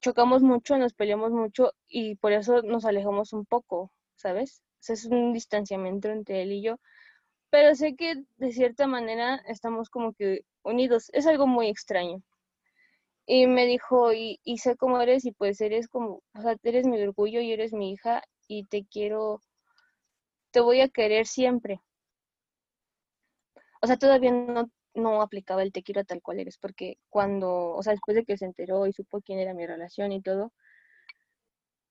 Chocamos 0.00 0.42
mucho, 0.42 0.78
nos 0.78 0.94
peleamos 0.94 1.32
mucho 1.32 1.72
y 1.88 2.16
por 2.16 2.32
eso 2.32 2.62
nos 2.62 2.84
alejamos 2.84 3.32
un 3.32 3.44
poco, 3.44 3.92
¿sabes? 4.14 4.62
O 4.88 4.92
es 4.92 5.04
un 5.06 5.32
distanciamiento 5.32 6.08
entre 6.10 6.42
él 6.42 6.52
y 6.52 6.62
yo, 6.62 6.76
pero 7.50 7.74
sé 7.74 7.96
que 7.96 8.24
de 8.36 8.52
cierta 8.52 8.86
manera 8.86 9.36
estamos 9.48 9.90
como 9.90 10.12
que 10.14 10.42
unidos. 10.62 11.10
Es 11.12 11.26
algo 11.26 11.46
muy 11.46 11.68
extraño. 11.68 12.22
Y 13.26 13.46
me 13.48 13.66
dijo, 13.66 14.12
y, 14.12 14.38
sé 14.58 14.76
cómo 14.76 15.00
eres 15.00 15.24
y 15.24 15.32
pues 15.32 15.60
eres 15.60 15.88
como, 15.88 16.22
o 16.34 16.42
sea, 16.42 16.56
eres 16.62 16.86
mi 16.86 17.00
orgullo 17.02 17.40
y 17.40 17.52
eres 17.52 17.72
mi 17.72 17.92
hija 17.92 18.22
y 18.48 18.64
te 18.66 18.86
quiero, 18.86 19.40
te 20.52 20.60
voy 20.60 20.80
a 20.80 20.88
querer 20.88 21.26
siempre. 21.26 21.80
O 23.82 23.86
sea, 23.86 23.96
todavía 23.96 24.32
no, 24.32 24.70
no 24.94 25.22
aplicaba 25.22 25.62
el 25.62 25.72
te 25.72 25.82
quiero 25.82 26.04
tal 26.04 26.22
cual 26.22 26.40
eres, 26.40 26.58
porque 26.58 26.98
cuando, 27.08 27.74
o 27.74 27.82
sea, 27.82 27.92
después 27.92 28.16
de 28.16 28.24
que 28.24 28.36
se 28.36 28.46
enteró 28.46 28.86
y 28.86 28.92
supo 28.92 29.20
quién 29.20 29.38
era 29.38 29.54
mi 29.54 29.66
relación 29.66 30.12
y 30.12 30.22
todo, 30.22 30.52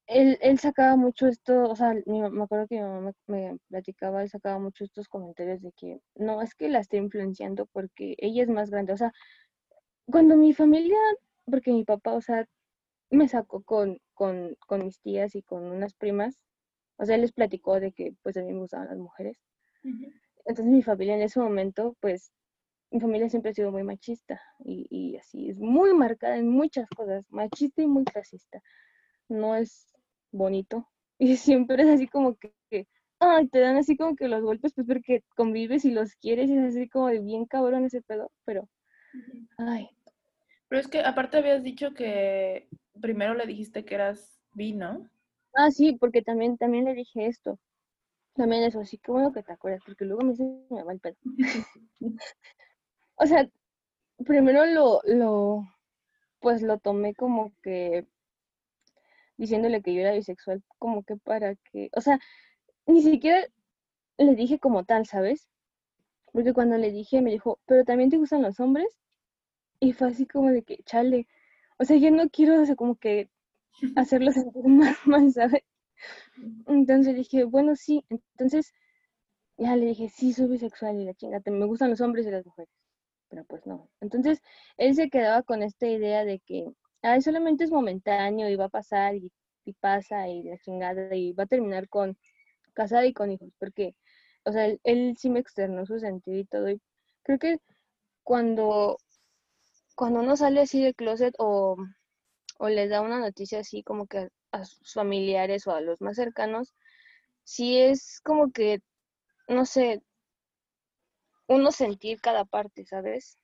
él, 0.08 0.38
él 0.42 0.60
sacaba 0.60 0.96
mucho 0.96 1.28
esto, 1.28 1.64
o 1.64 1.76
sea, 1.76 1.94
me 2.06 2.44
acuerdo 2.44 2.68
que 2.68 2.76
mi 2.76 2.82
mamá 2.82 3.12
me, 3.28 3.58
platicaba, 3.70 4.22
él 4.22 4.30
sacaba 4.30 4.60
mucho 4.60 4.84
estos 4.84 5.08
comentarios 5.08 5.62
de 5.62 5.72
que 5.72 6.00
no, 6.16 6.42
es 6.42 6.54
que 6.56 6.70
la 6.70 6.80
esté 6.80 6.98
influenciando 6.98 7.66
porque 7.68 8.16
ella 8.20 8.44
es 8.44 8.50
más 8.50 8.70
grande, 8.70 8.94
o 8.94 8.98
sea, 8.98 9.12
cuando 10.08 10.38
mi 10.38 10.54
familia, 10.54 10.98
porque 11.46 11.72
mi 11.72 11.84
papá, 11.84 12.14
o 12.14 12.22
sea, 12.22 12.46
me 13.12 13.28
sacó 13.28 13.64
con, 13.64 14.00
con, 14.14 14.56
con 14.68 14.86
mis 14.86 15.00
tías 15.02 15.36
y 15.36 15.44
con 15.44 15.64
unas 15.66 15.94
primas, 15.94 16.40
o 16.98 17.06
sea, 17.06 17.16
él 17.16 17.22
les 17.22 17.34
platicó 17.34 17.80
de 17.80 17.92
que 17.94 18.14
pues 18.24 18.38
a 18.38 18.42
mí 18.42 18.54
me 18.54 18.60
gustaban 18.60 18.88
las 18.90 18.98
mujeres. 18.98 19.38
Entonces 20.46 20.66
mi 20.74 20.84
familia 20.84 21.16
en 21.16 21.22
ese 21.24 21.40
momento, 21.40 21.96
pues 22.00 22.32
mi 22.92 23.00
familia 23.00 23.30
siempre 23.30 23.52
ha 23.52 23.54
sido 23.54 23.72
muy 23.72 23.84
machista 23.84 24.42
y, 24.60 24.88
y 24.90 25.18
así, 25.18 25.50
es 25.50 25.60
muy 25.60 25.94
marcada 25.94 26.38
en 26.38 26.50
muchas 26.50 26.88
cosas, 26.90 27.26
machista 27.32 27.82
y 27.82 27.88
muy 27.88 28.06
clasista. 28.06 28.62
No 29.30 29.56
es 29.56 29.88
bonito. 30.32 30.90
Y 31.18 31.38
siempre 31.38 31.82
es 31.84 31.90
así 31.90 32.08
como 32.10 32.36
que, 32.36 32.54
ay, 33.20 33.48
te 33.48 33.60
dan 33.60 33.78
así 33.78 33.96
como 33.96 34.18
que 34.18 34.28
los 34.28 34.42
golpes, 34.44 34.74
pues 34.76 34.86
porque 34.86 35.24
convives 35.38 35.86
y 35.86 35.92
los 35.92 36.14
quieres 36.16 36.50
y 36.50 36.58
es 36.58 36.76
así 36.76 36.90
como 36.90 37.08
de 37.08 37.22
bien 37.22 37.46
cabrón 37.46 37.86
ese 37.86 38.02
pedo, 38.02 38.32
pero, 38.46 38.70
ay. 39.58 39.95
Pero 40.68 40.82
es 40.82 40.88
que 40.88 41.02
aparte 41.02 41.38
habías 41.38 41.64
dicho 41.64 41.94
que 41.94 42.68
primero 43.02 43.34
le 43.34 43.46
dijiste 43.46 43.86
que 43.86 43.96
eras 43.96 44.40
vino. 44.54 45.10
Ah, 45.54 45.72
sí, 45.72 45.94
porque 46.00 46.22
también, 46.22 46.58
también 46.58 46.86
le 46.86 46.94
dije 46.94 47.28
esto. 47.28 47.60
También 48.34 48.64
eso, 48.64 48.82
así 48.82 48.98
que 48.98 49.12
bueno 49.12 49.32
que 49.32 49.44
te 49.44 49.54
acuerdas, 49.54 49.82
porque 49.86 50.06
luego 50.06 50.24
me 50.24 50.32
dice 50.32 50.44
me 50.70 50.84
va 50.84 50.92
el 50.92 51.00
pedo. 51.00 51.16
o 53.16 53.26
sea, 53.26 53.50
primero 54.26 54.66
lo, 54.66 55.02
lo, 55.06 55.64
pues 56.40 56.62
lo 56.62 56.78
tomé 56.80 57.16
como 57.16 57.54
que 57.64 58.06
diciéndole 59.38 59.82
que 59.82 59.94
yo 59.94 60.02
era 60.02 60.14
bisexual, 60.14 60.64
como 60.80 61.04
que 61.04 61.18
para 61.18 61.56
que, 61.56 61.90
o 61.94 62.02
sea, 62.02 62.20
ni 62.86 63.02
siquiera 63.02 63.46
le 64.18 64.36
dije 64.36 64.60
como 64.60 64.84
tal, 64.86 65.06
¿sabes? 65.06 65.48
Porque 66.32 66.54
cuando 66.54 66.78
le 66.78 66.92
dije 66.92 67.22
me 67.22 67.32
dijo, 67.32 67.60
pero 67.66 67.86
también 67.86 68.10
te 68.10 68.18
gustan 68.18 68.42
los 68.42 68.60
hombres. 68.60 68.88
Y 69.86 69.94
fue 69.94 70.10
así 70.10 70.26
como 70.26 70.52
de 70.52 70.64
que, 70.64 70.78
chale, 70.84 71.28
o 71.78 71.86
sea, 71.86 71.98
yo 71.98 72.10
no 72.12 72.30
quiero 72.30 72.62
o 72.62 72.76
como 72.76 72.96
que 72.96 73.30
hacerlo 73.96 74.32
sentir 74.32 74.66
más 74.68 74.98
mal, 75.06 75.32
¿sabes? 75.32 75.64
Entonces 76.68 77.16
dije, 77.16 77.44
bueno, 77.44 77.76
sí, 77.76 78.04
entonces 78.10 78.74
ya 79.58 79.76
le 79.76 79.88
dije, 79.88 80.10
sí, 80.10 80.34
soy 80.34 80.48
bisexual 80.48 81.00
y 81.00 81.06
la 81.06 81.14
chingada, 81.14 81.44
me 81.52 81.66
gustan 81.66 81.92
los 81.92 82.02
hombres 82.02 82.26
y 82.26 82.32
las 82.32 82.46
mujeres. 82.46 82.74
Pero 83.30 83.44
pues 83.46 83.66
no. 83.68 83.90
Entonces 84.02 84.42
él 84.78 84.96
se 84.96 85.10
quedaba 85.10 85.44
con 85.44 85.64
esta 85.64 85.88
idea 85.88 86.26
de 86.26 86.40
que 86.40 86.68
ay, 87.04 87.22
solamente 87.22 87.64
es 87.64 87.72
momentáneo 87.72 88.50
y 88.50 88.56
va 88.56 88.66
a 88.66 88.70
pasar 88.70 89.16
y, 89.16 89.32
pasa 89.80 90.28
y 90.28 90.44
la 90.44 90.58
chingada 90.60 91.16
y 91.16 91.34
va 91.34 91.44
a 91.44 91.48
terminar 91.48 91.90
con 91.90 92.18
casada 92.74 93.06
y 93.06 93.14
con 93.14 93.32
hijos, 93.32 93.50
porque, 93.60 93.96
o 94.46 94.52
sea, 94.52 94.68
él, 94.84 95.16
sí 95.18 95.30
me 95.30 95.40
externó 95.40 95.86
su 95.86 96.00
sentido 96.00 96.40
y 96.40 96.46
todo. 96.46 96.70
Y 96.70 96.82
creo 97.24 97.40
que 97.40 97.58
cuando, 98.24 98.98
cuando 99.96 100.20
uno 100.20 100.36
sale 100.38 100.62
así 100.62 100.84
de 100.84 100.94
closet 100.94 101.34
o, 101.40 101.78
o 102.60 102.70
les 102.70 102.90
da 102.90 103.02
una 103.02 103.20
noticia 103.20 103.60
así 103.60 103.84
como 103.84 104.08
que 104.08 104.30
a, 104.52 104.66
sus 104.66 104.94
familiares 104.94 105.68
o 105.68 105.72
a 105.72 105.82
los 105.82 106.02
más 106.02 106.18
cercanos, 106.18 106.76
sí 107.44 107.78
es 107.80 108.22
como 108.22 108.52
que, 108.52 108.82
no 109.48 109.66
sé, 109.66 110.02
uno 111.48 111.72
sentir 111.72 112.20
cada 112.22 112.46
parte, 112.46 112.86
¿sabes? 112.86 113.38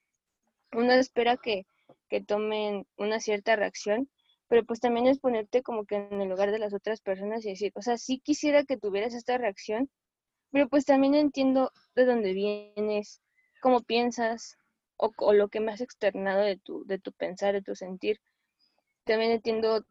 Uno 0.74 0.94
espera 0.94 1.38
que, 1.38 1.66
que 2.10 2.22
tomen 2.22 2.88
una 2.98 3.20
cierta 3.20 3.56
reacción, 3.56 4.10
pero 4.48 4.66
pues 4.66 4.80
también 4.80 5.08
es 5.08 5.20
ponerte 5.20 5.64
como 5.64 5.86
que 5.86 5.96
en 5.96 6.22
el 6.22 6.30
lugar 6.30 6.52
de 6.52 6.60
las 6.60 6.74
otras 6.74 7.02
personas 7.02 7.46
y 7.46 7.52
decir, 7.52 7.72
o 7.76 7.82
sea, 7.82 7.98
sí 7.98 8.20
quisiera 8.20 8.64
que 8.66 8.78
tuvieras 8.78 9.14
esta 9.14 9.38
reacción, 9.38 9.90
pero 10.52 10.68
pues 10.70 10.86
también 10.86 11.16
entiendo 11.16 11.72
de 11.96 12.06
dónde 12.06 12.34
vienes, 12.34 13.22
cómo 13.62 13.82
piensas 13.82 14.58
o, 15.02 15.34
lo 15.34 15.50
que 15.50 15.60
me 15.60 15.72
has 15.72 15.82
externado 15.82 16.42
de 16.42 16.58
tu, 16.58 16.86
de 16.86 17.00
tu 17.00 17.12
pensar, 17.12 17.54
de 17.54 17.62
tu 17.62 17.76
sentir. 17.76 18.20
También 19.04 19.32
entiendo 19.32 19.84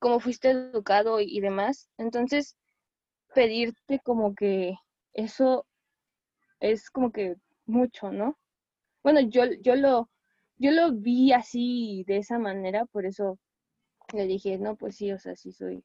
cómo 0.00 0.20
fuiste 0.20 0.50
educado 0.50 1.20
y, 1.20 1.24
y 1.36 1.40
demás. 1.40 1.88
Entonces, 1.96 2.56
pedirte 3.34 4.00
como 4.00 4.34
que 4.34 4.74
eso 5.12 5.66
es 6.60 6.90
como 6.90 7.12
que 7.12 7.36
mucho, 7.66 8.10
¿no? 8.10 8.38
Bueno, 9.02 9.20
yo, 9.20 9.44
yo 9.60 9.76
lo, 9.76 10.10
yo 10.58 10.70
lo 10.70 10.92
vi 10.92 11.32
así, 11.32 12.04
de 12.06 12.18
esa 12.18 12.38
manera, 12.38 12.84
por 12.86 13.06
eso 13.06 13.38
le 14.12 14.26
dije, 14.26 14.58
no, 14.58 14.76
pues 14.76 14.96
sí, 14.96 15.12
o 15.12 15.18
sea, 15.18 15.34
sí 15.36 15.52
soy, 15.52 15.84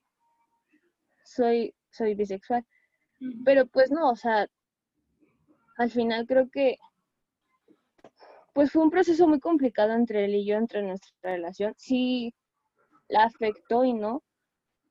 soy, 1.24 1.74
soy 1.92 2.16
bisexual. 2.16 2.66
Pero 3.46 3.66
pues 3.68 3.92
no, 3.92 4.12
o 4.12 4.16
sea, 4.16 4.48
al 5.78 5.92
final 5.92 6.28
creo 6.28 6.50
que, 6.50 6.78
pues 8.58 8.72
fue 8.72 8.82
un 8.82 8.90
proceso 8.90 9.28
muy 9.28 9.40
complicado 9.40 9.94
entre 9.94 10.26
él 10.26 10.34
y 10.34 10.44
yo, 10.44 10.56
entre 10.56 10.82
nuestra 10.82 11.12
relación. 11.22 11.76
Sí, 11.78 12.34
la 13.08 13.26
afectó 13.26 13.84
y 13.84 13.94
no, 13.94 14.24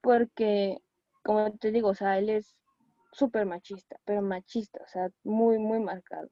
porque, 0.00 0.78
como 1.24 1.50
te 1.58 1.72
digo, 1.72 1.88
o 1.88 1.94
sea, 1.94 2.16
él 2.16 2.30
es 2.30 2.56
súper 3.10 3.44
machista, 3.44 3.98
pero 4.04 4.22
machista, 4.22 4.78
o 4.84 4.86
sea, 4.86 5.10
muy, 5.24 5.58
muy 5.58 5.80
marcado 5.80 6.30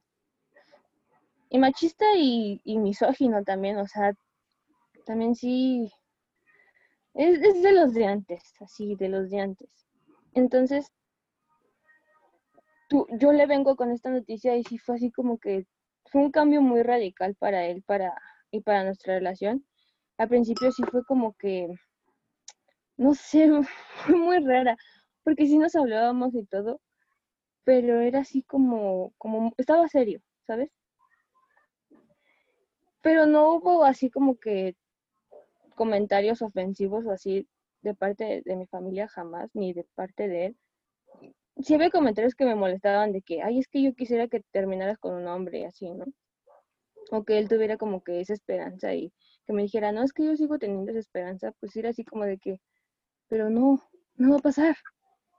y 1.51 1.59
machista 1.59 2.05
y, 2.17 2.61
misógino 2.79 3.43
también, 3.43 3.79
o 3.79 3.89
sea, 3.89 4.15
también 5.05 5.35
sí, 5.35 5.93
es, 7.15 7.41
de 7.41 7.73
los 7.73 7.95
de 7.95 8.07
antes, 8.07 8.55
así, 8.61 8.95
de 8.95 9.09
los 9.09 9.29
de 9.29 9.41
antes. 9.41 9.89
Entonces, 10.35 10.93
tú, 12.89 13.09
yo 13.19 13.33
le 13.33 13.47
vengo 13.47 13.75
con 13.75 13.91
esta 13.91 14.11
noticia 14.11 14.57
y 14.57 14.63
sí 14.63 14.79
fue 14.79 14.95
así 14.95 15.11
como 15.11 15.39
que 15.39 15.67
fue 16.11 16.23
un 16.23 16.31
cambio 16.31 16.63
muy 16.63 16.83
radical 16.83 17.35
para 17.37 17.67
él 17.67 17.83
para, 17.83 18.15
y 18.51 18.61
para 18.61 18.85
nuestra 18.85 19.15
relación. 19.15 19.65
Al 20.19 20.29
principio 20.29 20.71
sí 20.73 20.83
fue 20.91 21.05
como 21.05 21.35
que, 21.35 21.69
no 22.97 23.15
sé, 23.15 23.51
fue 24.07 24.17
muy 24.17 24.39
rara, 24.45 24.77
porque 25.25 25.47
sí 25.47 25.59
nos 25.59 25.75
hablábamos 25.77 26.35
y 26.35 26.45
todo, 26.47 26.81
pero 27.65 28.01
era 28.01 28.21
así 28.21 28.43
como, 28.43 29.13
como, 29.19 29.53
estaba 29.59 29.89
serio, 29.89 30.21
¿sabes? 30.47 30.71
pero 33.05 33.27
no 33.27 33.53
hubo 33.53 33.85
así 33.85 34.09
como 34.09 34.39
que 34.39 34.77
comentarios 35.75 36.41
ofensivos 36.41 37.05
o 37.05 37.11
así 37.11 37.47
de 37.83 37.95
parte 37.95 38.43
de, 38.47 38.57
mi 38.57 38.67
familia 38.67 39.09
jamás, 39.09 39.51
ni 39.53 39.75
de 39.75 39.85
parte 39.95 40.27
de 40.27 40.47
él. 40.47 40.57
Sí 41.63 41.75
había 41.75 41.91
comentarios 41.91 42.35
que 42.35 42.45
me 42.45 42.55
molestaban 42.55 43.13
de 43.13 43.23
que, 43.23 43.43
ay, 43.43 43.59
es 43.61 43.69
que 43.69 43.83
yo 43.83 43.95
quisiera 43.95 44.29
que 44.29 44.41
terminaras 44.51 44.99
con 44.99 45.15
un 45.15 45.29
hombre 45.29 45.67
así, 45.67 45.91
¿no? 45.91 46.05
O 47.11 47.25
que 47.25 47.39
él 47.39 47.49
tuviera 47.49 47.77
como 47.77 48.03
que 48.03 48.21
esa 48.21 48.33
esperanza 48.33 48.93
y 48.95 49.13
que 49.47 49.53
me 49.53 49.63
dijera, 49.63 49.93
no, 49.93 50.03
es 50.03 50.13
que 50.13 50.25
yo 50.25 50.37
sigo 50.37 50.59
teniendo 50.59 50.91
esa 50.91 51.01
esperanza, 51.01 51.53
pues 51.61 51.77
era 51.77 51.91
así 51.91 52.05
como 52.05 52.25
de 52.25 52.39
que, 52.39 52.61
pero 53.29 53.51
no, 53.51 53.81
no 54.17 54.31
va 54.31 54.37
a 54.39 54.41
pasar. 54.41 54.77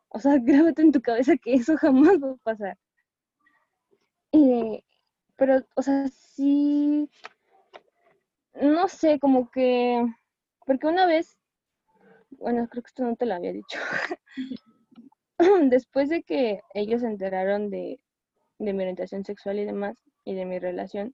O 0.10 0.20
sea, 0.20 0.38
grábate 0.42 0.82
en 0.82 0.92
tu 0.92 1.02
cabeza 1.02 1.36
que 1.38 1.56
eso 1.56 1.76
jamás 1.78 2.18
va 2.24 2.32
a 2.32 2.38
pasar. 2.44 2.78
pero, 5.38 5.66
o 5.76 5.82
sea, 5.82 6.08
sí, 6.08 7.10
no 8.54 8.88
sé, 8.88 9.20
como 9.20 9.50
que, 9.52 10.06
porque 10.66 10.88
una 10.88 11.06
vez, 11.06 11.38
bueno, 12.32 12.68
creo 12.70 12.84
que 12.84 12.88
esto 12.88 13.04
no 13.04 13.16
te 13.16 13.26
lo 13.26 13.36
había 13.36 13.52
dicho, 13.54 13.80
después 15.70 16.10
de 16.10 16.24
que 16.24 16.62
ellos 16.74 17.02
se 17.02 17.08
enteraron 17.08 17.70
de, 17.70 18.00
mi 18.60 18.72
orientación 18.72 19.26
sexual 19.26 19.60
y 19.60 19.66
demás, 19.66 19.98
y 20.24 20.34
de 20.34 20.46
mi 20.46 20.60
relación, 20.60 21.14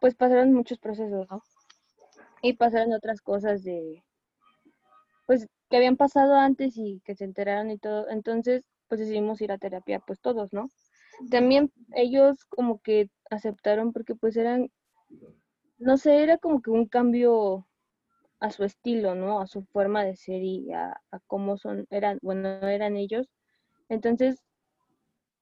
pues 0.00 0.14
pasaron 0.14 0.52
muchos 0.52 0.78
procesos, 0.78 1.26
¿no? 1.30 1.42
Y 2.42 2.54
pasaron 2.54 2.92
otras 2.92 3.22
cosas 3.22 3.62
de, 3.62 4.02
pues, 5.26 5.46
que 5.70 5.76
habían 5.78 5.96
pasado 5.96 6.34
antes 6.34 6.76
y 6.76 7.00
que 7.04 7.14
se 7.14 7.24
enteraron 7.24 7.70
y 7.70 7.78
todo. 7.78 8.08
Entonces, 8.10 8.68
pues 8.88 9.00
decidimos 9.00 9.40
ir 9.40 9.50
a 9.50 9.58
terapia, 9.58 10.00
pues 10.00 10.20
todos, 10.20 10.52
¿no? 10.52 10.68
También 11.30 11.72
ellos 11.94 12.44
como 12.44 12.80
que 12.80 13.08
aceptaron 13.30 13.92
porque 13.92 14.14
pues 14.14 14.36
eran 14.36 14.70
no 15.78 15.96
sé, 15.96 16.22
era 16.22 16.38
como 16.38 16.62
que 16.62 16.70
un 16.70 16.86
cambio 16.86 17.66
a 18.44 18.50
su 18.50 18.62
estilo, 18.62 19.14
¿no? 19.14 19.40
A 19.40 19.46
su 19.46 19.64
forma 19.64 20.04
de 20.04 20.16
ser 20.16 20.42
y 20.42 20.70
a, 20.74 21.00
cómo 21.26 21.56
son, 21.56 21.86
eran, 21.88 22.18
bueno, 22.20 22.48
eran 22.68 22.94
ellos. 22.96 23.30
Entonces, 23.88 24.44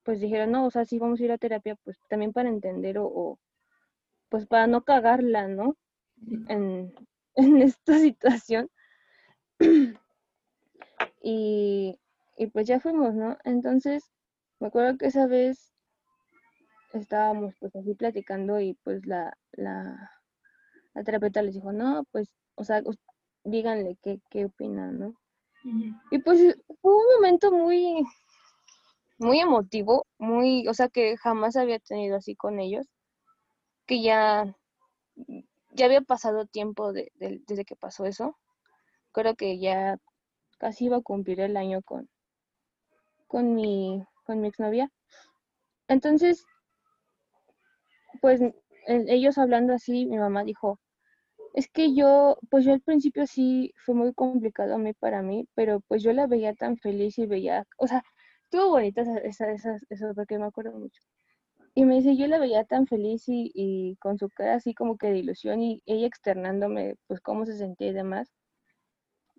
pues 0.05 0.21
dijeron, 0.21 0.53
no, 0.53 0.67
o 0.67 0.71
sea, 0.71 0.85
sí 0.85 1.01
vamos 1.01 1.21
a 1.21 1.25
ir 1.25 1.33
a 1.33 1.39
terapia, 1.39 1.75
pues 1.83 1.99
también 2.09 2.33
para 2.33 2.49
entender 2.49 2.99
o, 2.99 3.07
o 3.07 3.39
pues 4.29 4.47
para 4.47 4.69
no 4.69 4.85
cagarla, 4.85 5.49
¿no? 5.49 5.77
En, 6.49 6.95
en 7.35 7.63
esta 7.63 7.99
situación. 7.99 8.71
y, 11.21 11.99
y 12.37 12.47
pues 12.53 12.69
ya 12.69 12.79
fuimos, 12.79 13.15
¿no? 13.15 13.37
Entonces, 13.43 14.13
me 14.61 14.69
acuerdo 14.69 14.97
que 14.97 15.07
esa 15.07 15.27
vez 15.27 15.73
estábamos 16.93 17.57
pues 17.59 17.75
así 17.75 17.95
platicando 17.95 18.61
y 18.61 18.75
pues 18.85 19.05
la, 19.07 19.37
la, 19.53 20.09
la 20.95 21.03
terapeuta 21.03 21.43
les 21.43 21.55
dijo, 21.55 21.73
no, 21.73 22.05
pues, 22.13 22.31
o 22.63 22.65
sea, 22.65 22.81
díganle 23.45 23.99
qué, 24.03 24.21
qué 24.31 24.45
opinan, 24.45 24.99
¿no? 24.99 25.15
Y 26.11 26.19
pues 26.19 26.57
fue 26.81 26.95
un 26.97 27.15
momento 27.17 27.51
muy, 27.53 28.05
muy 29.19 29.41
emotivo, 29.41 30.07
muy, 30.19 30.67
o 30.69 30.75
sea, 30.75 30.89
que 30.89 31.17
jamás 31.17 31.57
había 31.57 31.79
tenido 31.81 32.17
así 32.17 32.35
con 32.37 32.61
ellos, 32.61 32.87
que 33.87 34.01
ya, 34.03 34.57
ya 35.71 35.87
había 35.87 36.03
pasado 36.03 36.47
tiempo 36.47 36.93
de, 36.93 37.13
desde 37.17 37.65
que 37.65 37.77
pasó 37.77 38.05
eso. 38.05 38.37
Creo 39.13 39.35
que 39.35 39.59
ya 39.59 39.99
casi 40.59 40.87
iba 40.87 40.99
a 40.99 41.03
cumplir 41.03 41.41
el 41.41 41.57
año 41.57 41.83
con, 41.83 42.09
con 43.27 43.55
mi, 43.55 44.05
con 44.25 44.41
mi 44.41 44.49
exnovia. 44.49 44.89
Entonces, 45.89 46.45
pues 48.21 48.41
ellos 48.87 49.39
hablando 49.39 49.75
así, 49.75 50.07
mi 50.07 50.19
mamá 50.19 50.45
dijo, 50.45 50.79
es 51.55 51.69
que 51.69 51.95
yo, 51.95 52.39
pues 52.51 52.65
yo 52.65 52.73
al 52.73 52.81
principio 52.81 53.27
sí 53.27 53.73
fue 53.85 53.95
muy 53.95 54.15
complicado 54.15 54.75
a 54.75 54.79
mí 54.79 54.93
para 54.95 55.23
mí, 55.23 55.49
pero 55.55 55.81
pues 55.89 56.03
yo 56.03 56.13
la 56.13 56.27
veía 56.27 56.55
tan 56.55 56.77
feliz 56.79 57.19
y 57.19 57.27
veía, 57.27 57.67
o 57.79 57.87
sea, 57.87 58.03
estuvo 58.45 58.71
bonita 58.71 59.03
esa, 59.03 59.19
esa, 59.53 59.79
esa, 59.91 60.15
porque 60.15 60.39
me 60.39 60.47
acuerdo 60.47 60.73
mucho. 60.73 61.01
Y 61.75 61.85
me 61.87 61.97
dice, 61.97 62.17
yo 62.17 62.27
la 62.29 62.39
veía 62.39 62.65
tan 62.65 62.87
feliz 62.87 63.29
y, 63.29 63.51
y, 63.55 63.97
con 63.97 64.19
su 64.19 64.29
cara 64.31 64.57
así 64.57 64.75
como 64.75 64.99
que 64.99 65.09
de 65.09 65.19
ilusión 65.19 65.63
y 65.63 65.83
ella 65.87 66.07
externándome 66.07 66.97
pues 67.07 67.21
cómo 67.21 67.47
se 67.47 67.57
sentía 67.57 67.89
y 67.89 67.93
demás, 67.95 68.33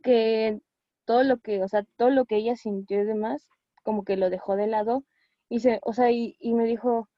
que 0.03 0.59
todo 1.05 1.23
lo 1.23 1.39
que, 1.39 1.63
o 1.63 1.67
sea, 1.67 1.83
todo 1.97 2.09
lo 2.09 2.25
que 2.25 2.37
ella 2.37 2.55
sintió 2.55 3.01
y 3.01 3.05
demás, 3.05 3.47
como 3.83 4.03
que 4.03 4.17
lo 4.17 4.29
dejó 4.29 4.55
de 4.55 4.67
lado 4.67 5.05
y 5.49 5.59
se, 5.61 5.79
o 5.83 5.93
sea, 5.93 6.11
y, 6.11 6.35
y 6.39 6.53
me 6.53 6.65
dijo, 6.65 7.09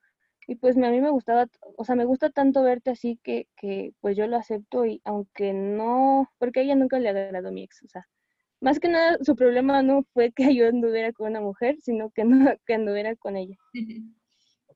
y 0.46 0.56
pues 0.56 0.76
a 0.76 0.80
mí 0.80 1.00
me 1.00 1.10
gustaba, 1.10 1.48
o 1.76 1.84
sea, 1.84 1.96
me 1.96 2.04
gusta 2.04 2.30
tanto 2.30 2.62
verte 2.62 2.90
así 2.90 3.18
que, 3.22 3.48
que 3.56 3.92
pues 4.00 4.16
yo 4.16 4.26
lo 4.26 4.36
acepto 4.36 4.86
y 4.86 5.00
aunque 5.04 5.52
no, 5.52 6.30
porque 6.38 6.60
a 6.60 6.62
ella 6.62 6.76
nunca 6.76 6.98
le 6.98 7.08
agradó 7.08 7.50
mi 7.52 7.64
ex, 7.64 7.82
o 7.82 7.88
sea, 7.88 8.06
más 8.60 8.78
que 8.80 8.88
nada 8.88 9.18
su 9.22 9.36
problema 9.36 9.82
no 9.82 10.04
fue 10.12 10.32
que 10.32 10.44
yo 10.56 10.68
anduviera 10.68 11.12
con 11.12 11.28
una 11.30 11.40
mujer, 11.40 11.76
sino 11.80 12.10
que 12.10 12.24
no 12.24 12.54
que 12.66 12.74
anduviera 12.74 13.16
con 13.16 13.36
ella. 13.36 13.56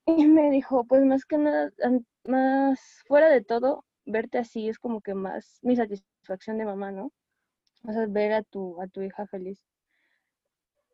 Y 0.06 0.26
me 0.26 0.50
dijo, 0.50 0.84
pues 0.86 1.04
más 1.04 1.24
que 1.24 1.38
nada, 1.38 1.70
más 2.24 2.80
fuera 3.06 3.28
de 3.30 3.42
todo, 3.42 3.84
verte 4.06 4.38
así 4.38 4.68
es 4.68 4.78
como 4.78 5.00
que 5.00 5.14
más 5.14 5.60
mi 5.62 5.76
satisfacción 5.76 6.58
de 6.58 6.64
mamá, 6.64 6.90
¿no? 6.90 7.12
O 7.84 7.92
sea, 7.92 8.06
ver 8.06 8.32
a 8.32 8.42
tu, 8.42 8.80
a 8.80 8.88
tu 8.88 9.02
hija 9.02 9.26
feliz. 9.26 9.62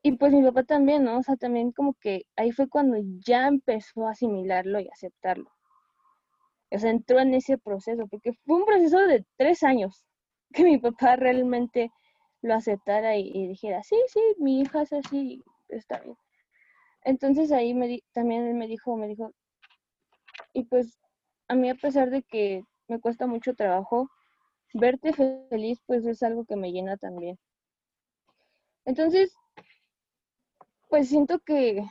Y 0.06 0.12
pues 0.12 0.32
mi 0.32 0.40
papá 0.40 0.62
también, 0.62 1.02
¿no? 1.02 1.18
O 1.18 1.22
sea, 1.24 1.34
también 1.34 1.72
como 1.72 1.94
que 1.94 2.26
ahí 2.36 2.52
fue 2.52 2.68
cuando 2.68 2.96
ya 3.26 3.48
empezó 3.48 4.06
a 4.06 4.12
asimilarlo 4.12 4.78
y 4.78 4.88
aceptarlo. 4.88 5.50
O 6.70 6.78
sea, 6.78 6.90
entró 6.90 7.18
en 7.18 7.34
ese 7.34 7.58
proceso, 7.58 8.06
porque 8.06 8.30
fue 8.44 8.58
un 8.58 8.64
proceso 8.66 9.00
de 9.00 9.26
tres 9.36 9.64
años 9.64 10.06
que 10.54 10.62
mi 10.62 10.78
papá 10.78 11.16
realmente 11.16 11.90
lo 12.40 12.54
aceptara 12.54 13.16
y, 13.16 13.48
dijera, 13.48 13.82
sí, 13.82 13.96
sí, 14.06 14.20
mi 14.38 14.60
hija 14.60 14.82
es 14.82 14.92
así, 14.92 15.42
está 15.70 15.98
bien. 15.98 16.16
Entonces 17.02 17.50
ahí 17.50 17.74
me 17.74 17.98
también 18.12 18.56
me 18.56 18.68
dijo, 18.68 18.96
me 18.96 19.08
dijo, 19.08 19.32
y 20.52 20.66
pues 20.66 21.00
a 21.48 21.56
mí 21.56 21.68
a 21.68 21.74
pesar 21.74 22.10
de 22.10 22.22
que 22.22 22.62
me 22.86 23.00
cuesta 23.00 23.26
mucho 23.26 23.54
trabajo, 23.54 24.08
verte 24.72 25.12
feliz 25.50 25.80
pues 25.84 26.06
es 26.06 26.22
algo 26.22 26.44
que 26.44 26.54
me 26.54 26.70
llena 26.70 26.96
también. 26.96 27.40
Entonces, 28.84 29.34
pues 30.88 31.08
siento 31.08 31.38
que, 31.40 31.84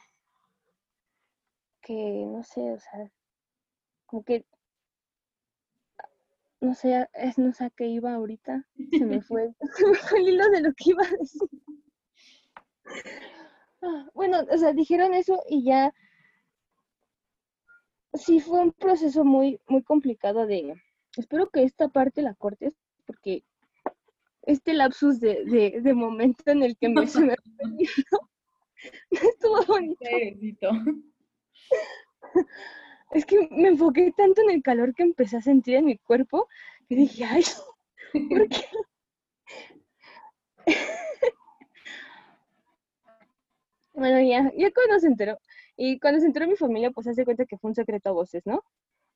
que, 1.82 2.26
no 2.26 2.44
sé, 2.44 2.72
o 2.72 2.80
sea, 2.80 3.12
como 4.06 4.24
que, 4.24 4.46
no 6.62 6.74
sé, 6.74 7.08
es, 7.14 7.38
no 7.38 7.54
sé 7.54 7.66
a 7.66 7.70
qué 7.70 7.88
iba 7.88 8.14
ahorita, 8.14 8.66
se 8.92 9.06
me 9.06 9.22
fue, 9.22 9.54
se 9.76 9.88
me 9.88 9.96
fue 9.96 10.20
el 10.20 10.30
hilo 10.30 10.50
de 10.50 10.62
lo 10.62 10.74
que 10.74 10.90
iba 10.92 11.04
a 11.04 11.18
decir. 11.20 11.50
Ah, 13.82 14.10
bueno, 14.14 14.40
o 14.50 14.58
sea, 14.58 14.74
dijeron 14.74 15.14
eso 15.14 15.44
y 15.50 15.64
ya, 15.64 15.94
sí 18.14 18.40
fue 18.40 18.62
un 18.62 18.72
proceso 18.72 19.24
muy, 19.24 19.60
muy 19.68 19.84
complicado 19.84 20.46
de, 20.48 20.74
espero 21.18 21.50
que 21.50 21.64
esta 21.64 21.90
parte 21.90 22.22
la 22.22 22.34
cortes, 22.34 22.74
porque 23.06 23.44
este 24.44 24.74
lapsus 24.74 25.20
de, 25.20 25.44
de, 25.46 25.82
de 25.82 25.94
momento 25.94 26.44
en 26.48 26.64
el 26.64 26.78
que 26.78 26.90
me, 26.90 27.08
se 27.08 27.22
me 27.22 27.36
Estuvo 29.12 29.64
bonito. 29.66 30.70
Es 33.12 33.26
que 33.26 33.48
me 33.52 33.70
enfoqué 33.70 34.14
tanto 34.16 34.42
en 34.42 34.50
el 34.50 34.62
calor 34.62 34.94
que 34.94 35.04
empecé 35.04 35.38
a 35.38 35.42
sentir 35.42 35.76
en 35.76 35.86
mi 35.86 35.98
cuerpo 35.98 36.48
que 36.88 36.96
dije, 36.96 37.24
ay, 37.26 37.44
¿por 38.30 38.50
qué? 38.50 38.66
bueno, 43.94 44.22
ya, 44.22 44.52
ya 44.58 44.72
cuando 44.72 45.00
se 45.00 45.08
enteró, 45.08 45.38
y 45.78 46.00
cuando 46.00 46.20
se 46.20 46.26
enteró 46.28 46.48
mi 46.48 46.56
familia, 46.56 46.92
pues 46.92 47.08
hace 47.08 47.26
cuenta 47.26 47.46
que 47.46 47.58
fue 47.58 47.70
un 47.70 47.76
secreto 47.76 48.10
a 48.10 48.14
voces, 48.14 48.46
¿no? 48.46 48.64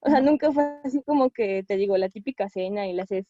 O 0.02 0.10
sea, 0.10 0.22
nunca 0.22 0.52
fue 0.52 0.80
así 0.84 1.02
como 1.04 1.30
que 1.30 1.64
te 1.68 1.76
digo 1.76 1.98
la 1.98 2.10
típica 2.10 2.50
cena 2.50 2.88
y 2.88 2.94
la 2.94 3.04
haces 3.04 3.26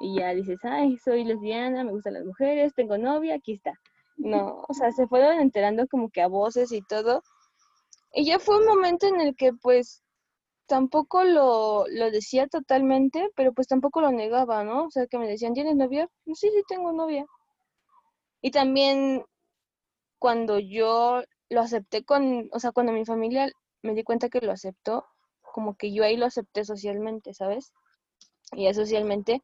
y 0.00 0.18
ya 0.18 0.34
dices, 0.34 0.58
ay, 0.64 0.96
soy 0.96 1.24
lesbiana, 1.24 1.84
me 1.84 1.92
gustan 1.92 2.14
las 2.14 2.24
mujeres, 2.24 2.74
tengo 2.74 2.96
novia, 2.96 3.34
aquí 3.34 3.52
está. 3.52 3.78
No, 4.20 4.64
o 4.68 4.74
sea, 4.74 4.92
se 4.92 5.06
fueron 5.06 5.40
enterando 5.40 5.86
como 5.88 6.10
que 6.10 6.20
a 6.22 6.28
voces 6.28 6.72
y 6.72 6.82
todo. 6.82 7.22
Y 8.12 8.26
ya 8.26 8.38
fue 8.38 8.58
un 8.58 8.66
momento 8.66 9.06
en 9.06 9.20
el 9.20 9.34
que 9.36 9.52
pues 9.54 10.02
tampoco 10.66 11.24
lo, 11.24 11.86
lo 11.88 12.10
decía 12.10 12.46
totalmente, 12.48 13.30
pero 13.36 13.52
pues 13.54 13.66
tampoco 13.68 14.00
lo 14.00 14.12
negaba, 14.12 14.64
¿no? 14.64 14.86
O 14.86 14.90
sea, 14.90 15.06
que 15.06 15.18
me 15.18 15.28
decían, 15.28 15.54
¿tienes 15.54 15.76
novia? 15.76 16.08
sí, 16.26 16.34
sí, 16.34 16.62
tengo 16.68 16.92
novia. 16.92 17.26
Y 18.42 18.50
también 18.50 19.24
cuando 20.18 20.58
yo 20.58 21.22
lo 21.48 21.60
acepté 21.62 22.04
con, 22.04 22.48
o 22.52 22.60
sea, 22.60 22.72
cuando 22.72 22.92
mi 22.92 23.04
familia 23.06 23.50
me 23.82 23.94
di 23.94 24.04
cuenta 24.04 24.28
que 24.28 24.40
lo 24.40 24.52
aceptó, 24.52 25.04
como 25.40 25.76
que 25.76 25.92
yo 25.92 26.04
ahí 26.04 26.16
lo 26.16 26.26
acepté 26.26 26.64
socialmente, 26.64 27.34
¿sabes? 27.34 27.72
Y 28.52 28.64
ya 28.64 28.74
socialmente 28.74 29.42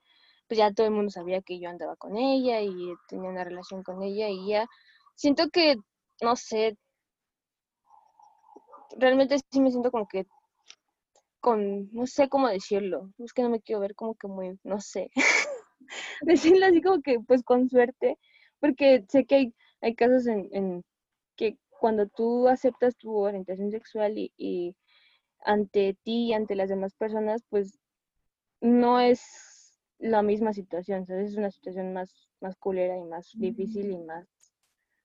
pues 0.48 0.58
ya 0.58 0.72
todo 0.72 0.86
el 0.86 0.92
mundo 0.92 1.10
sabía 1.10 1.42
que 1.42 1.58
yo 1.58 1.68
andaba 1.68 1.96
con 1.96 2.16
ella 2.16 2.60
y 2.60 2.94
tenía 3.08 3.30
una 3.30 3.44
relación 3.44 3.82
con 3.82 4.02
ella 4.02 4.28
y 4.28 4.48
ya 4.48 4.66
siento 5.14 5.50
que, 5.50 5.76
no 6.22 6.36
sé, 6.36 6.76
realmente 8.98 9.38
sí 9.50 9.60
me 9.60 9.70
siento 9.70 9.90
como 9.90 10.06
que 10.06 10.26
con, 11.40 11.92
no 11.92 12.06
sé 12.06 12.28
cómo 12.28 12.48
decirlo, 12.48 13.12
es 13.18 13.32
que 13.32 13.42
no 13.42 13.50
me 13.50 13.60
quiero 13.60 13.80
ver 13.80 13.94
como 13.94 14.14
que 14.14 14.28
muy, 14.28 14.58
no 14.64 14.80
sé, 14.80 15.10
decirlo 16.22 16.66
así 16.66 16.82
como 16.82 17.00
que 17.02 17.20
pues 17.20 17.42
con 17.42 17.68
suerte, 17.68 18.18
porque 18.60 19.04
sé 19.08 19.24
que 19.26 19.34
hay, 19.34 19.54
hay 19.80 19.94
casos 19.94 20.26
en, 20.26 20.84
que 21.36 21.58
cuando 21.80 22.08
tú 22.08 22.48
aceptas 22.48 22.96
tu 22.96 23.16
orientación 23.16 23.70
sexual 23.70 24.16
y, 24.18 24.32
y 24.36 24.76
ante 25.44 25.96
ti 26.02 26.28
y 26.28 26.32
ante 26.32 26.56
las 26.56 26.68
demás 26.68 26.94
personas, 26.94 27.42
pues 27.50 27.78
no 28.60 29.00
es 29.00 29.55
la 29.98 30.22
misma 30.22 30.52
situación, 30.52 31.06
¿sabes? 31.06 31.30
Es 31.32 31.36
una 31.36 31.50
situación 31.50 31.92
más, 31.92 32.28
más 32.40 32.56
culera 32.56 32.96
y 32.96 33.04
más 33.04 33.32
difícil 33.34 33.90
y 33.90 33.98
más, 33.98 34.26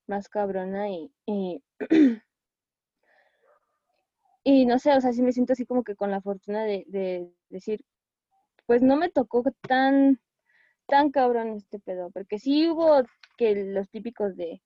más 0.07 0.29
cabrona 0.29 0.89
y, 0.89 1.11
y, 4.43 4.65
no 4.65 4.79
sé, 4.79 4.93
o 4.93 5.01
sea, 5.01 5.13
sí 5.13 5.21
me 5.21 5.31
siento 5.31 5.53
así 5.53 5.65
como 5.65 5.83
que 5.83 5.95
con 5.95 6.11
la 6.11 6.21
fortuna 6.21 6.63
de, 6.63 6.83
de 6.87 7.31
decir, 7.49 7.85
pues 8.65 8.81
no 8.81 8.95
me 8.97 9.09
tocó 9.09 9.43
tan, 9.67 10.19
tan 10.87 11.11
cabrón 11.11 11.55
este 11.55 11.79
pedo, 11.79 12.11
porque 12.11 12.39
sí 12.39 12.69
hubo 12.69 13.03
que 13.37 13.55
los 13.55 13.89
típicos 13.89 14.35
de, 14.35 14.61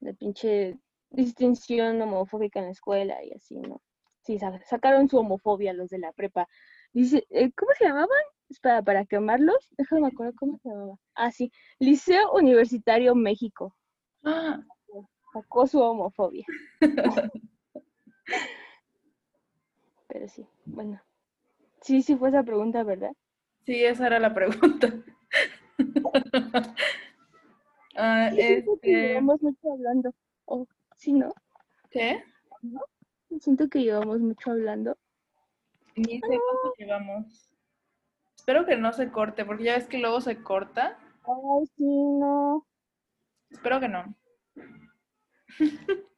de 0.00 0.14
pinche 0.14 0.78
distinción 1.10 2.00
homofóbica 2.00 2.58
en 2.58 2.66
la 2.66 2.72
escuela 2.72 3.24
y 3.24 3.32
así, 3.32 3.56
¿no? 3.56 3.82
Sí, 4.22 4.38
sacaron 4.64 5.08
su 5.08 5.18
homofobia 5.18 5.72
los 5.72 5.88
de 5.90 5.98
la 5.98 6.12
prepa. 6.12 6.48
Dice, 6.92 7.26
eh, 7.30 7.52
¿cómo 7.52 7.70
se 7.78 7.84
llamaban? 7.84 8.08
Espera, 8.48 8.82
para 8.82 9.04
quemarlos, 9.04 9.68
déjame 9.76 10.02
me 10.02 10.08
acuerdo 10.08 10.32
cómo 10.38 10.58
se 10.58 10.68
llamaba. 10.68 10.96
Ah, 11.14 11.32
sí, 11.32 11.50
Liceo 11.78 12.32
Universitario 12.32 13.14
México. 13.14 13.74
Ah. 14.24 14.60
Sacó 15.32 15.66
su 15.66 15.80
homofobia. 15.80 16.46
Pero 20.08 20.28
sí, 20.28 20.46
bueno. 20.64 21.02
Sí, 21.82 22.02
sí 22.02 22.16
fue 22.16 22.30
esa 22.30 22.42
pregunta, 22.42 22.82
¿verdad? 22.84 23.12
Sí, 23.66 23.84
esa 23.84 24.06
era 24.06 24.18
la 24.18 24.32
pregunta. 24.32 24.92
ah, 27.96 28.30
este... 28.36 29.20
mucho 29.20 29.72
hablando. 29.72 30.14
Oh, 30.46 30.66
¿Sí, 30.96 31.12
no? 31.12 31.34
¿Qué? 31.90 32.22
¿no? 32.62 32.80
Siento 33.40 33.68
que 33.68 33.82
llevamos 33.82 34.20
mucho 34.20 34.52
hablando. 34.52 34.96
Ni 35.96 36.20
sé 36.20 36.20
cuánto 36.20 36.74
llevamos. 36.78 37.55
Espero 38.46 38.64
que 38.64 38.76
no 38.76 38.92
se 38.92 39.10
corte, 39.10 39.44
porque 39.44 39.64
ya 39.64 39.74
ves 39.74 39.88
que 39.88 39.98
luego 39.98 40.20
se 40.20 40.40
corta. 40.40 40.96
Ay, 41.24 41.66
sí, 41.76 41.82
no. 41.84 42.64
Espero 43.50 43.80
que 43.80 43.88
no. 43.88 44.14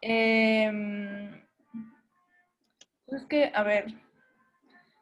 Em, 0.00 1.34
es 3.08 3.24
que, 3.28 3.52
a 3.54 3.62
ver, 3.62 3.92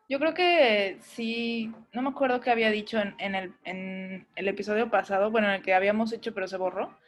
yo 0.09 0.19
creo 0.19 0.35
que 0.35 0.99
sí, 1.01 1.73
no 1.93 2.03
me 2.03 2.09
acuerdo 2.09 2.41
qué 2.41 2.51
había 2.51 2.73
dicho 2.73 2.99
en, 2.99 3.15
en, 3.19 3.37
el, 3.37 3.55
en 3.63 4.27
el 4.35 4.49
episodio 4.49 4.91
pasado, 4.91 5.31
bueno, 5.31 5.47
en 5.47 5.55
el 5.55 5.63
que 5.63 5.75
habíamos 5.75 6.13
hecho, 6.13 6.35
pero 6.35 6.49
se 6.49 6.57
borró, 6.57 6.99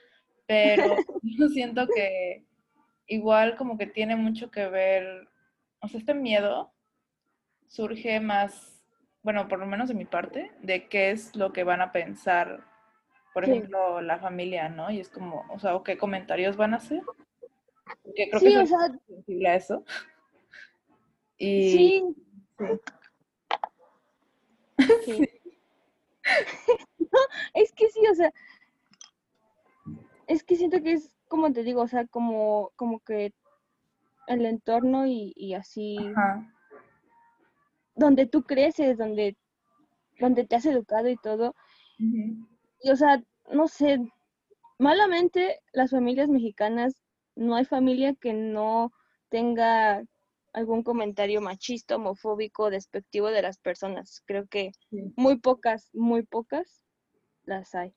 pero 0.47 0.95
yo 1.23 1.49
siento 1.49 1.89
que 1.89 2.45
igual 3.09 3.57
como 3.57 3.77
que 3.77 3.89
tiene 3.89 4.15
mucho 4.15 4.49
que 4.49 4.69
ver, 4.69 5.29
o 5.81 5.89
sea, 5.89 5.99
este 5.99 6.15
miedo 6.15 6.73
surge 7.73 8.21
más, 8.21 8.85
bueno, 9.23 9.49
por 9.49 9.59
lo 9.59 9.65
menos 9.67 9.89
de 9.89 9.95
mi 9.95 10.05
parte, 10.05 10.53
de 10.61 10.89
qué 10.89 11.11
es 11.11 11.35
lo 11.35 11.55
que 11.55 11.65
van 11.65 11.81
a 11.81 11.91
pensar, 11.91 12.67
por 13.33 13.47
Sí. 13.47 13.51
ejemplo, 13.51 14.03
la 14.03 14.19
familia, 14.19 14.69
¿no? 14.69 14.91
Y 14.91 15.01
es 15.01 15.09
como, 15.09 15.47
o 15.49 15.59
sea, 15.59 15.75
o 15.75 15.83
qué 15.83 15.97
comentarios 15.97 16.59
van 16.59 16.75
a 16.75 16.77
hacer. 16.77 17.03
Porque 18.05 18.29
creo 18.29 18.41
Sí, 18.41 18.47
que 18.47 18.53
o 18.53 18.67
soy 18.67 18.67
sea, 18.67 18.99
sensible 19.09 19.49
a 19.49 19.55
eso. 19.55 19.85
Y 21.39 21.71
sí. 21.71 22.15
sí. 22.59 22.65
Sí. 25.05 25.29
No, 27.13 27.19
es 27.55 27.73
que 27.73 27.89
sí, 27.91 28.01
o 28.11 28.15
sea, 28.15 28.33
es 30.27 30.43
que 30.45 30.57
siento 30.57 30.83
que 30.83 30.93
es 30.93 31.15
como 31.29 31.53
te 31.53 31.63
digo, 31.63 31.83
o 31.83 31.89
sea, 31.89 32.07
como, 32.07 32.73
como 32.77 33.01
que 33.01 33.33
el 34.29 34.47
entorno 34.47 35.07
y, 35.07 35.33
y 35.37 35.55
así, 35.55 35.99
Ajá. 35.99 36.52
Donde 38.03 38.27
tú 38.27 38.43
creces, 38.43 38.99
donde, 38.99 39.37
donde 40.19 40.45
te 40.47 40.57
has 40.57 40.67
educado 40.67 41.09
y 41.09 41.17
todo, 41.17 41.55
y 41.99 42.91
o 42.91 42.97
sea, 42.97 43.23
no 43.51 43.69
sé, 43.69 43.99
malamente 44.79 45.61
las 45.73 45.91
familias 45.91 46.29
mexicanas, 46.29 47.03
no 47.37 47.55
hay 47.55 47.65
familia 47.65 48.15
que 48.15 48.33
no 48.35 48.91
tenga 49.31 50.05
algún 50.53 50.83
comentario 50.83 51.41
machista, 51.41 51.97
homofóbico, 51.97 52.69
despectivo 52.69 53.31
de 53.31 53.41
las 53.41 53.59
personas. 53.59 54.23
Creo 54.27 54.47
que 54.49 54.73
Sí. 54.91 55.13
muy 55.17 55.39
pocas, 55.39 55.89
muy 55.95 56.23
pocas 56.25 56.85
las 57.45 57.75
hay. 57.75 57.95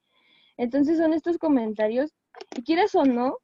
Entonces 0.58 0.98
son 0.98 1.14
estos 1.14 1.38
comentarios, 1.38 2.14
y 2.56 2.64
quieras 2.64 2.96
o 2.96 3.04
no, 3.04 3.40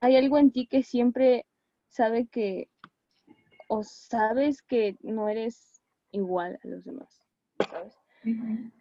hay 0.00 0.16
algo 0.16 0.38
en 0.38 0.50
ti 0.52 0.66
que 0.66 0.82
siempre 0.82 1.46
sabe 1.88 2.26
que, 2.26 2.68
o 3.68 3.82
sabes 3.84 4.62
que 4.62 4.96
no 5.02 5.28
eres 5.28 5.80
igual 6.12 6.58
a 6.64 6.68
los 6.68 6.84
demás. 6.84 7.22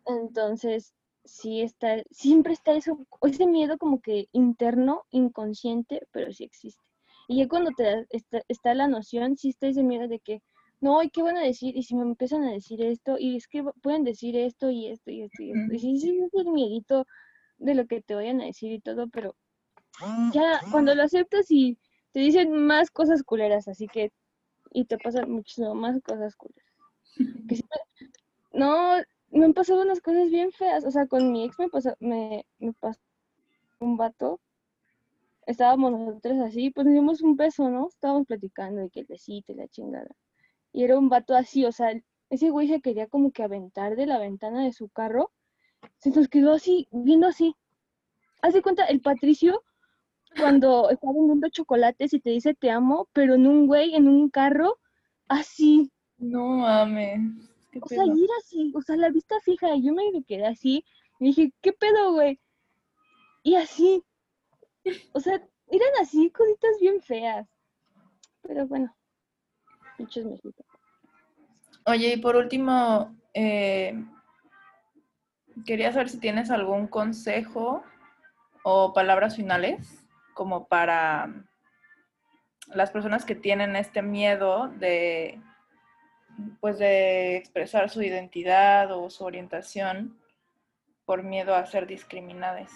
Entonces, 0.06 0.94
sí 1.26 1.62
está, 1.62 2.02
siempre 2.12 2.54
está 2.54 2.74
eso, 2.74 3.06
ese 3.24 3.46
miedo 3.46 3.78
como 3.78 4.02
que 4.02 4.28
interno, 4.32 5.04
inconsciente, 5.12 6.02
pero 6.12 6.32
sí 6.34 6.46
existe. 6.46 6.82
Y 7.28 7.40
ya 7.40 7.48
cuando 7.48 7.72
te 7.74 7.84
da- 7.84 8.06
está, 8.10 8.42
está 8.48 8.74
la 8.74 8.88
noción, 8.88 9.38
sí 9.38 9.50
está 9.50 9.68
ese 9.68 9.84
miedo 9.84 10.08
de 10.08 10.20
que, 10.20 10.42
no, 10.80 11.04
¿y 11.04 11.10
qué 11.10 11.22
van 11.24 11.38
a 11.38 11.42
decir? 11.44 11.76
Y 11.78 11.84
si 11.84 11.96
me 11.96 12.04
empiezan 12.04 12.44
a 12.44 12.52
decir 12.52 12.82
esto, 12.82 13.18
y 13.20 13.36
es 13.38 13.48
que 13.48 13.64
pueden 13.82 14.04
decir 14.04 14.38
esto 14.38 14.70
y 14.72 14.88
esto 14.88 15.12
y 15.12 15.24
esto 15.24 15.44
y 15.44 15.52
esto. 15.54 15.74
Y 15.74 15.80
sí, 15.80 16.00
sí, 16.00 16.20
es 16.20 16.34
el 16.34 16.52
miedito 16.52 17.06
de 17.58 17.76
lo 17.76 17.88
que 17.88 18.02
te 18.02 18.16
vayan 18.16 18.42
a 18.42 18.46
decir 18.46 18.72
y 18.74 18.80
todo, 18.82 19.08
pero 19.10 19.36
ya 20.28 20.62
cuando 20.70 20.96
lo 20.96 21.04
aceptas 21.04 21.48
y 21.52 21.78
te 22.12 22.20
dicen 22.22 22.52
más 22.54 22.92
cosas 22.92 23.24
culeras, 23.24 23.68
así 23.68 23.90
que, 23.90 24.12
y 24.72 24.86
te 24.86 24.98
pasan 24.98 25.32
muchísimo 25.32 25.76
más 25.76 26.02
cosas 26.02 26.36
culeras. 26.36 26.66
Que 27.48 27.60
no, 28.54 28.98
me 29.30 29.46
han 29.46 29.54
pasado 29.54 29.82
unas 29.82 30.02
cosas 30.02 30.30
bien 30.30 30.52
feas, 30.52 30.86
o 30.86 30.92
sea, 30.92 31.08
con 31.08 31.32
mi 31.32 31.46
ex 31.46 31.60
me 31.60 31.70
pasó, 31.70 31.96
me, 32.00 32.46
me 32.60 32.74
pasó 32.74 33.02
un 33.80 33.98
vato, 33.98 34.40
estábamos 35.46 35.92
nosotros 35.92 36.40
así, 36.40 36.70
pues 36.72 36.86
nos 36.86 36.94
dimos 36.94 37.22
un 37.22 37.36
beso, 37.36 37.70
¿no? 37.70 37.88
Estábamos 37.88 38.28
platicando 38.28 38.82
de 38.82 38.90
que 38.90 39.02
el 39.02 39.06
besito 39.06 39.52
y 39.52 39.56
la 39.56 39.68
chingada. 39.68 40.10
Y 40.74 40.84
era 40.84 40.98
un 40.98 41.10
vato 41.10 41.36
así, 41.36 41.66
o 41.66 41.72
sea, 41.72 41.92
ese 42.30 42.50
güey 42.50 42.68
se 42.68 42.82
quería 42.82 43.08
como 43.08 43.32
que 43.32 43.44
aventar 43.44 43.96
de 43.96 44.06
la 44.06 44.20
ventana 44.20 44.64
de 44.64 44.74
su 44.74 44.90
carro, 44.90 45.32
se 45.98 46.10
nos 46.12 46.28
quedó 46.28 46.54
así, 46.54 46.88
viendo 46.92 47.28
así. 47.28 47.56
Haz 48.42 48.54
de 48.54 48.62
cuenta, 48.62 48.86
el 48.86 49.02
Patricio, 49.02 49.64
cuando 50.36 50.90
está 50.90 51.08
vendiendo 51.12 51.50
chocolates 51.50 52.14
y 52.14 52.20
te 52.20 52.30
dice 52.32 52.54
te 52.54 52.70
amo, 52.70 53.08
pero 53.14 53.36
en 53.36 53.48
un 53.48 53.68
güey, 53.68 53.96
en 53.96 54.08
un 54.08 54.30
carro, 54.30 54.78
así. 55.28 55.92
No 56.18 56.58
mames. 56.58 57.20
¿Qué 57.72 57.80
O 57.82 57.88
sea, 57.88 58.04
pedo? 58.04 58.14
era 58.16 58.34
así, 58.40 58.74
o 58.76 58.82
sea, 58.82 58.96
la 58.96 59.10
vista 59.10 59.36
fija, 59.42 59.76
yo 59.76 59.94
me 59.94 60.24
quedé 60.28 60.46
así, 60.48 60.84
y 61.20 61.26
dije, 61.26 61.54
¿qué 61.62 61.74
pedo, 61.74 62.14
güey? 62.14 62.40
Y 63.44 63.56
así, 63.56 64.04
o 65.14 65.20
sea, 65.20 65.36
eran 65.70 65.90
así, 66.02 66.30
cositas 66.32 66.72
bien 66.80 67.02
feas. 67.02 67.48
Pero 68.42 68.68
bueno, 68.68 68.96
pinches 69.98 70.26
mexicanos. 70.26 70.66
Oye, 71.86 72.14
y 72.14 72.18
por 72.18 72.36
último, 72.36 73.16
eh, 73.34 74.04
quería 75.66 75.92
saber 75.92 76.10
si 76.10 76.20
tienes 76.20 76.52
algún 76.52 76.88
consejo 76.88 77.84
o 78.64 78.94
palabras 78.94 79.36
finales 79.36 80.07
como 80.38 80.68
para 80.68 81.34
las 82.68 82.92
personas 82.92 83.26
que 83.26 83.34
tienen 83.34 83.76
este 83.76 84.04
miedo 84.04 84.68
de 84.68 85.42
pues 86.62 86.78
de 86.78 87.36
expresar 87.38 87.90
su 87.90 88.04
identidad 88.04 88.92
o 88.92 89.10
su 89.10 89.24
orientación 89.26 90.22
por 91.06 91.24
miedo 91.24 91.56
a 91.56 91.66
ser 91.66 91.88
discriminadas. 91.88 92.72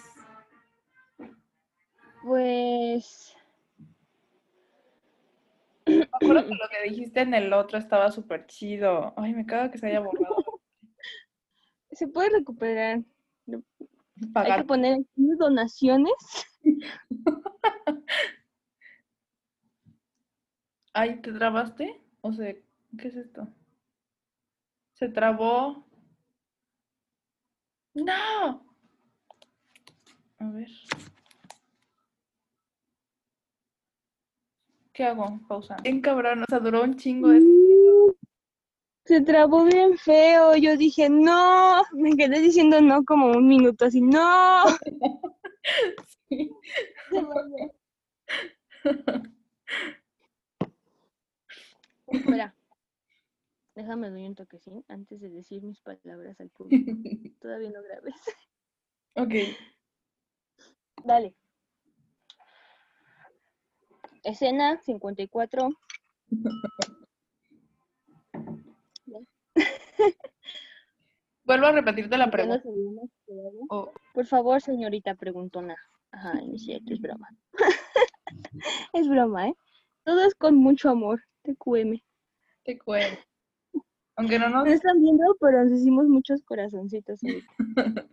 Pues, 2.24 3.38
Me 5.86 6.09
acuerdo 6.12 6.47
que 6.47 6.55
lo 6.55 6.68
que 6.70 6.89
dijiste 6.89 7.22
en 7.22 7.36
el 7.36 7.53
otro 7.53 7.78
estaba 7.78 8.12
súper 8.12 8.47
chido. 8.47 9.14
Ay, 9.18 9.34
me 9.34 9.45
cago 9.45 9.70
que 9.70 9.78
se 9.78 9.86
haya 9.88 9.99
borrado. 9.99 10.36
se 11.91 12.07
puede 12.07 12.30
recuperar. 12.30 13.01
Hay 13.47 13.53
que 14.20 14.32
Pagar. 14.34 14.66
poner 14.66 14.99
donaciones. 15.16 16.14
Ay, 20.93 21.22
¿te 21.22 21.32
trabaste? 21.32 22.01
O 22.22 22.34
sea, 22.34 22.53
¿qué 22.97 23.07
es 23.07 23.16
esto? 23.16 23.47
Se 24.93 25.09
trabó. 25.09 25.88
¡No! 27.93 28.66
A 30.38 30.49
ver. 30.51 30.70
¿Qué 34.93 35.05
hago? 35.05 35.39
Pausa. 35.47 35.78
Bien 35.84 36.01
cabrón, 36.01 36.43
o 36.43 36.45
sea, 36.49 36.59
duró 36.59 36.84
un 36.84 36.97
chingo 36.97 37.30
de... 37.30 37.41
Se 39.05 39.22
trabó 39.22 39.66
bien 39.66 39.97
feo. 39.97 40.55
Yo 40.57 40.78
dije, 40.78 41.09
no. 41.09 41.84
Me 41.93 42.16
quedé 42.16 42.39
diciendo 42.39 42.82
no 42.82 43.03
como 43.03 43.32
un 43.32 43.47
minuto, 43.47 43.86
así, 43.86 44.01
no. 44.01 44.64
Sí. 46.30 46.49
Espera. 52.12 52.53
Déjame 53.76 54.09
doy 54.09 54.28
un 54.28 54.36
toquecín 54.36 54.84
antes 54.89 55.22
de 55.22 55.30
decir 55.30 55.64
mis 55.64 55.80
palabras 55.80 56.39
al 56.41 56.49
público. 56.49 56.91
Todavía 57.39 57.72
no 57.72 57.82
grabes. 57.82 58.16
Ok. 59.16 59.34
Dale. 61.05 61.34
Escena 64.24 64.78
54. 64.78 65.70
Vuelvo 71.52 71.68
a 71.68 71.72
repetirte 71.74 72.18
la 72.18 72.32
pregunta. 72.32 72.64
Oh, 73.70 73.91
Por 74.14 74.26
favor, 74.26 74.62
señorita 74.62 75.16
preguntona. 75.16 75.76
Ajá, 76.12 76.34
no 76.47 76.56
es 76.56 76.64
cierto, 76.64 76.93
es 76.93 77.02
broma. 77.02 77.28
es 78.93 79.10
broma, 79.10 79.49
¿eh? 79.49 79.56
Todo 80.06 80.24
es 80.26 80.34
con 80.36 80.56
mucho 80.56 80.89
amor. 80.89 81.22
TQM. 81.43 81.99
te 82.64 82.78
cuento. 82.78 83.20
Aunque 84.16 84.39
no 84.39 84.47
nos... 84.47 84.64
No 84.66 84.72
están 84.72 85.02
viendo, 85.02 85.36
pero 85.41 85.64
nos 85.66 85.74
hicimos 85.74 86.06
muchos 86.08 86.41
corazoncitos. 86.43 87.20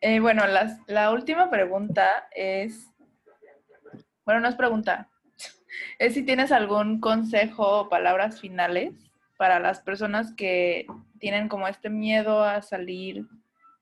Eh, 0.00 0.20
bueno, 0.20 0.46
las- 0.46 0.78
la 0.86 1.10
última 1.12 1.50
pregunta 1.50 2.28
es... 2.30 2.86
Bueno, 4.24 4.40
no 4.40 4.48
es 4.48 4.54
pregunta. 4.54 5.10
Es 5.98 6.14
si 6.14 6.22
tienes 6.24 6.52
algún 6.52 7.00
consejo 7.00 7.80
o 7.80 7.88
palabras 7.88 8.40
finales 8.40 8.94
para 9.38 9.60
las 9.60 9.80
personas 9.80 10.34
que 10.34 10.86
tienen 11.18 11.48
como 11.48 11.68
este 11.68 11.88
miedo 11.88 12.44
a 12.44 12.60
salir 12.60 13.26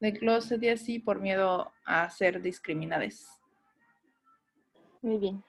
del 0.00 0.18
closet 0.18 0.62
y 0.62 0.68
así 0.68 0.98
por 0.98 1.20
miedo 1.20 1.72
a 1.84 2.09
ser 2.11 2.42
discriminadas. 2.42 3.40
Muy 5.02 5.16
bien. 5.16 5.42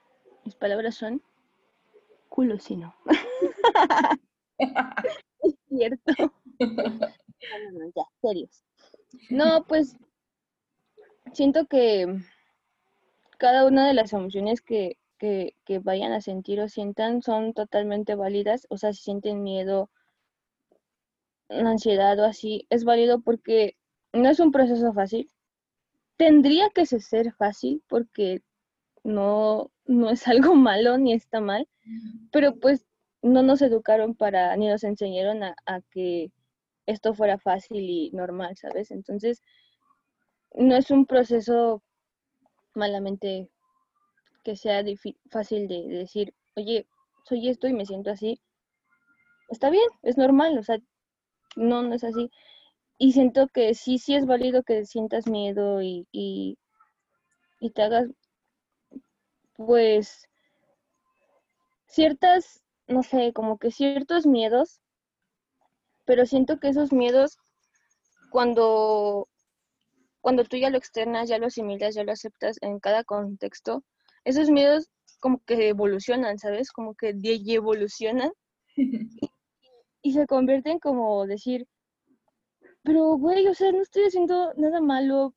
Mis 0.44 0.54
palabras 0.54 0.94
son 0.94 1.22
culo 2.30 2.58
si 2.58 2.76
no. 2.76 2.96
es 4.58 5.54
cierto. 5.68 6.32
Ya, 7.94 8.02
serios. 8.20 8.64
No, 9.30 9.64
pues 9.68 9.96
siento 11.32 11.66
que 11.66 12.20
cada 13.38 13.64
una 13.64 13.86
de 13.86 13.94
las 13.94 14.12
emociones 14.12 14.60
que, 14.60 14.98
que, 15.18 15.54
que, 15.64 15.78
vayan 15.78 16.10
a 16.12 16.20
sentir 16.20 16.60
o 16.60 16.68
sientan 16.68 17.22
son 17.22 17.54
totalmente 17.54 18.16
válidas. 18.16 18.66
O 18.70 18.76
sea, 18.76 18.92
si 18.92 19.02
sienten 19.02 19.44
miedo, 19.44 19.88
ansiedad 21.48 22.18
o 22.18 22.24
así, 22.24 22.66
es 22.70 22.84
válido 22.84 23.20
porque 23.20 23.76
no 24.12 24.28
es 24.28 24.40
un 24.40 24.52
proceso 24.52 24.92
fácil. 24.92 25.30
Tendría 26.16 26.70
que 26.70 26.86
ser 26.86 27.32
fácil 27.34 27.82
porque 27.88 28.42
no, 29.04 29.70
no 29.86 30.10
es 30.10 30.26
algo 30.28 30.54
malo 30.54 30.98
ni 30.98 31.12
está 31.12 31.40
mal, 31.40 31.68
pero 32.32 32.56
pues 32.56 32.86
no 33.22 33.42
nos 33.42 33.62
educaron 33.62 34.14
para, 34.14 34.56
ni 34.56 34.68
nos 34.68 34.84
enseñaron 34.84 35.42
a, 35.42 35.56
a 35.66 35.80
que 35.90 36.30
esto 36.86 37.14
fuera 37.14 37.38
fácil 37.38 37.88
y 37.88 38.10
normal, 38.12 38.56
¿sabes? 38.56 38.90
Entonces, 38.90 39.42
no 40.54 40.76
es 40.76 40.90
un 40.90 41.06
proceso 41.06 41.82
malamente 42.74 43.50
que 44.44 44.56
sea 44.56 44.82
fácil 45.30 45.68
de, 45.68 45.86
decir, 45.88 46.34
oye, 46.56 46.86
soy 47.24 47.48
esto 47.48 47.68
y 47.68 47.74
me 47.74 47.84
siento 47.84 48.10
así. 48.10 48.40
Está 49.50 49.68
bien, 49.70 49.88
es 50.02 50.16
normal, 50.16 50.56
o 50.58 50.62
sea, 50.62 50.78
no, 51.56 51.82
no 51.82 51.94
es 51.94 52.04
así. 52.04 52.30
Y 52.98 53.12
siento 53.12 53.48
que 53.48 53.74
sí, 53.74 53.98
sí 53.98 54.14
es 54.14 54.26
válido 54.26 54.62
que 54.62 54.84
sientas 54.86 55.26
miedo 55.28 55.82
y, 55.82 56.06
y, 56.12 56.58
y 57.60 57.70
te 57.70 57.82
hagas, 57.82 58.08
pues, 59.56 60.26
ciertas, 61.88 62.62
no 62.86 63.02
sé, 63.02 63.32
como 63.32 63.58
que 63.58 63.72
ciertos 63.72 64.26
miedos, 64.26 64.80
pero 66.04 66.26
siento 66.26 66.58
que 66.58 66.68
esos 66.70 66.92
miedos, 66.92 67.36
cuando 68.30 69.28
cuando 70.20 70.44
tú 70.44 70.56
ya 70.56 70.70
lo 70.70 70.78
externas, 70.78 71.28
ya 71.28 71.38
lo 71.38 71.46
asimilas, 71.46 71.94
ya 71.94 72.04
lo 72.04 72.12
aceptas 72.12 72.58
en 72.62 72.80
cada 72.80 73.04
contexto, 73.04 73.84
esos 74.24 74.50
miedos 74.50 74.88
como 75.20 75.40
que 75.44 75.68
evolucionan, 75.70 76.38
¿sabes? 76.38 76.72
Como 76.72 76.94
que 76.94 77.14
evolucionan 77.46 78.32
y, 80.08 80.12
se 80.12 80.26
convierten 80.26 80.78
como 80.78 81.26
decir, 81.26 81.66
pero 82.82 83.16
güey, 83.16 83.46
o 83.48 83.54
sea, 83.54 83.72
no 83.72 83.82
estoy 83.82 84.04
haciendo 84.04 84.52
nada 84.56 84.80
malo, 84.80 85.34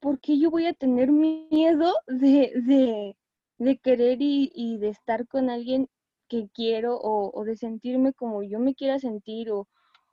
¿por 0.00 0.20
qué 0.20 0.38
yo 0.38 0.50
voy 0.50 0.66
a 0.66 0.74
tener 0.74 1.10
miedo 1.10 1.94
de, 2.06 2.52
de, 2.66 3.16
de 3.58 3.78
querer 3.78 4.18
y, 4.20 4.50
y, 4.54 4.78
de 4.78 4.88
estar 4.90 5.26
con 5.26 5.50
alguien 5.50 5.88
que 6.28 6.48
quiero 6.54 6.96
o, 6.96 7.30
o, 7.34 7.44
de 7.44 7.56
sentirme 7.56 8.12
como 8.12 8.42
yo 8.42 8.58
me 8.60 8.74
quiera 8.74 8.98
sentir 8.98 9.50
o, 9.50 9.66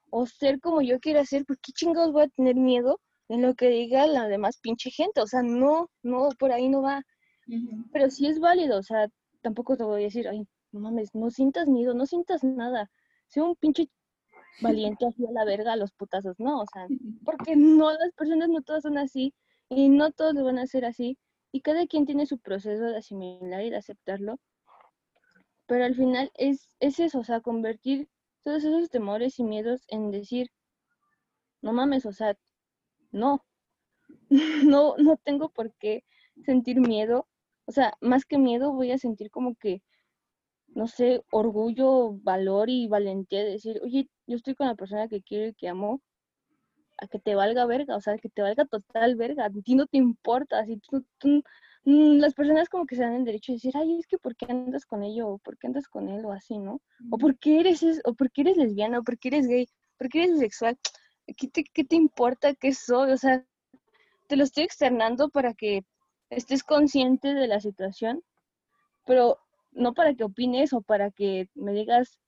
o 0.09 0.26
ser 0.26 0.59
como 0.61 0.82
yo 0.82 0.99
quiera 0.99 1.26
ser? 1.26 1.45
¿Por 1.45 1.59
qué 1.59 1.71
chingados 1.73 2.13
voy 2.13 2.23
a 2.23 2.28
tener 2.30 2.55
miedo 2.55 2.99
en 3.30 3.41
lo 3.41 3.55
que 3.55 3.69
diga 3.69 4.07
la 4.07 4.28
demás 4.28 4.59
pinche 4.61 4.91
gente. 4.91 5.21
O 5.21 5.28
sea, 5.28 5.41
no, 5.41 5.89
no, 6.03 6.30
por 6.39 6.51
ahí 6.51 6.69
no 6.69 6.82
va. 6.82 7.03
Pero 7.91 8.09
sí 8.09 8.28
es 8.28 8.39
válido, 8.39 8.80
o 8.80 8.84
sea, 8.84 9.07
tampoco 9.41 9.78
te 9.78 9.84
voy 9.84 10.01
a 10.01 10.05
decir, 10.05 10.28
ay, 10.28 10.47
no 10.71 10.80
mames, 10.80 11.13
no 11.13 11.30
sientas 11.30 11.67
miedo, 11.67 11.93
no 11.93 12.05
sientas 12.05 12.43
nada. 12.43 12.89
Un 13.43 13.55
pinche 13.55 13.89
valiente 14.61 15.05
así 15.05 15.25
a 15.25 15.31
la 15.31 15.45
verga 15.45 15.73
a 15.73 15.75
los 15.75 15.91
putazos, 15.91 16.39
no, 16.39 16.61
o 16.61 16.65
sea, 16.71 16.88
porque 17.25 17.55
no, 17.55 17.91
las 17.91 18.11
personas 18.15 18.49
no 18.49 18.61
todas 18.61 18.83
son 18.83 18.97
así 18.97 19.33
y 19.69 19.89
no 19.89 20.11
todos 20.11 20.33
lo 20.36 20.43
van 20.43 20.59
a 20.59 20.63
hacer 20.63 20.86
así 20.86 21.17
y 21.51 21.61
cada 21.61 21.88
quien 21.88 22.05
tiene 22.05 22.25
su 22.25 22.38
proceso 22.39 22.83
de 22.83 22.97
asimilar 22.97 23.63
y 23.63 23.69
de 23.69 23.77
aceptarlo. 23.77 24.39
Pero 25.67 25.86
al 25.86 25.95
final 25.95 26.31
es, 26.36 26.75
es 26.79 26.99
eso, 26.99 27.19
o 27.19 27.23
sea, 27.23 27.41
convertir 27.41 28.07
todos 28.43 28.63
esos 28.63 28.89
temores 28.89 29.39
y 29.39 29.43
miedos 29.43 29.81
en 29.88 30.11
decir, 30.11 30.51
no 31.61 31.73
mames, 31.73 32.05
o 32.05 32.11
sea, 32.11 32.38
no, 33.11 33.43
no, 34.65 34.95
no 34.97 35.17
tengo 35.17 35.49
por 35.49 35.73
qué 35.75 36.03
sentir 36.43 36.79
miedo. 36.79 37.27
O 37.65 37.71
sea, 37.71 37.93
más 38.01 38.25
que 38.25 38.38
miedo 38.38 38.73
voy 38.73 38.91
a 38.91 38.97
sentir 38.97 39.31
como 39.31 39.55
que, 39.55 39.81
no 40.76 40.88
sé, 40.88 41.23
orgullo, 41.32 42.11
valor 42.21 42.69
y 42.69 42.88
valentía 42.88 43.43
de 43.43 43.51
decir, 43.51 43.80
oye, 43.82 44.09
yo 44.28 44.36
estoy 44.36 44.55
con 44.55 44.67
la 44.67 44.76
persona 44.76 45.07
que 45.07 45.21
quiero 45.21 45.47
y 45.47 45.53
que 45.53 45.69
amo, 45.69 46.01
a 46.97 47.07
que 47.07 47.17
te 47.17 47.34
valga 47.34 47.65
verga, 47.65 47.95
o 47.95 48.01
sea, 48.01 48.17
que 48.17 48.30
te 48.30 48.41
valga 48.41 48.65
total 48.65 49.15
verga, 49.15 49.45
a 49.45 49.49
ti 49.49 49.76
no 49.76 49.88
te 49.88 49.97
importa, 49.97 50.59
así 50.59 50.80
tú, 50.80 51.05
mm, 51.86 52.19
las 52.19 52.34
personas 52.34 52.69
como 52.69 52.86
que 52.86 52.95
se 52.97 53.03
dan 53.03 53.15
el 53.15 53.26
derecho 53.26 53.53
de 53.53 53.57
decir, 53.57 53.71
ay, 53.76 53.99
es 53.99 54.07
que 54.07 54.17
¿por 54.17 54.36
qué 54.36 54.47
andas 54.49 54.86
con 54.86 55.03
ello? 55.03 55.30
o 55.30 55.38
¿por 55.39 55.57
qué 55.57 55.67
andas 55.67 55.88
con 55.88 56.09
él? 56.09 56.26
o 56.26 56.34
así, 56.34 56.57
¿no? 56.59 56.82
O 57.09 57.17
¿por 57.17 57.38
qué 57.39 57.61
eres, 57.61 57.84
o 58.03 58.13
por 58.13 58.32
qué 58.32 58.41
eres 58.41 58.57
lesbiana? 58.57 58.99
o 58.99 59.03
¿por 59.03 59.17
qué 59.17 59.30
eres 59.30 59.47
gay? 59.47 59.67
¿por 59.97 60.09
qué 60.09 60.23
eres 60.23 60.34
bisexual? 60.34 60.78
¿qué 61.38 61.47
te, 61.47 61.63
qué 61.63 61.84
te 61.86 61.95
importa 61.95 62.53
qué 62.53 62.73
soy? 62.73 63.11
O 63.11 63.17
sea, 63.17 63.45
te 64.28 64.36
lo 64.36 64.43
estoy 64.43 64.65
externando 64.65 65.30
para 65.30 65.53
que 65.53 65.86
estés 66.30 66.63
consciente 66.63 67.34
de 67.34 67.47
la 67.47 67.61
situación, 67.61 68.23
pero 69.05 69.39
no 69.76 69.93
para 69.93 70.15
que 70.15 70.23
opines 70.23 70.73
o 70.73 70.82
para 70.82 71.11
que 71.11 71.49
me 71.53 71.73
digas 71.73 72.19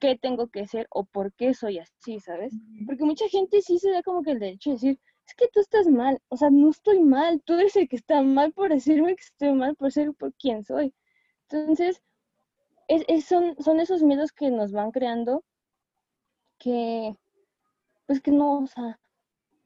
qué 0.00 0.16
tengo 0.16 0.48
que 0.48 0.60
hacer 0.60 0.86
o 0.90 1.04
por 1.04 1.32
qué 1.32 1.54
soy 1.54 1.78
así, 1.78 2.20
¿sabes? 2.20 2.54
Porque 2.86 3.04
mucha 3.04 3.28
gente 3.28 3.62
sí 3.62 3.78
se 3.78 3.90
da 3.90 4.02
como 4.02 4.22
que 4.22 4.32
el 4.32 4.38
derecho 4.38 4.70
de 4.70 4.74
decir, 4.74 5.00
es 5.26 5.34
que 5.34 5.48
tú 5.48 5.60
estás 5.60 5.86
mal, 5.88 6.20
o 6.28 6.36
sea, 6.36 6.50
no 6.50 6.70
estoy 6.70 7.00
mal, 7.00 7.42
tú 7.44 7.54
eres 7.54 7.74
el 7.76 7.88
que 7.88 7.96
está 7.96 8.20
mal 8.22 8.52
por 8.52 8.70
decirme 8.70 9.16
que 9.16 9.22
estoy 9.22 9.52
mal 9.52 9.74
por 9.76 9.90
ser 9.90 10.12
por 10.14 10.34
quien 10.34 10.64
soy. 10.64 10.94
Entonces, 11.48 12.02
es, 12.88 13.24
son, 13.24 13.56
son 13.60 13.80
esos 13.80 14.02
miedos 14.02 14.32
que 14.32 14.50
nos 14.50 14.72
van 14.72 14.90
creando 14.90 15.44
que 16.58 17.16
pues 18.06 18.20
que 18.20 18.30
no, 18.30 18.58
o 18.58 18.66
sea, 18.66 19.00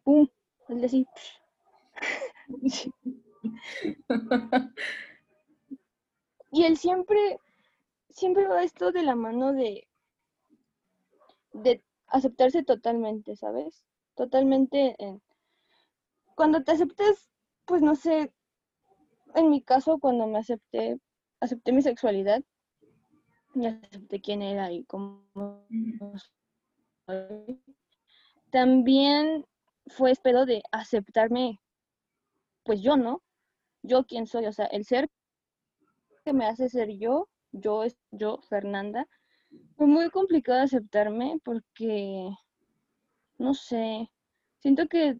pum, 0.04 0.28
el 0.68 0.80
decir. 0.80 1.06
y 6.50 6.64
él 6.64 6.76
siempre, 6.76 7.38
siempre 8.10 8.46
va 8.46 8.62
esto 8.62 8.92
de 8.92 9.02
la 9.02 9.14
mano 9.14 9.52
de, 9.52 9.86
de 11.52 11.82
aceptarse 12.06 12.62
totalmente, 12.62 13.36
¿sabes? 13.36 13.84
Totalmente. 14.14 14.96
cuando 16.34 16.62
te 16.62 16.72
aceptes, 16.72 17.30
pues 17.64 17.82
no 17.82 17.94
sé, 17.94 18.32
en 19.34 19.50
mi 19.50 19.62
caso, 19.62 19.98
cuando 19.98 20.26
me 20.26 20.38
acepté, 20.38 20.98
acepté 21.40 21.72
mi 21.72 21.82
sexualidad, 21.82 22.42
acepté 23.66 24.20
quién 24.20 24.42
era 24.42 24.72
y 24.72 24.84
cómo 24.84 25.66
también 28.50 29.44
fue 29.86 30.10
espero 30.10 30.46
de 30.46 30.62
aceptarme, 30.72 31.60
pues 32.64 32.80
yo, 32.82 32.96
¿no? 32.96 33.22
Yo 33.82 34.04
quién 34.04 34.26
soy, 34.26 34.46
o 34.46 34.52
sea, 34.52 34.66
el 34.66 34.84
ser 34.84 35.08
que 36.28 36.34
me 36.34 36.44
hace 36.44 36.68
ser 36.68 36.90
yo, 36.98 37.26
yo, 37.52 37.84
es 37.84 37.96
yo, 38.10 38.42
Fernanda, 38.50 39.08
fue 39.78 39.86
muy 39.86 40.10
complicado 40.10 40.60
aceptarme 40.60 41.40
porque, 41.42 42.28
no 43.38 43.54
sé, 43.54 44.10
siento 44.58 44.88
que 44.88 45.18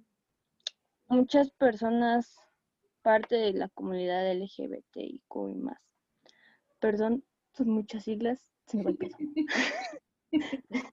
muchas 1.06 1.50
personas, 1.52 2.36
parte 3.00 3.36
de 3.36 3.54
la 3.54 3.70
comunidad 3.70 4.30
LGBTIQ 4.34 5.48
y 5.48 5.54
más, 5.54 5.78
perdón, 6.78 7.24
son 7.54 7.70
muchas 7.70 8.04
siglas, 8.04 8.52
se 8.66 8.76
me 8.76 8.94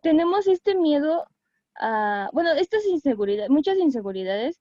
tenemos 0.00 0.46
este 0.46 0.74
miedo 0.74 1.26
a, 1.78 2.30
bueno, 2.32 2.52
estas 2.52 2.86
inseguridades, 2.86 3.50
muchas 3.50 3.76
inseguridades, 3.76 4.58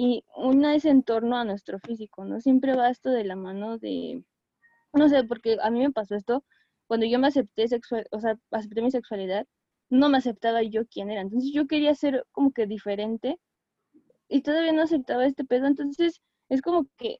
y 0.00 0.24
una 0.36 0.76
es 0.76 0.84
en 0.84 1.02
torno 1.02 1.36
a 1.36 1.44
nuestro 1.44 1.80
físico, 1.80 2.24
¿no? 2.24 2.40
Siempre 2.40 2.76
va 2.76 2.88
esto 2.88 3.10
de 3.10 3.24
la 3.24 3.34
mano 3.34 3.78
de, 3.78 4.24
no 4.92 5.08
sé, 5.08 5.24
porque 5.24 5.58
a 5.60 5.70
mí 5.70 5.80
me 5.80 5.90
pasó 5.90 6.14
esto, 6.14 6.44
cuando 6.86 7.04
yo 7.04 7.18
me 7.18 7.26
acepté 7.26 7.66
sexual, 7.66 8.06
o 8.12 8.20
sea, 8.20 8.38
acepté 8.52 8.80
mi 8.80 8.92
sexualidad, 8.92 9.44
no 9.90 10.08
me 10.08 10.18
aceptaba 10.18 10.62
yo 10.62 10.86
quién 10.86 11.10
era, 11.10 11.22
entonces 11.22 11.50
yo 11.52 11.66
quería 11.66 11.96
ser 11.96 12.24
como 12.30 12.52
que 12.52 12.66
diferente 12.66 13.40
y 14.28 14.42
todavía 14.42 14.72
no 14.72 14.82
aceptaba 14.82 15.26
este 15.26 15.44
pedo, 15.44 15.66
entonces 15.66 16.22
es 16.48 16.62
como 16.62 16.86
que 16.96 17.18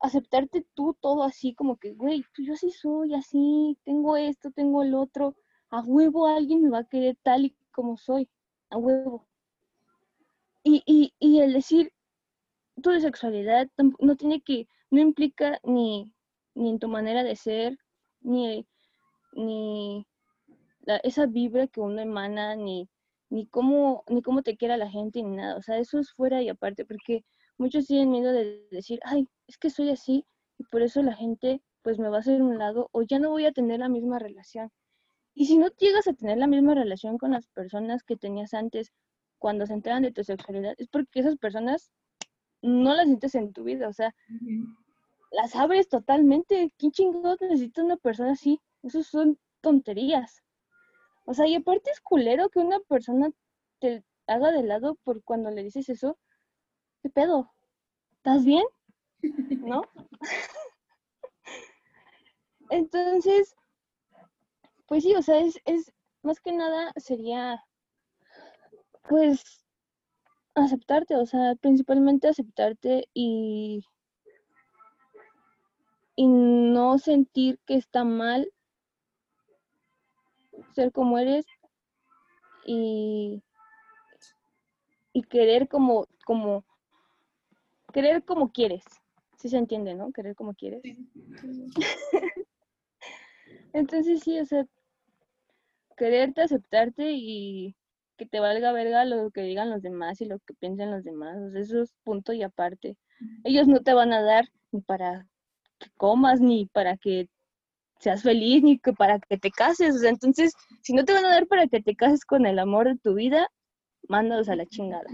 aceptarte 0.00 0.66
tú 0.74 0.96
todo 1.00 1.22
así, 1.22 1.54
como 1.54 1.76
que, 1.76 1.92
güey, 1.92 2.24
pues 2.34 2.48
yo 2.48 2.56
sí 2.56 2.72
soy 2.72 3.14
así, 3.14 3.78
tengo 3.84 4.16
esto, 4.16 4.50
tengo 4.50 4.82
el 4.82 4.94
otro, 4.94 5.36
a 5.70 5.80
huevo 5.82 6.26
alguien 6.26 6.62
me 6.62 6.70
va 6.70 6.80
a 6.80 6.88
querer 6.88 7.16
tal 7.22 7.44
y 7.44 7.56
como 7.70 7.96
soy, 7.96 8.28
a 8.68 8.78
huevo. 8.78 9.28
Y, 10.64 10.82
y, 10.84 11.14
y 11.20 11.40
el 11.40 11.52
decir 11.52 11.92
tu 12.80 12.98
sexualidad 13.00 13.68
no 13.98 14.16
tiene 14.16 14.40
que, 14.42 14.68
no 14.90 15.00
implica 15.00 15.60
ni, 15.64 16.12
ni 16.54 16.70
en 16.70 16.78
tu 16.78 16.88
manera 16.88 17.24
de 17.24 17.36
ser, 17.36 17.78
ni, 18.20 18.66
ni 19.32 20.06
esa 21.02 21.26
vibra 21.26 21.66
que 21.66 21.80
uno 21.80 22.00
emana, 22.00 22.56
ni, 22.56 22.88
ni 23.30 23.46
cómo, 23.46 24.04
ni 24.08 24.22
cómo 24.22 24.42
te 24.42 24.56
quiera 24.56 24.76
la 24.76 24.90
gente, 24.90 25.22
ni 25.22 25.36
nada. 25.36 25.56
O 25.56 25.62
sea, 25.62 25.78
eso 25.78 25.98
es 25.98 26.12
fuera 26.12 26.42
y 26.42 26.48
aparte, 26.48 26.84
porque 26.84 27.24
muchos 27.58 27.86
tienen 27.86 28.10
miedo 28.10 28.32
de 28.32 28.66
decir, 28.70 29.00
ay, 29.04 29.26
es 29.46 29.58
que 29.58 29.70
soy 29.70 29.90
así 29.90 30.24
y 30.58 30.64
por 30.64 30.82
eso 30.82 31.02
la 31.02 31.14
gente 31.14 31.62
pues 31.82 31.98
me 31.98 32.08
va 32.08 32.18
a 32.18 32.20
hacer 32.20 32.42
un 32.42 32.58
lado 32.58 32.88
o 32.92 33.02
ya 33.02 33.18
no 33.18 33.30
voy 33.30 33.46
a 33.46 33.52
tener 33.52 33.80
la 33.80 33.88
misma 33.88 34.18
relación. 34.18 34.70
Y 35.34 35.46
si 35.46 35.56
no 35.56 35.68
llegas 35.78 36.06
a 36.08 36.12
tener 36.12 36.38
la 36.38 36.46
misma 36.46 36.74
relación 36.74 37.16
con 37.16 37.30
las 37.32 37.46
personas 37.48 38.02
que 38.02 38.16
tenías 38.16 38.52
antes 38.52 38.92
cuando 39.38 39.66
se 39.66 39.72
enteran 39.72 40.02
de 40.02 40.12
tu 40.12 40.22
sexualidad, 40.24 40.74
es 40.76 40.88
porque 40.88 41.20
esas 41.20 41.36
personas 41.36 41.90
no 42.62 42.94
las 42.94 43.06
sientes 43.06 43.34
en 43.34 43.52
tu 43.52 43.64
vida, 43.64 43.88
o 43.88 43.92
sea, 43.92 44.14
las 45.30 45.54
abres 45.56 45.88
totalmente. 45.88 46.72
¿Qué 46.78 46.90
chingados 46.90 47.40
necesita 47.40 47.84
una 47.84 47.96
persona 47.96 48.32
así? 48.32 48.60
Eso 48.82 49.02
son 49.02 49.38
tonterías. 49.60 50.42
O 51.24 51.34
sea, 51.34 51.46
y 51.46 51.54
aparte 51.54 51.90
es 51.90 52.00
culero 52.00 52.48
que 52.48 52.58
una 52.58 52.80
persona 52.80 53.30
te 53.78 54.04
haga 54.26 54.50
de 54.52 54.62
lado 54.62 54.96
por 55.04 55.22
cuando 55.22 55.50
le 55.50 55.62
dices 55.62 55.88
eso. 55.88 56.18
¿Qué 57.02 57.10
pedo? 57.10 57.52
¿Estás 58.16 58.44
bien? 58.44 58.64
¿No? 59.60 59.82
Entonces, 62.70 63.56
pues 64.86 65.02
sí, 65.04 65.14
o 65.14 65.22
sea, 65.22 65.40
es, 65.40 65.60
es 65.64 65.92
más 66.22 66.40
que 66.40 66.52
nada 66.52 66.92
sería, 66.96 67.64
pues, 69.08 69.64
aceptarte, 70.64 71.16
o 71.16 71.26
sea, 71.26 71.54
principalmente 71.60 72.28
aceptarte 72.28 73.08
y, 73.14 73.84
y 76.16 76.26
no 76.26 76.98
sentir 76.98 77.58
que 77.66 77.74
está 77.74 78.04
mal 78.04 78.52
ser 80.74 80.92
como 80.92 81.18
eres 81.18 81.46
y, 82.64 83.42
y 85.12 85.22
querer 85.22 85.68
como, 85.68 86.06
como, 86.24 86.64
querer 87.92 88.24
como 88.24 88.52
quieres. 88.52 88.84
Si 89.36 89.48
se 89.48 89.56
entiende, 89.56 89.94
¿no? 89.94 90.12
Querer 90.12 90.34
como 90.34 90.54
quieres. 90.54 90.82
Entonces 93.72 94.20
sí, 94.20 94.38
o 94.38 94.44
sea, 94.44 94.66
quererte, 95.96 96.42
aceptarte 96.42 97.12
y 97.12 97.74
que 98.20 98.26
te 98.26 98.38
valga 98.38 98.70
verga 98.72 99.06
lo 99.06 99.30
que 99.30 99.40
digan 99.40 99.70
los 99.70 99.80
demás 99.80 100.20
y 100.20 100.26
lo 100.26 100.38
que 100.40 100.52
piensen 100.52 100.90
los 100.90 101.04
demás. 101.04 101.38
O 101.38 101.50
sea, 101.50 101.62
eso 101.62 101.80
es 101.80 101.94
punto 102.04 102.34
y 102.34 102.42
aparte. 102.42 102.98
Ellos 103.44 103.66
no 103.66 103.80
te 103.80 103.94
van 103.94 104.12
a 104.12 104.20
dar 104.20 104.44
ni 104.72 104.82
para 104.82 105.26
que 105.78 105.88
comas, 105.96 106.38
ni 106.38 106.66
para 106.66 106.98
que 106.98 107.30
seas 107.98 108.22
feliz, 108.22 108.62
ni 108.62 108.78
que 108.78 108.92
para 108.92 109.20
que 109.20 109.38
te 109.38 109.50
cases. 109.50 109.96
O 109.96 109.98
sea, 110.00 110.10
entonces, 110.10 110.52
si 110.82 110.92
no 110.92 111.06
te 111.06 111.14
van 111.14 111.24
a 111.24 111.30
dar 111.30 111.46
para 111.46 111.66
que 111.66 111.80
te 111.80 111.96
cases 111.96 112.26
con 112.26 112.44
el 112.44 112.58
amor 112.58 112.88
de 112.88 112.98
tu 112.98 113.14
vida, 113.14 113.48
mándalos 114.06 114.50
a 114.50 114.56
la 114.56 114.66
chingada. 114.66 115.08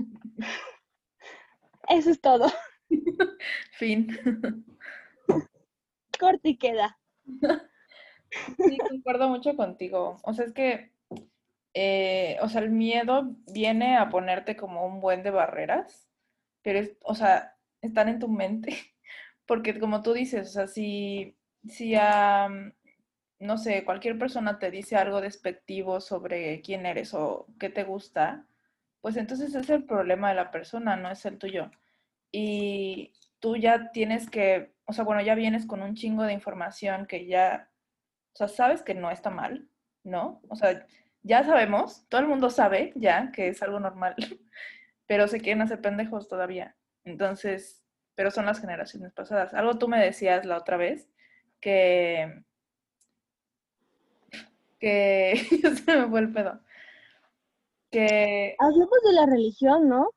Eso 1.88 2.10
es 2.10 2.20
todo. 2.20 2.46
Fin. 3.78 4.08
Corte 6.18 6.48
y 6.48 6.56
queda. 6.56 6.98
Sí, 8.58 8.76
concuerdo 8.76 9.28
mucho 9.28 9.54
contigo. 9.56 10.18
O 10.24 10.34
sea, 10.34 10.44
es 10.44 10.52
que, 10.52 10.92
eh, 11.78 12.38
o 12.40 12.48
sea, 12.48 12.62
el 12.62 12.70
miedo 12.70 13.36
viene 13.52 13.96
a 13.96 14.08
ponerte 14.08 14.56
como 14.56 14.86
un 14.86 15.00
buen 15.00 15.22
de 15.22 15.30
barreras, 15.30 16.08
pero, 16.62 16.78
es, 16.80 16.96
o 17.02 17.14
sea, 17.14 17.56
están 17.82 18.08
en 18.08 18.18
tu 18.18 18.28
mente. 18.28 18.70
Porque 19.46 19.78
como 19.78 20.02
tú 20.02 20.12
dices, 20.14 20.48
o 20.48 20.52
sea, 20.52 20.66
si, 20.66 21.36
si 21.68 21.94
a, 21.96 22.48
no 23.38 23.58
sé, 23.58 23.84
cualquier 23.84 24.18
persona 24.18 24.58
te 24.58 24.70
dice 24.70 24.96
algo 24.96 25.20
despectivo 25.20 26.00
sobre 26.00 26.60
quién 26.62 26.86
eres 26.86 27.14
o 27.14 27.46
qué 27.60 27.70
te 27.70 27.84
gusta, 27.84 28.46
pues 29.00 29.16
entonces 29.16 29.54
es 29.54 29.70
el 29.70 29.84
problema 29.84 30.30
de 30.30 30.36
la 30.36 30.50
persona, 30.50 30.96
no 30.96 31.10
es 31.10 31.24
el 31.26 31.38
tuyo. 31.38 31.70
Y 32.32 33.12
tú 33.40 33.56
ya 33.56 33.92
tienes 33.92 34.30
que, 34.30 34.74
o 34.86 34.92
sea, 34.92 35.04
bueno, 35.04 35.22
ya 35.22 35.34
vienes 35.34 35.66
con 35.66 35.82
un 35.82 35.94
chingo 35.94 36.24
de 36.24 36.32
información 36.32 37.06
que 37.06 37.26
ya 37.26 37.70
o 38.34 38.38
sea, 38.38 38.48
sabes 38.48 38.82
que 38.82 38.94
no 38.94 39.10
está 39.10 39.30
mal, 39.30 39.66
¿no? 40.04 40.42
O 40.50 40.56
sea, 40.56 40.86
ya 41.26 41.42
sabemos, 41.42 42.06
todo 42.08 42.20
el 42.20 42.28
mundo 42.28 42.50
sabe 42.50 42.92
ya 42.94 43.32
que 43.32 43.48
es 43.48 43.60
algo 43.62 43.80
normal, 43.80 44.14
pero 45.06 45.26
se 45.26 45.40
quieren 45.40 45.60
hacer 45.60 45.80
pendejos 45.80 46.28
todavía. 46.28 46.76
Entonces, 47.04 47.82
pero 48.14 48.30
son 48.30 48.46
las 48.46 48.60
generaciones 48.60 49.12
pasadas. 49.12 49.52
Algo 49.52 49.76
tú 49.76 49.88
me 49.88 50.02
decías 50.02 50.46
la 50.46 50.56
otra 50.56 50.76
vez 50.76 51.10
que 51.60 52.44
que 54.78 55.34
se 55.84 55.96
me 55.96 56.08
fue 56.08 56.20
el 56.20 56.32
pedo. 56.32 56.60
Que 57.90 58.54
hablemos 58.58 58.98
de 59.04 59.12
la 59.12 59.26
religión, 59.26 59.88
¿no? 59.88 60.10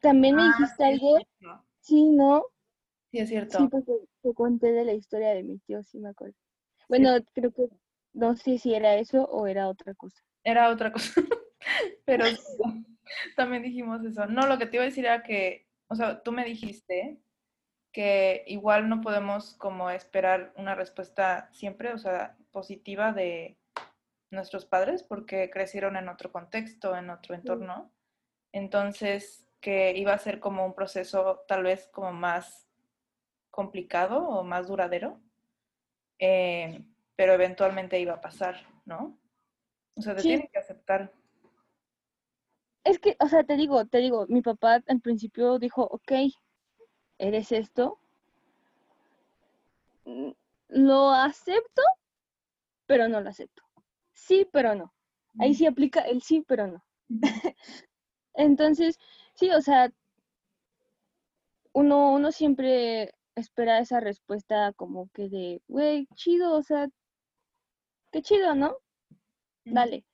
También 0.00 0.36
me 0.36 0.42
ah, 0.42 0.46
dijiste 0.46 0.84
algo. 0.84 1.18
Sí, 1.80 2.10
¿no? 2.10 2.44
Sí, 3.12 3.18
es 3.18 3.28
cierto. 3.28 3.58
Sí, 3.58 3.68
porque 3.70 3.92
te 4.22 4.34
conté 4.34 4.72
de 4.72 4.84
la 4.84 4.92
historia 4.92 5.30
de 5.30 5.44
mi 5.44 5.58
tío, 5.60 5.82
sí 5.84 5.98
me 5.98 6.08
acuerdo. 6.08 6.34
Bueno, 6.88 7.10
creo 7.32 7.52
que 7.52 7.68
no 8.14 8.36
sé 8.36 8.58
si 8.58 8.74
era 8.74 8.96
eso 8.96 9.24
o 9.24 9.46
era 9.46 9.68
otra 9.68 9.94
cosa. 9.94 10.22
Era 10.44 10.70
otra 10.70 10.92
cosa, 10.92 11.12
pero 12.04 12.24
también 13.36 13.62
dijimos 13.62 14.04
eso. 14.04 14.26
No, 14.26 14.46
lo 14.46 14.58
que 14.58 14.66
te 14.66 14.76
iba 14.76 14.84
a 14.84 14.86
decir 14.86 15.04
era 15.04 15.22
que, 15.22 15.68
o 15.88 15.96
sea, 15.96 16.22
tú 16.22 16.32
me 16.32 16.44
dijiste 16.44 17.18
que 17.92 18.44
igual 18.46 18.88
no 18.88 19.00
podemos 19.00 19.54
como 19.54 19.90
esperar 19.90 20.52
una 20.56 20.74
respuesta 20.74 21.48
siempre, 21.52 21.92
o 21.92 21.98
sea, 21.98 22.36
positiva 22.50 23.12
de 23.12 23.56
nuestros 24.30 24.64
padres 24.64 25.02
porque 25.02 25.50
crecieron 25.50 25.96
en 25.96 26.08
otro 26.08 26.32
contexto, 26.32 26.96
en 26.96 27.10
otro 27.10 27.34
entorno. 27.34 27.92
Entonces, 28.52 29.46
que 29.60 29.96
iba 29.96 30.12
a 30.12 30.18
ser 30.18 30.40
como 30.40 30.66
un 30.66 30.74
proceso 30.74 31.44
tal 31.48 31.62
vez 31.62 31.88
como 31.92 32.12
más 32.12 32.68
complicado 33.50 34.28
o 34.28 34.42
más 34.42 34.66
duradero, 34.66 35.20
eh, 36.18 36.84
pero 37.16 37.32
eventualmente 37.32 38.00
iba 38.00 38.14
a 38.14 38.20
pasar, 38.20 38.56
¿no? 38.84 39.18
O 39.96 40.02
sea, 40.02 40.14
te 40.16 40.22
tiene 40.22 40.48
que 40.52 40.58
aceptar. 40.58 41.12
Es 42.84 42.98
que, 42.98 43.16
o 43.20 43.28
sea, 43.28 43.44
te 43.44 43.56
digo, 43.56 43.86
te 43.86 43.98
digo, 43.98 44.26
mi 44.28 44.42
papá 44.42 44.82
al 44.86 45.00
principio 45.00 45.58
dijo, 45.58 45.82
ok, 45.82 46.12
eres 47.18 47.52
esto, 47.52 47.98
mm, 50.04 50.30
lo 50.68 51.10
acepto, 51.10 51.82
pero 52.86 53.08
no 53.08 53.20
lo 53.20 53.30
acepto. 53.30 53.62
Sí, 54.12 54.46
pero 54.52 54.74
no. 54.74 54.92
Ahí 55.38 55.54
sí 55.54 55.66
aplica 55.66 56.00
el 56.00 56.22
sí, 56.22 56.44
pero 56.46 56.66
no. 56.66 56.84
Entonces, 58.34 58.98
sí, 59.34 59.50
o 59.50 59.60
sea, 59.60 59.90
uno, 61.72 62.12
uno 62.12 62.32
siempre 62.32 63.14
espera 63.34 63.78
esa 63.78 64.00
respuesta 64.00 64.72
como 64.74 65.08
que 65.10 65.28
de, 65.28 65.62
güey, 65.68 66.06
chido, 66.14 66.54
o 66.54 66.62
sea, 66.62 66.88
qué 68.14 68.22
chido, 68.22 68.54
¿no? 68.54 68.76
Dale. 69.64 70.04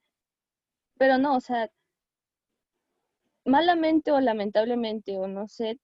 Pero 0.98 1.18
no, 1.18 1.36
o 1.36 1.40
sea, 1.40 1.68
malamente 3.44 4.12
o 4.12 4.18
lamentablemente, 4.20 5.18
o 5.18 5.28
no 5.28 5.46
sé, 5.46 5.78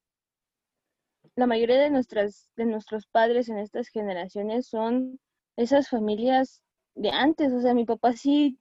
la 1.34 1.46
mayoría 1.46 1.78
de 1.78 1.90
nuestras, 1.90 2.50
de 2.56 2.64
nuestros 2.64 3.06
padres 3.06 3.50
en 3.50 3.58
estas 3.58 3.88
generaciones 3.88 4.66
son 4.66 5.20
esas 5.56 5.90
familias 5.90 6.62
de 6.94 7.10
antes, 7.10 7.52
o 7.52 7.60
sea, 7.60 7.74
mi 7.74 7.84
papá 7.84 8.14
sí, 8.14 8.58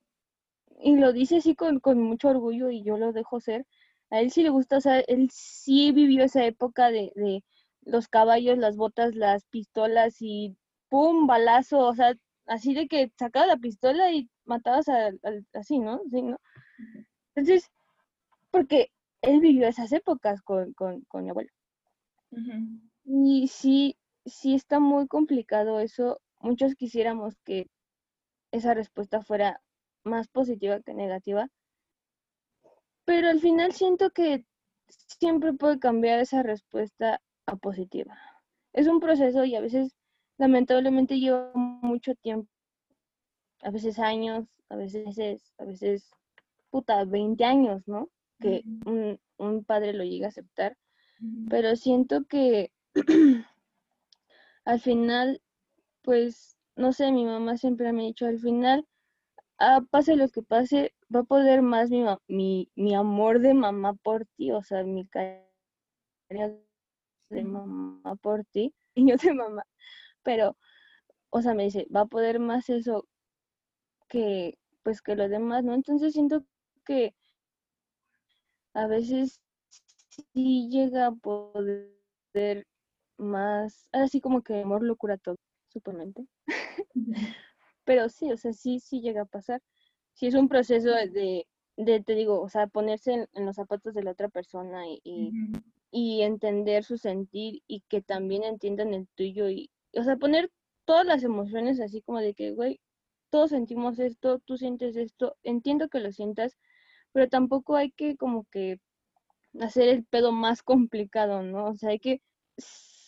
y 0.80 0.98
lo 0.98 1.14
dice 1.14 1.38
así 1.38 1.56
con, 1.56 1.80
con 1.80 2.02
mucho 2.02 2.30
orgullo 2.30 2.70
y 2.70 2.84
yo 2.84 2.98
lo 2.98 3.14
dejo 3.14 3.40
ser, 3.40 3.66
a 4.10 4.20
él 4.20 4.32
sí 4.32 4.44
le 4.44 4.50
gusta, 4.50 4.78
o 4.78 4.82
sea, 4.82 5.00
él 5.00 5.30
sí 5.32 5.94
vivió 5.94 6.26
esa 6.26 6.46
época 6.46 6.92
de, 6.92 7.14
de 7.16 7.44
los 7.84 8.10
caballos, 8.10 8.58
las 8.58 8.76
botas, 8.78 9.16
las 9.16 9.46
pistolas 9.46 10.18
y 10.20 10.58
¡pum! 10.90 11.28
balazo, 11.28 11.80
o 11.80 11.96
sea, 11.96 12.16
así 12.48 12.74
de 12.74 12.88
que 12.88 13.12
sacabas 13.18 13.48
la 13.48 13.58
pistola 13.58 14.12
y 14.12 14.30
matabas 14.46 14.88
al, 14.90 15.20
así, 15.54 15.80
¿no? 15.80 16.02
Sí, 16.10 16.22
¿no? 16.22 16.38
Entonces, 17.36 17.72
porque 18.52 18.92
él 19.22 19.40
vivió 19.40 19.68
esas 19.68 19.92
épocas 19.92 20.42
con, 20.42 20.74
con, 20.74 21.02
con 21.02 21.24
mi 21.24 21.30
abuelo. 21.30 21.52
Y 23.04 23.48
sí, 23.48 23.98
sí 24.26 24.56
está 24.56 24.80
muy 24.80 25.08
complicado 25.08 25.80
eso. 25.80 26.22
Muchos 26.40 26.76
quisiéramos 26.76 27.36
que 27.44 27.68
esa 28.52 28.74
respuesta 28.74 29.22
fuera 29.22 29.62
más 30.04 30.28
positiva 30.28 30.80
que 30.82 30.94
negativa. 30.94 31.50
Pero 33.06 33.30
al 33.30 33.40
final 33.40 33.74
siento 33.74 34.12
que 34.12 34.46
siempre 35.20 35.54
puede 35.54 35.80
cambiar 35.80 36.20
esa 36.20 36.44
respuesta 36.44 37.22
a 37.46 37.56
positiva. 37.56 38.18
Es 38.74 38.88
un 38.88 39.00
proceso 39.00 39.46
y 39.46 39.56
a 39.56 39.62
veces 39.62 39.96
lamentablemente 40.38 41.20
lleva 41.20 41.52
mucho 41.54 42.16
tiempo, 42.16 42.50
a 43.62 43.72
veces 43.72 44.00
años, 44.00 44.48
a 44.70 44.76
veces, 44.76 45.54
a 45.58 45.66
veces, 45.66 46.12
puta, 46.70 47.04
20 47.06 47.44
años, 47.44 47.88
¿no? 47.88 48.10
Que 48.40 48.64
un, 48.86 49.20
un, 49.38 49.64
padre 49.64 49.94
lo 49.94 50.04
llegue 50.04 50.26
a 50.26 50.30
aceptar. 50.30 50.78
Pero 51.50 51.76
siento 51.76 52.26
que 52.26 52.72
al 54.66 54.80
final, 54.80 55.42
pues, 56.02 56.58
no 56.76 56.92
sé, 56.92 57.12
mi 57.12 57.26
mamá 57.26 57.58
siempre 57.58 57.94
me 57.94 58.04
ha 58.04 58.06
dicho, 58.08 58.26
al 58.26 58.40
final, 58.40 58.86
ah, 59.60 59.82
pase 59.90 60.16
lo 60.16 60.30
que 60.30 60.42
pase, 60.42 60.94
va 61.14 61.22
a 61.22 61.24
poder 61.24 61.62
más 61.62 61.90
mi, 61.90 62.04
mi, 62.28 62.70
mi 62.76 62.96
amor 62.96 63.40
de 63.40 63.54
mamá 63.54 63.94
por 63.94 64.26
ti, 64.38 64.52
o 64.52 64.62
sea, 64.62 64.84
mi 64.84 65.08
cariño 65.08 65.46
de 67.30 67.44
mamá 67.44 68.16
por 68.18 68.44
ti, 68.46 68.74
y 68.96 69.10
yo 69.10 69.18
de 69.18 69.34
mamá, 69.34 69.66
pero, 70.26 70.58
o 71.30 71.42
sea, 71.42 71.54
me 71.54 71.66
dice, 71.66 71.88
va 71.96 72.02
a 72.02 72.08
poder 72.08 72.40
más 72.40 72.70
eso 72.70 73.08
que, 74.10 74.58
pues, 74.84 75.02
que 75.02 75.16
los 75.16 75.30
demás, 75.30 75.64
¿no? 75.64 75.74
Entonces 75.74 76.14
siento 76.14 76.46
que 76.86 77.16
a 78.74 78.88
veces 78.88 79.42
sí 80.34 80.70
llega 80.70 81.08
a 81.08 81.12
poder 81.14 82.68
más, 83.18 83.88
así 83.94 84.22
como 84.22 84.42
que 84.44 84.62
amor 84.62 84.84
lo 84.84 84.98
cura 84.98 85.18
todo, 85.18 85.38
supuestamente. 85.70 86.28
Pero 87.86 88.10
sí, 88.10 88.32
o 88.32 88.38
sea, 88.38 88.54
sí, 88.54 88.80
sí 88.80 89.02
llega 89.02 89.22
a 89.24 89.26
pasar. 89.26 89.62
Sí 90.14 90.28
es 90.28 90.36
un 90.36 90.50
proceso 90.50 90.90
de, 90.90 91.48
de 91.78 92.04
te 92.04 92.16
digo, 92.16 92.42
o 92.42 92.50
sea, 92.50 92.68
ponerse 92.68 93.28
en, 93.34 93.46
los 93.46 93.56
zapatos 93.58 93.94
de 93.94 94.04
la 94.04 94.12
otra 94.12 94.30
persona 94.30 94.88
y, 94.88 95.32
y, 95.92 96.22
entender 96.22 96.84
su 96.84 96.98
sentir 96.98 97.62
y 97.68 97.82
que 97.82 98.02
también 98.02 98.44
entiendan 98.44 98.94
el 98.94 99.08
tuyo 99.16 99.50
y, 99.50 99.70
o 99.96 100.04
sea, 100.04 100.18
poner 100.18 100.52
todas 100.86 101.06
las 101.06 101.24
emociones 101.24 101.80
así 101.80 102.02
como 102.02 102.20
de 102.20 102.34
que, 102.34 102.52
güey, 102.52 102.80
todos 103.30 103.50
sentimos 103.50 104.00
esto, 104.00 104.40
tú 104.40 104.58
sientes 104.58 104.96
esto, 104.96 105.36
entiendo 105.44 105.90
que 105.90 106.00
lo 106.00 106.12
sientas, 106.12 106.58
pero 107.12 107.28
tampoco 107.30 107.76
hay 107.76 107.92
que 107.92 108.18
como 108.18 108.46
que 108.52 108.80
hacer 109.60 109.90
el 109.90 110.06
pedo 110.06 110.32
más 110.32 110.64
complicado, 110.64 111.44
¿no? 111.44 111.70
O 111.70 111.78
sea, 111.78 111.90
hay 111.90 112.00
que 112.00 112.22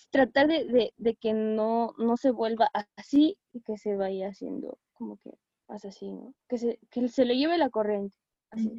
tratar 0.10 0.48
de, 0.48 0.94
de, 0.96 1.16
que 1.16 1.34
no, 1.34 1.94
no 1.98 2.18
se 2.18 2.32
vuelva 2.32 2.70
así 2.96 3.38
y 3.54 3.62
que 3.62 3.78
se 3.78 3.96
vaya 3.96 4.30
haciendo 4.30 4.80
como 4.94 5.18
que 5.18 5.32
más 5.68 5.86
así, 5.86 6.12
¿no? 6.12 6.34
Que 6.48 6.58
se, 6.58 6.80
que 6.90 7.08
se 7.10 7.26
le 7.26 7.38
lleve 7.38 7.58
la 7.58 7.70
corriente, 7.70 8.18
así, 8.52 8.72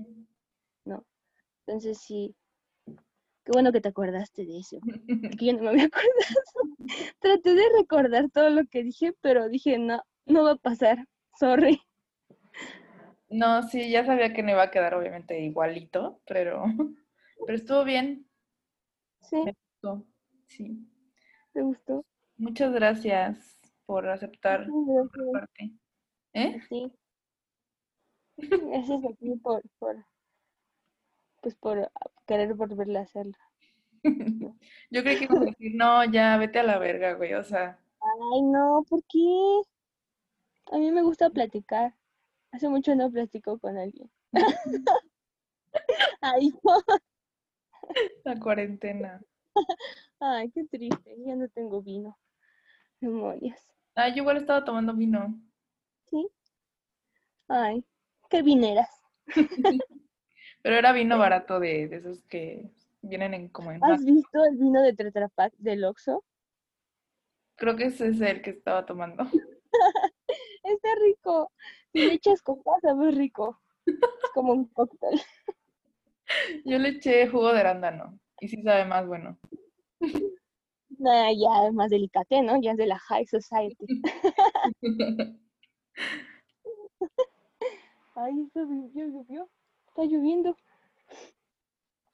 ¿no? 0.84 1.04
Entonces 1.66 1.98
sí, 1.98 2.34
qué 2.86 3.52
bueno 3.52 3.72
que 3.72 3.80
te 3.80 3.88
acordaste 3.88 4.44
de 4.44 4.58
eso, 4.58 4.78
que 5.38 5.46
yo 5.46 5.52
no 5.52 5.62
me 5.62 5.68
había 5.68 5.84
acordado. 5.84 6.12
Traté 7.20 7.54
de 7.54 7.64
recordar 7.78 8.30
todo 8.30 8.50
lo 8.50 8.66
que 8.66 8.82
dije, 8.82 9.14
pero 9.20 9.48
dije, 9.48 9.78
no, 9.78 10.02
no 10.26 10.44
va 10.44 10.52
a 10.52 10.56
pasar, 10.56 11.06
sorry. 11.38 11.80
No, 13.30 13.62
sí, 13.62 13.90
ya 13.90 14.04
sabía 14.04 14.32
que 14.32 14.42
no 14.42 14.52
iba 14.52 14.62
a 14.62 14.70
quedar 14.70 14.94
obviamente 14.94 15.40
igualito, 15.40 16.20
pero, 16.26 16.64
pero 17.46 17.56
estuvo 17.56 17.84
bien. 17.84 18.26
Sí. 19.20 19.36
Me 19.36 19.52
gustó, 19.52 20.06
sí. 20.46 20.88
¿Te 21.52 21.62
gustó? 21.62 22.04
Muchas 22.36 22.72
gracias 22.72 23.58
por 23.84 24.08
aceptar 24.08 24.66
gracias. 24.66 25.32
parte. 25.32 25.72
¿Eh? 26.32 26.60
Sí. 26.68 26.92
Gracias 28.36 29.04
a 29.04 29.08
ti 29.14 29.34
por, 29.42 29.62
por, 29.78 30.06
pues 31.42 31.56
por 31.56 31.90
querer 32.26 32.54
volverle 32.54 33.00
a 33.00 33.02
hacerlo. 33.02 33.36
Yo 34.90 35.02
creí 35.02 35.18
que 35.18 35.24
iba 35.24 35.36
a 35.38 35.44
decir, 35.44 35.72
no, 35.74 36.04
ya, 36.04 36.36
vete 36.36 36.58
a 36.60 36.62
la 36.62 36.78
verga, 36.78 37.14
güey, 37.14 37.34
o 37.34 37.44
sea. 37.44 37.78
Ay, 38.00 38.42
no, 38.42 38.84
¿por 38.88 39.02
qué? 39.04 39.62
A 40.72 40.78
mí 40.78 40.90
me 40.90 41.02
gusta 41.02 41.30
platicar. 41.30 41.94
Hace 42.52 42.68
mucho 42.68 42.94
no 42.94 43.10
platico 43.10 43.58
con 43.58 43.76
alguien. 43.76 44.10
Ay, 46.20 46.52
La 48.24 48.38
cuarentena. 48.38 49.20
Ay, 50.20 50.50
qué 50.50 50.64
triste, 50.64 51.16
ya 51.24 51.36
no 51.36 51.48
tengo 51.48 51.82
vino. 51.82 52.18
Demonios. 53.00 53.58
Ay, 53.94 54.12
yo 54.12 54.18
igual 54.18 54.38
estaba 54.38 54.64
tomando 54.64 54.94
vino. 54.94 55.40
Sí. 56.10 56.28
Ay, 57.48 57.84
qué 58.28 58.42
vineras. 58.42 58.88
Pero 60.62 60.76
era 60.76 60.92
vino 60.92 61.18
barato 61.18 61.60
de, 61.60 61.88
de 61.88 61.96
esos 61.96 62.22
que 62.24 62.70
vienen 63.02 63.34
en 63.34 63.48
como 63.48 63.72
en 63.72 63.82
¿Has 63.84 64.04
visto 64.04 64.44
el 64.44 64.56
vino 64.56 64.82
de 64.82 64.92
Tetra 64.94 65.28
Pak 65.28 65.52
del 65.58 65.84
Oxxo? 65.84 66.24
Creo 67.56 67.76
que 67.76 67.86
ese 67.86 68.08
es 68.08 68.20
el 68.20 68.42
que 68.42 68.50
estaba 68.50 68.86
tomando. 68.86 69.24
Está 70.62 70.88
rico. 71.02 71.50
Si 71.92 72.06
le 72.06 72.14
echas 72.14 72.42
coca, 72.42 72.72
sabe 72.82 73.10
rico. 73.10 73.60
Es 73.86 73.96
como 74.34 74.52
un 74.52 74.66
cóctel. 74.66 75.20
Yo 76.64 76.78
le 76.78 76.90
eché 76.90 77.26
jugo 77.28 77.52
de 77.52 77.60
arándano 77.60 78.18
y 78.40 78.48
sí 78.48 78.62
sabe 78.62 78.84
más 78.84 79.06
bueno. 79.06 79.38
Nah, 80.98 81.30
ya 81.32 81.66
es 81.68 81.72
más 81.72 81.90
delicate, 81.90 82.42
¿no? 82.42 82.60
Ya 82.60 82.72
es 82.72 82.76
de 82.76 82.86
la 82.86 82.98
high 82.98 83.26
society. 83.26 84.02
Ay, 88.14 88.42
está 88.42 88.60
llovió, 88.60 89.48
Está 89.88 90.04
lloviendo. 90.04 90.56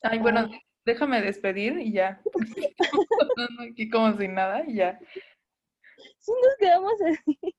Ay, 0.03 0.19
bueno, 0.19 0.51
déjame 0.85 1.23
despedir 1.23 1.79
y 1.79 1.93
ya. 1.93 2.21
aquí 3.71 3.89
como 3.89 4.17
sin 4.17 4.35
nada 4.35 4.65
y 4.67 4.77
ya. 4.77 4.99
Sí, 6.19 6.33
nos 6.43 6.57
quedamos 6.59 6.95
así. 7.03 7.55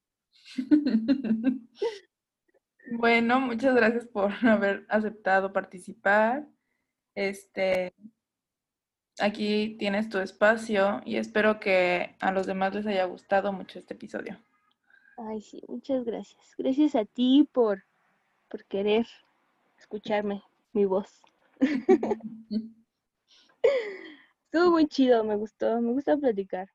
Bueno, 2.91 3.39
muchas 3.39 3.75
gracias 3.75 4.05
por 4.05 4.31
haber 4.47 4.85
aceptado 4.89 5.51
participar. 5.51 6.47
Este, 7.15 7.93
aquí 9.19 9.75
tienes 9.79 10.09
tu 10.09 10.19
espacio 10.19 11.01
y 11.05 11.17
espero 11.17 11.59
que 11.59 12.15
a 12.19 12.31
los 12.31 12.45
demás 12.45 12.75
les 12.75 12.85
haya 12.85 13.05
gustado 13.05 13.51
mucho 13.53 13.79
este 13.79 13.93
episodio. 13.93 14.39
Ay, 15.17 15.41
sí, 15.41 15.61
muchas 15.67 16.03
gracias. 16.03 16.53
Gracias 16.57 16.95
a 16.95 17.05
ti 17.05 17.49
por, 17.51 17.83
por 18.49 18.65
querer 18.65 19.07
escucharme, 19.77 20.43
mi 20.73 20.85
voz. 20.85 21.23
Estuvo 24.45 24.71
muy 24.71 24.87
chido, 24.87 25.23
me 25.23 25.35
gustó, 25.35 25.81
me 25.81 25.91
gusta 25.91 26.17
platicar. 26.17 26.69